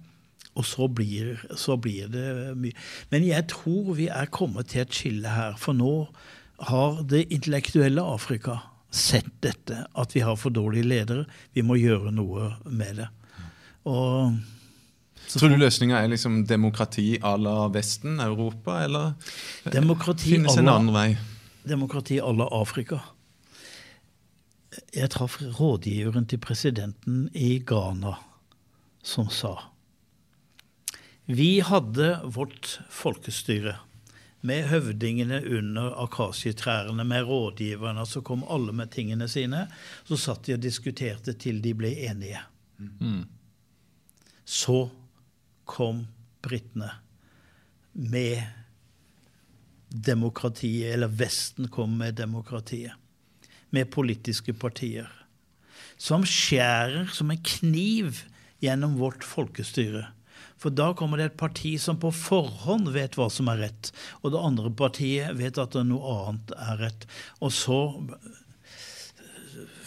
Og 0.55 0.67
så 0.67 0.87
blir, 0.87 1.41
så 1.59 1.77
blir, 1.77 2.09
det 2.13 2.55
mye. 2.59 2.77
Men 3.11 3.27
jeg 3.27 3.49
tror 3.51 3.95
vi 3.99 4.07
er 4.07 4.31
kommet 4.31 4.71
til 4.71 4.85
et 4.85 4.95
skille 4.95 5.33
her. 5.35 5.57
For 5.59 5.75
nå 5.75 6.07
har 6.69 7.03
det 7.09 7.27
intellektuelle 7.33 8.03
Afrika 8.03 8.59
sett 8.95 9.31
dette, 9.43 9.87
at 9.93 10.17
vi 10.17 10.23
har 10.23 10.37
for 10.39 10.55
dårlige 10.55 10.87
ledere. 10.87 11.25
Vi 11.53 11.65
må 11.67 11.77
gjøre 11.81 12.13
noe 12.15 12.55
med 12.71 13.01
det. 13.03 13.09
Og 13.91 14.37
Tror 15.25 15.51
du 15.51 15.57
løsninga 15.59 16.03
er 16.03 16.11
liksom 16.13 16.43
demokrati 16.47 17.17
à 17.25 17.35
la 17.41 17.69
Vesten, 17.73 18.21
Europa, 18.21 18.83
eller 18.85 19.15
demokrati 19.73 20.35
finnes 20.37 20.59
en 20.61 20.69
annen 20.69 20.95
vei? 20.95 21.09
Demokrati 21.65 22.21
à 22.21 22.31
la 22.37 22.47
Afrika. 22.53 23.01
Jeg 24.95 25.11
traff 25.15 25.39
rådgiveren 25.41 26.27
til 26.29 26.43
presidenten 26.43 27.29
i 27.35 27.57
Ghana, 27.67 28.19
som 29.03 29.31
sa 29.31 29.55
Vi 31.27 31.63
hadde 31.65 32.19
vårt 32.37 32.81
folkestyre 32.93 33.79
med 34.45 34.67
høvdingene 34.69 35.41
under 35.57 35.95
akasietrærne, 36.05 37.05
med 37.05 37.25
rådgiverne. 37.29 38.05
Så 38.07 38.21
kom 38.21 38.45
alle 38.51 38.75
med 38.77 38.93
tingene 38.93 39.29
sine. 39.29 39.67
Så 40.05 40.19
satt 40.21 40.45
de 40.45 40.59
og 40.59 40.63
diskuterte 40.63 41.33
til 41.41 41.63
de 41.65 41.73
ble 41.77 41.95
enige. 42.05 42.43
Mm. 42.77 43.25
Så 44.45 44.91
kom 45.65 46.05
britene 46.45 46.91
med 47.93 48.43
demokratiet, 49.89 50.93
eller 50.93 51.09
Vesten 51.09 51.71
kom 51.73 51.97
med 51.99 52.19
demokratiet. 52.21 52.93
Med 53.73 53.91
politiske 53.91 54.53
partier. 54.53 55.09
Som 55.97 56.27
skjærer 56.29 57.09
som 57.15 57.33
en 57.33 57.41
kniv 57.41 58.21
gjennom 58.63 58.99
vårt 59.01 59.25
folkestyre. 59.25 60.11
For 60.65 60.73
da 60.73 60.95
kommer 60.97 61.21
det 61.21 61.27
et 61.29 61.37
parti 61.37 61.75
som 61.81 61.99
på 62.01 62.09
forhånd 62.17 62.89
vet 62.95 63.19
hva 63.19 63.27
som 63.29 63.51
er 63.53 63.67
rett, 63.67 63.91
og 64.23 64.33
det 64.33 64.41
andre 64.41 64.71
partiet 64.73 65.37
vet 65.37 65.61
at 65.61 65.77
noe 65.85 66.15
annet 66.23 66.55
er 66.57 66.81
rett. 66.81 67.05
Og 67.45 67.53
så 67.53 67.81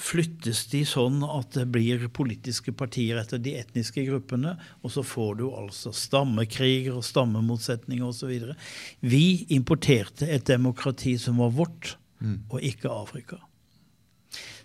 flyttes 0.07 0.67
de 0.71 0.83
sånn 0.87 1.23
at 1.25 1.55
det 1.57 1.65
blir 1.73 2.05
politiske 2.13 2.71
partier 2.77 3.17
etter 3.17 3.41
de 3.41 3.55
etniske 3.57 4.05
gruppene, 4.05 4.53
og 4.85 4.93
så 4.93 5.01
får 5.01 5.39
du 5.41 5.47
altså 5.49 5.91
stammekriger 5.97 6.93
og 6.99 7.07
stammemotsetninger 7.09 8.05
osv. 8.05 8.53
Vi 9.01 9.25
importerte 9.57 10.29
et 10.29 10.45
demokrati 10.45 11.17
som 11.19 11.41
var 11.41 11.57
vårt, 11.57 11.95
mm. 12.21 12.37
og 12.53 12.61
ikke 12.61 12.93
Afrika. 12.93 13.41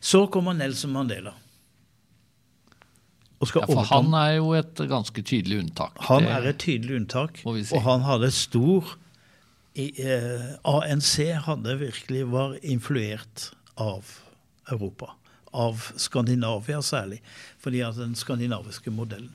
Så 0.03 0.27
kommer 0.35 0.53
Nelson 0.61 0.93
Mandela 0.93 1.33
ja, 3.43 3.67
for 3.67 3.89
han 3.91 4.13
er 4.15 4.37
jo 4.37 4.53
et 4.55 4.83
ganske 4.89 5.23
tydelig 5.27 5.65
unntak. 5.65 5.97
Han 6.09 6.29
er 6.31 6.47
et 6.53 6.61
tydelig 6.63 7.01
unntak, 7.01 7.41
si. 7.43 7.75
og 7.75 7.83
han 7.83 8.05
hadde 8.07 8.31
stor 8.35 8.95
i, 9.75 9.89
eh, 10.05 10.53
ANC 10.69 11.17
hadde 11.47 11.79
virkelig 11.81 12.27
var 12.31 12.57
influert 12.63 13.51
av 13.81 14.19
Europa. 14.71 15.17
av 15.53 15.93
Skandinavia 16.01 16.79
særlig, 16.81 17.19
fordi 17.61 17.83
av 17.85 17.99
den 17.99 18.15
skandinaviske 18.17 18.89
modellen. 18.89 19.35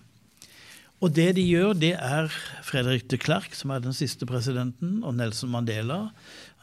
Og 0.98 1.12
det 1.14 1.36
de 1.38 1.44
gjør, 1.46 1.76
det 1.78 1.92
er 1.94 2.32
Fredrik 2.66 3.06
de 3.12 3.20
Klerk, 3.22 3.54
som 3.54 3.70
er 3.70 3.84
den 3.84 3.94
siste 3.94 4.26
presidenten, 4.26 5.04
og 5.06 5.14
Nelson 5.14 5.52
Mandela, 5.54 6.08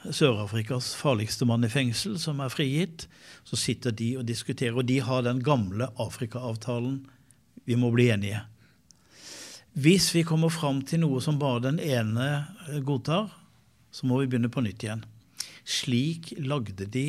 Sør-Afrikas 0.04 0.90
farligste 0.98 1.46
mann 1.46 1.64
i 1.64 1.70
fengsel, 1.70 2.18
som 2.18 2.42
er 2.42 2.50
frigitt. 2.52 3.06
Så 3.46 3.56
sitter 3.56 3.94
de 3.94 4.10
og 4.18 4.26
diskuterer, 4.28 4.74
og 4.76 4.88
de 4.90 4.98
har 5.00 5.22
den 5.22 5.40
gamle 5.44 5.86
Afrika-avtalen. 6.02 7.04
Vi 7.64 7.76
må 7.80 7.90
bli 7.94 8.10
enige. 8.12 8.42
Hvis 9.74 10.12
vi 10.14 10.22
kommer 10.22 10.52
fram 10.54 10.84
til 10.86 11.02
noe 11.02 11.20
som 11.24 11.38
bare 11.40 11.64
den 11.64 11.80
ene 11.82 12.80
godtar, 12.86 13.32
så 13.90 14.06
må 14.06 14.20
vi 14.20 14.28
begynne 14.30 14.52
på 14.52 14.62
nytt 14.62 14.84
igjen. 14.86 15.02
Slik 15.64 16.34
lagde 16.38 16.86
de 16.86 17.06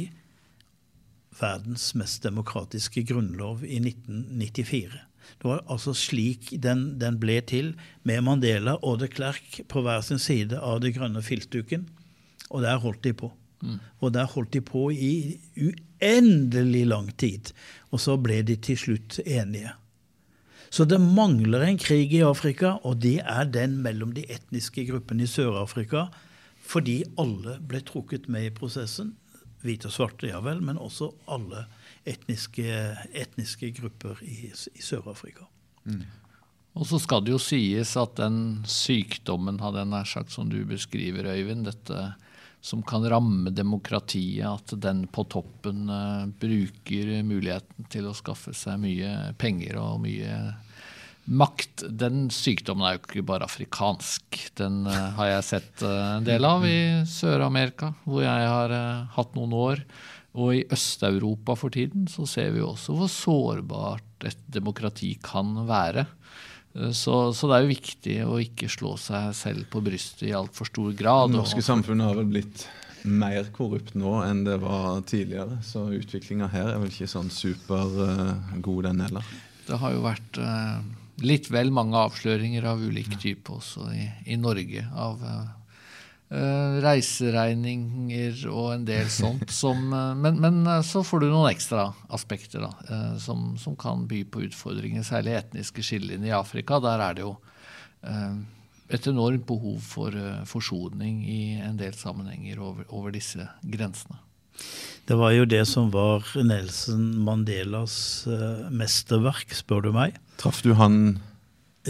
verdens 1.35 1.91
mest 1.99 2.23
demokratiske 2.23 3.03
grunnlov 3.09 3.65
i 3.65 3.77
1994. 3.81 5.01
Det 5.37 5.49
var 5.49 5.63
altså 5.71 5.93
slik 5.97 6.51
den, 6.61 6.95
den 7.01 7.17
ble 7.21 7.39
til, 7.45 7.73
med 8.03 8.23
Mandela 8.25 8.77
og 8.81 8.99
de 9.01 9.09
Klerk 9.11 9.61
på 9.69 9.81
hver 9.85 10.03
sin 10.05 10.21
side 10.21 10.59
av 10.59 10.81
det 10.83 10.95
grønne 10.97 11.23
filtduken. 11.25 11.87
Og 12.51 12.61
der 12.65 12.81
holdt 12.81 13.03
de 13.03 13.13
på. 13.17 13.31
Mm. 13.65 13.79
Og 14.01 14.13
der 14.13 14.29
holdt 14.29 14.53
de 14.53 14.61
på 14.65 14.87
i 14.93 15.37
uendelig 15.57 16.85
lang 16.87 17.09
tid. 17.17 17.51
Og 17.91 18.01
så 18.01 18.17
ble 18.21 18.41
de 18.45 18.57
til 18.61 18.79
slutt 18.79 19.19
enige. 19.25 19.73
Så 20.76 20.84
det 20.84 20.97
mangler 20.99 21.61
en 21.63 21.78
krig 21.80 22.13
i 22.17 22.23
Afrika, 22.28 22.73
og 22.84 22.97
det 22.99 23.21
er 23.23 23.45
den 23.47 23.78
mellom 23.80 24.09
de 24.11 24.26
etniske 24.28 24.84
gruppene 24.89 25.23
i 25.23 25.30
Sør-Afrika, 25.32 26.09
fordi 26.59 26.97
alle 27.21 27.53
ble 27.63 27.80
trukket 27.88 28.28
med 28.28 28.49
i 28.49 28.51
prosessen. 28.51 29.13
Hvite 29.63 29.88
og 29.88 29.95
svarte, 29.95 30.28
ja 30.28 30.41
vel, 30.43 30.59
men 30.59 30.76
også 30.76 31.13
alle 31.32 31.63
etniske, 32.03 32.67
etniske 33.15 33.71
grupper 33.78 34.19
i, 34.28 34.51
i 34.51 34.84
Sør-Afrika. 34.84 35.47
Mm. 35.88 36.03
Og 36.76 36.89
så 36.91 36.99
skal 36.99 37.23
det 37.23 37.32
jo 37.32 37.39
sies 37.39 37.95
at 37.95 38.19
den 38.19 38.65
sykdommen, 38.67 39.63
hadde 39.63 39.80
jeg 39.80 39.93
nær 39.93 40.11
sagt, 40.11 40.36
som 40.36 40.51
du 40.51 40.59
beskriver, 40.67 41.32
Øyvind, 41.38 41.69
dette 41.69 42.03
som 42.65 42.84
kan 42.84 43.07
ramme 43.07 43.55
demokratiet, 43.55 44.43
at 44.43 44.76
den 44.84 45.05
på 45.07 45.23
toppen 45.32 45.88
uh, 45.88 46.28
bruker 46.41 47.15
muligheten 47.23 47.88
til 47.93 48.09
å 48.09 48.17
skaffe 48.17 48.51
seg 48.57 48.82
mye 48.84 49.11
penger 49.39 49.78
og 49.80 50.01
mye 50.03 50.36
makt. 51.26 51.86
Den 51.89 52.28
sykdommen 52.34 52.86
er 52.88 52.97
jo 52.97 53.03
ikke 53.03 53.26
bare 53.28 53.47
afrikansk. 53.47 54.39
Den 54.59 54.84
uh, 54.89 55.13
har 55.17 55.32
jeg 55.32 55.47
sett 55.51 55.86
uh, 55.86 56.17
en 56.17 56.28
del 56.28 56.45
av 56.47 56.65
i 56.69 56.78
Sør-Amerika, 57.09 57.93
hvor 58.05 58.26
jeg 58.26 58.51
har 58.51 58.76
hatt 59.15 59.34
noen 59.38 59.55
år. 59.57 59.86
Og 60.36 60.51
i 60.57 60.65
Øst-Europa 60.76 61.55
for 61.55 61.71
tiden 61.71 62.09
så 62.11 62.28
ser 62.28 62.51
vi 62.55 62.63
også 62.63 62.97
hvor 62.97 63.11
sårbart 63.11 64.28
et 64.28 64.41
demokrati 64.51 65.13
kan 65.23 65.63
være. 65.67 66.05
Så, 66.91 67.32
så, 67.32 67.47
det 67.47 67.55
er 67.55 67.63
jo 67.63 67.71
viktig 67.71 68.15
å 68.28 68.39
ikke 68.43 68.67
slå 68.67 68.97
seg 68.99 69.30
selv 69.38 69.69
på 69.71 69.80
brystet 69.84 70.26
i 70.28 70.34
altfor 70.36 70.67
stor 70.67 70.89
grad. 70.97 71.32
Det 71.32 71.39
norske 71.39 71.63
samfunnet 71.63 72.09
har 72.09 72.17
vel 72.19 72.28
blitt 72.34 72.65
mer 73.05 73.47
korrupt 73.55 73.95
nå 73.95 74.17
enn 74.26 74.43
det 74.43 74.57
var 74.59 74.99
tidligere. 75.07 75.61
Så 75.63 75.86
utviklinga 75.95 76.49
her 76.51 76.73
er 76.73 76.82
vel 76.82 76.91
ikke 76.91 77.07
sånn 77.07 77.32
supergod, 77.32 78.84
uh, 78.84 78.89
den 78.89 79.03
heller. 79.05 79.34
Det 79.65 79.80
har 79.82 79.95
jo 79.95 80.03
vært 80.03 80.41
uh, 80.41 80.84
litt 81.24 81.49
vel 81.53 81.72
mange 81.74 81.99
avsløringer 81.99 82.66
av 82.68 82.82
ulik 82.84 83.13
type 83.22 83.53
også 83.53 83.88
i, 83.95 84.07
i 84.34 84.38
Norge. 84.39 84.84
Av 84.91 85.22
uh, 85.24 86.82
reiseregninger 86.84 88.45
og 88.51 88.74
en 88.74 88.88
del 88.88 89.09
sånt. 89.22 89.51
Som, 89.53 89.88
uh, 89.93 90.13
men, 90.18 90.41
men 90.43 90.61
uh, 90.68 90.82
så 90.86 91.03
får 91.05 91.24
du 91.24 91.30
noen 91.30 91.51
ekstra 91.53 91.88
aspekter 92.16 92.66
da, 92.66 92.74
som, 93.22 93.53
som, 93.61 93.78
kan 93.80 94.07
by 94.09 94.26
på 94.28 94.45
utfordringer. 94.49 95.05
Særlig 95.07 95.38
etniske 95.39 95.86
skillelinjer 95.86 96.34
i 96.34 96.38
Afrika. 96.39 96.82
Der 96.84 97.07
er 97.09 97.18
det 97.18 97.26
jo 97.26 97.36
et 98.93 99.07
enormt 99.09 99.47
behov 99.49 99.80
for 99.82 100.13
forsoning 100.45 101.24
i 101.26 101.55
en 101.57 101.80
del 101.80 101.95
sammenhenger 101.97 102.59
over, 102.61 102.86
over, 102.93 103.09
disse 103.16 103.47
grensene. 103.63 104.20
Det 105.05 105.17
var 105.19 105.35
jo 105.35 105.45
det 105.45 105.61
som 105.69 105.91
var 105.93 106.25
Nelson 106.41 107.03
Mandelas 107.21 108.25
mesterverk, 108.73 109.53
spør 109.53 109.85
du 109.85 109.91
meg. 109.93 110.17
Traff 110.41 110.63
du 110.65 110.71
han 110.79 111.19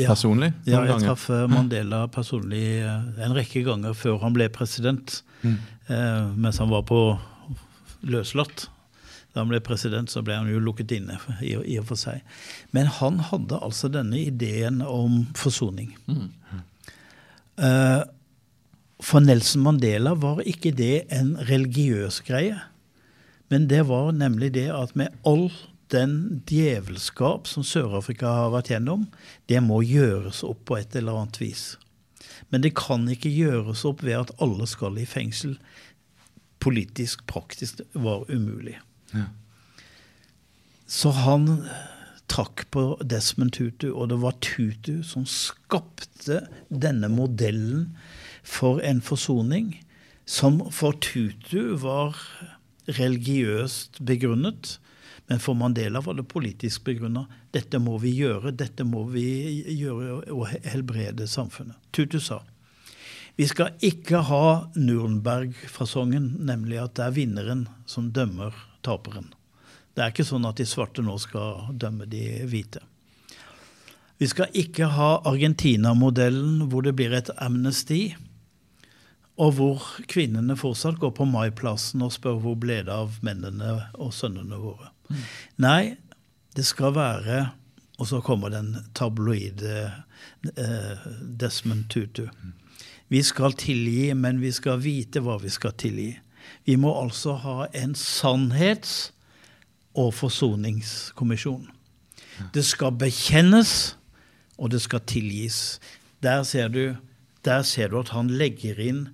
personlig? 0.03 0.51
Ja, 0.68 0.84
jeg 0.88 1.03
traff 1.05 1.30
eh, 1.32 1.45
Mandela 1.51 2.05
personlig 2.11 2.63
eh, 2.84 3.24
en 3.24 3.36
rekke 3.36 3.63
ganger 3.66 3.95
før 3.97 4.20
han 4.24 4.36
ble 4.36 4.49
president. 4.53 5.22
Mm. 5.43 5.57
Eh, 5.88 6.24
mens 6.36 6.59
han 6.61 6.72
var 6.74 6.86
på 6.89 7.01
løslatt. 8.05 8.68
Da 9.34 9.43
han 9.43 9.51
ble 9.51 9.59
president, 9.63 10.11
så 10.11 10.24
ble 10.24 10.38
han 10.38 10.49
jo 10.51 10.61
lukket 10.63 10.93
inne 10.95 11.20
i, 11.41 11.55
i 11.55 11.80
og 11.82 11.89
for 11.89 11.99
seg. 11.99 12.24
Men 12.76 12.91
han 12.99 13.20
hadde 13.32 13.59
altså 13.59 13.91
denne 13.91 14.22
ideen 14.22 14.82
om 14.86 15.26
forsoning. 15.36 15.95
Mm. 16.07 16.30
Eh, 17.55 18.01
for 19.04 19.20
Nelson 19.20 19.64
Mandela 19.66 20.16
var 20.16 20.41
ikke 20.48 20.72
det 20.76 21.06
en 21.14 21.36
religiøs 21.50 22.22
greie. 22.28 22.58
Men 23.52 23.68
det 23.70 23.86
var 23.89 24.14
nemlig 24.16 24.54
det 24.56 24.70
at 24.74 24.96
med 24.96 25.14
all 25.28 25.50
den 25.93 26.41
djevelskap 26.50 27.48
som 27.48 27.66
Sør-Afrika 27.66 28.32
har 28.32 28.54
vært 28.56 28.72
gjennom, 28.74 29.06
det 29.52 29.62
må 29.62 29.82
gjøres 29.86 30.41
opp 30.48 30.64
på 30.70 30.80
et 30.80 30.96
eller 30.98 31.20
annet 31.20 31.41
vis. 31.41 31.66
Men 32.50 32.64
det 32.64 32.76
kan 32.78 33.06
ikke 33.12 33.32
gjøres 33.32 33.84
opp 33.88 34.04
ved 34.06 34.18
at 34.18 34.34
alle 34.41 34.68
skal 34.70 34.98
i 34.98 35.06
fengsel. 35.10 35.58
Politisk, 36.64 37.26
praktisk 37.30 37.84
var 37.93 38.26
umulig. 38.32 38.80
Ja. 39.14 39.28
Så 40.89 41.12
han 41.14 41.66
trakk 42.32 42.66
på 42.74 42.96
Desmond 43.06 43.54
Tutu, 43.54 43.91
og 43.91 44.10
det 44.10 44.18
var 44.24 44.38
Tutu 44.41 45.04
som 45.06 45.28
skapte 45.30 46.41
denne 46.70 47.10
modellen 47.14 47.91
for 48.46 48.80
en 48.86 49.02
forsoning, 49.02 49.74
som 50.26 50.62
for 50.74 50.96
Tutu 51.02 51.76
var 51.82 52.18
religiøst 52.86 54.00
begrunnet 54.06 54.78
men 55.28 55.39
for 55.39 55.54
Mandela 55.54 56.02
var 56.02 56.14
det 56.14 56.24
politisk 56.24 56.84
begrunna. 56.84 57.26
Dette 57.52 57.80
må 57.82 57.98
vi 57.98 58.12
gjøre, 58.14 58.52
dette 58.54 58.86
må 58.86 59.04
vi 59.10 59.26
gjøre 59.74 60.20
og 60.34 60.50
helbrede 60.66 61.28
samfunnet. 61.30 61.78
Tutu 61.91 62.20
sa 62.20 62.43
vi 63.36 63.43
skal 63.52 63.74
ikke 63.84 64.22
ha 64.30 64.70
Nurenberg-fasongen, 64.80 66.38
nemlig 66.48 66.78
at 66.80 66.93
det 66.96 67.04
er 67.04 67.16
vinneren 67.18 67.66
som 67.84 68.14
dømmer 68.16 68.56
taperen. 68.80 69.34
Det 69.91 70.06
er 70.06 70.14
ikke 70.14 70.24
sånn 70.24 70.48
at 70.48 70.56
de 70.56 70.68
svarte 70.70 71.04
nå 71.04 71.18
skal 71.20 71.74
dømme 71.76 72.08
de 72.08 72.22
hvite. 72.48 72.80
Vi 74.24 74.30
skal 74.32 74.56
ikke 74.56 74.88
ha 74.96 75.10
Argentina-modellen 75.28 76.70
hvor 76.72 76.88
det 76.88 76.96
blir 76.96 77.12
et 77.12 77.34
amnesti, 77.36 78.16
og 79.36 79.56
hvor 79.58 79.86
kvinnene 80.08 80.56
fortsatt 80.56 81.00
går 81.02 81.12
på 81.18 81.28
Maiplassen 81.28 82.04
og 82.06 82.14
spør 82.16 82.40
hvor 82.44 82.56
ble 82.60 82.80
det 82.88 82.94
av 82.94 83.18
mennene 83.26 83.74
og 84.00 84.14
sønnene 84.16 84.60
våre. 84.62 84.92
Nei, 85.62 85.96
det 86.56 86.66
skal 86.66 86.96
være 86.96 87.46
Og 87.96 88.08
så 88.10 88.18
kommer 88.20 88.52
den 88.52 88.74
tabloide 88.92 89.86
eh, 90.60 91.04
Desmond 91.40 91.86
Tutu. 91.88 92.26
Vi 93.08 93.22
skal 93.24 93.54
tilgi, 93.56 94.14
men 94.14 94.42
vi 94.42 94.52
skal 94.52 94.82
vite 94.84 95.22
hva 95.24 95.38
vi 95.40 95.48
skal 95.48 95.72
tilgi. 95.80 96.10
Vi 96.68 96.76
må 96.76 96.92
altså 96.92 97.38
ha 97.40 97.70
en 97.72 97.96
sannhets- 97.96 99.14
og 99.96 100.12
forsoningskommisjon. 100.14 101.70
Det 102.52 102.66
skal 102.68 102.92
bekjennes, 103.00 103.96
og 104.58 104.72
det 104.72 104.82
skal 104.82 105.00
tilgis. 105.08 105.80
Der 106.24 106.44
ser 106.44 106.68
du, 106.68 106.98
der 107.46 107.62
ser 107.62 107.88
du 107.88 108.00
at 108.00 108.12
han 108.12 108.28
legger 108.28 108.80
inn 108.80 109.06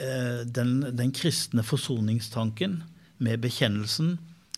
den, 0.00 0.70
den 0.96 1.12
kristne 1.12 1.62
forsoningstanken 1.66 2.78
med 3.20 3.42
bekjennelsen 3.42 4.14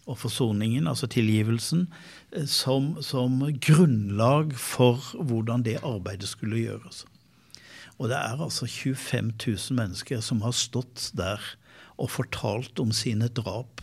og 0.06 0.18
forsoningen, 0.18 0.86
altså 0.86 1.06
tilgivelsen, 1.06 1.86
eh, 2.32 2.46
som, 2.46 2.96
som, 3.02 3.38
grunnlag 3.60 4.54
for 4.58 4.98
hvordan 5.22 5.62
det 5.62 5.78
arbeidet 5.82 6.28
skulle 6.28 6.62
gjøres. 6.64 7.04
Og 7.98 8.08
det 8.10 8.18
er 8.18 8.42
altså 8.42 8.66
25 8.66 9.32
000 9.46 9.78
mennesker 9.78 10.20
som 10.20 10.42
har 10.42 10.54
stått 10.56 11.10
der 11.14 11.40
og 11.98 12.10
fortalt 12.10 12.80
om 12.80 12.90
sine 12.92 13.28
drap. 13.28 13.82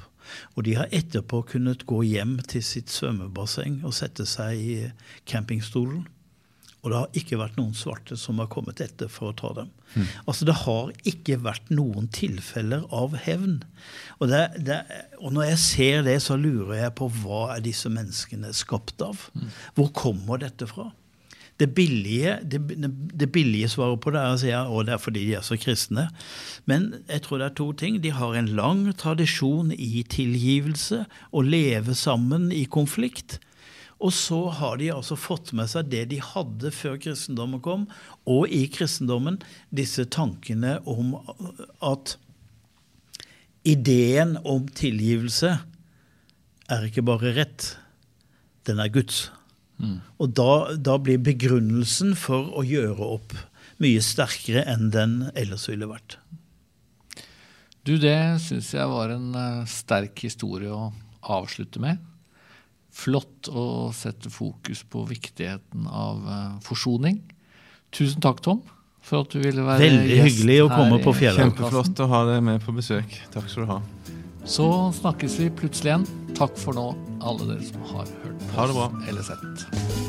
Og 0.55 0.65
de 0.65 0.75
har 0.75 0.91
etterpå 0.91 1.41
kunnet 1.53 1.85
gå 1.87 2.01
hjem 2.03 2.37
til 2.39 2.63
sitt 2.63 2.91
svømmebasseng 2.91 3.79
og 3.85 3.95
sette 3.95 4.25
seg 4.29 4.59
i 4.59 4.79
campingstolen 5.29 6.03
og 6.79 6.91
det 6.91 6.99
har 6.99 7.17
ikke 7.19 7.39
vært 7.41 7.57
noen 7.59 7.73
svarte 7.75 8.15
som 8.19 8.39
har 8.39 8.47
kommet 8.51 8.79
etter 8.83 9.09
for 9.11 9.31
å 9.31 9.35
ta 9.35 9.51
dem. 9.57 9.71
Mm. 9.95 10.05
Altså 10.31 10.47
Det 10.47 10.55
har 10.61 10.93
ikke 11.11 11.39
vært 11.43 11.73
noen 11.73 12.07
tilfeller 12.15 12.85
av 12.95 13.17
hevn. 13.25 13.57
Og, 14.19 14.29
det, 14.31 14.45
det, 14.63 14.79
og, 15.19 15.33
når 15.35 15.51
jeg 15.51 15.59
ser 15.65 16.07
det, 16.07 16.15
så 16.23 16.39
lurer 16.39 16.85
jeg 16.85 16.95
på 16.95 17.09
hva 17.19 17.41
er 17.57 17.65
disse 17.65 17.91
menneskene 17.91 18.53
skapt 18.55 19.03
av? 19.03 19.27
Mm. 19.35 19.51
Hvor 19.75 19.91
kommer 20.05 20.39
dette 20.39 20.69
fra? 20.71 20.87
Det 21.59 21.67
billige, 21.75 22.37
det, 22.47 22.61
det 23.19 23.27
billige 23.35 23.67
svaret 23.67 23.99
på 23.99 24.13
det 24.15 24.21
er 24.21 24.31
å 24.31 24.39
si 24.39 24.51
at 24.55 24.71
det 24.87 24.93
er 24.95 25.01
fordi 25.03 25.25
de 25.27 25.35
er 25.35 25.43
så 25.43 25.59
kristne. 25.59 26.07
Men 26.71 26.93
jeg 27.09 27.25
tror 27.25 27.41
det 27.41 27.49
er 27.49 27.57
to 27.59 27.67
ting. 27.75 27.99
De 27.99 28.15
har 28.15 28.39
en 28.39 28.47
lang 28.55 28.85
tradisjon 28.95 29.75
i 29.75 30.05
tilgivelse, 30.07 31.03
å 31.35 31.43
leve 31.43 31.97
sammen 31.99 32.53
i 32.55 32.63
konflikt. 32.71 33.41
Og 33.99 34.13
så 34.15 34.39
har 34.55 34.77
de 34.79 34.91
altså 34.93 35.17
fått 35.19 35.51
med 35.57 35.67
seg 35.71 35.89
det 35.91 36.05
de 36.13 36.21
hadde 36.23 36.71
før 36.71 36.95
kristendommen 37.03 37.59
kom, 37.63 37.87
og 38.23 38.47
i 38.47 38.63
kristendommen 38.71 39.41
disse 39.75 40.05
tankene 40.07 40.77
om 40.87 41.17
at 41.83 42.15
ideen 43.67 44.37
om 44.47 44.69
tilgivelse 44.71 45.57
er 46.69 46.87
ikke 46.87 47.03
bare 47.05 47.33
rett, 47.35 47.73
den 48.69 48.79
er 48.79 48.91
Guds. 48.93 49.27
Mm. 49.79 49.99
Og 50.19 50.33
da, 50.35 50.51
da, 50.75 50.97
blir 51.01 51.19
begrunnelsen 51.23 52.15
for 52.19 52.51
å 52.55 52.63
gjøre 52.67 53.13
opp 53.17 53.35
mye 53.79 54.01
sterkere 54.03 54.65
enn 54.67 54.89
den 54.95 55.21
ellers 55.39 55.67
ville 55.71 55.87
vært. 55.89 56.17
Du, 57.87 57.95
det 57.97 58.39
syns 58.43 58.73
jeg 58.75 58.91
var 58.91 59.13
en 59.15 59.31
uh, 59.33 59.67
sterk 59.67 60.19
historie 60.25 60.71
å 60.71 60.91
avslutte 61.31 61.81
med. 61.81 61.99
Flott 62.99 63.47
å 63.47 63.63
sette 63.95 64.31
fokus 64.33 64.83
på 64.83 65.05
viktigheten 65.07 65.87
av 65.87 66.25
uh, 66.27 66.35
forsoning. 66.65 67.21
Tusen 67.95 68.21
takk, 68.23 68.43
Tom, 68.45 68.61
for 69.01 69.23
at 69.23 69.33
du 69.33 69.39
ville 69.41 69.63
være 69.65 69.85
Veldig 69.85 70.17
gjest 70.17 70.27
hyggelig 70.27 70.59
å 70.65 70.69
komme 70.73 70.99
på 71.03 71.15
Fjellhaugplassen. 71.21 71.63
Kjempeflott 71.63 72.03
å 72.05 72.09
ha 72.11 72.23
deg 72.33 72.45
med 72.51 72.65
på 72.65 72.75
besøk. 72.75 73.19
Takk 73.33 73.49
skal 73.49 73.65
du 73.65 73.73
ha. 73.73 73.81
Så 74.49 74.69
snakkes 74.99 75.39
vi 75.41 75.49
plutselig 75.53 75.93
igjen. 75.93 76.07
Takk 76.39 76.55
for 76.59 76.77
nå, 76.77 76.91
alle 77.23 77.51
dere 77.53 77.67
som 77.71 77.89
har 77.91 78.07
hørt 78.23 78.47
på 78.53 78.69
oss 78.69 79.09
eller 79.09 79.27
sett. 79.31 80.08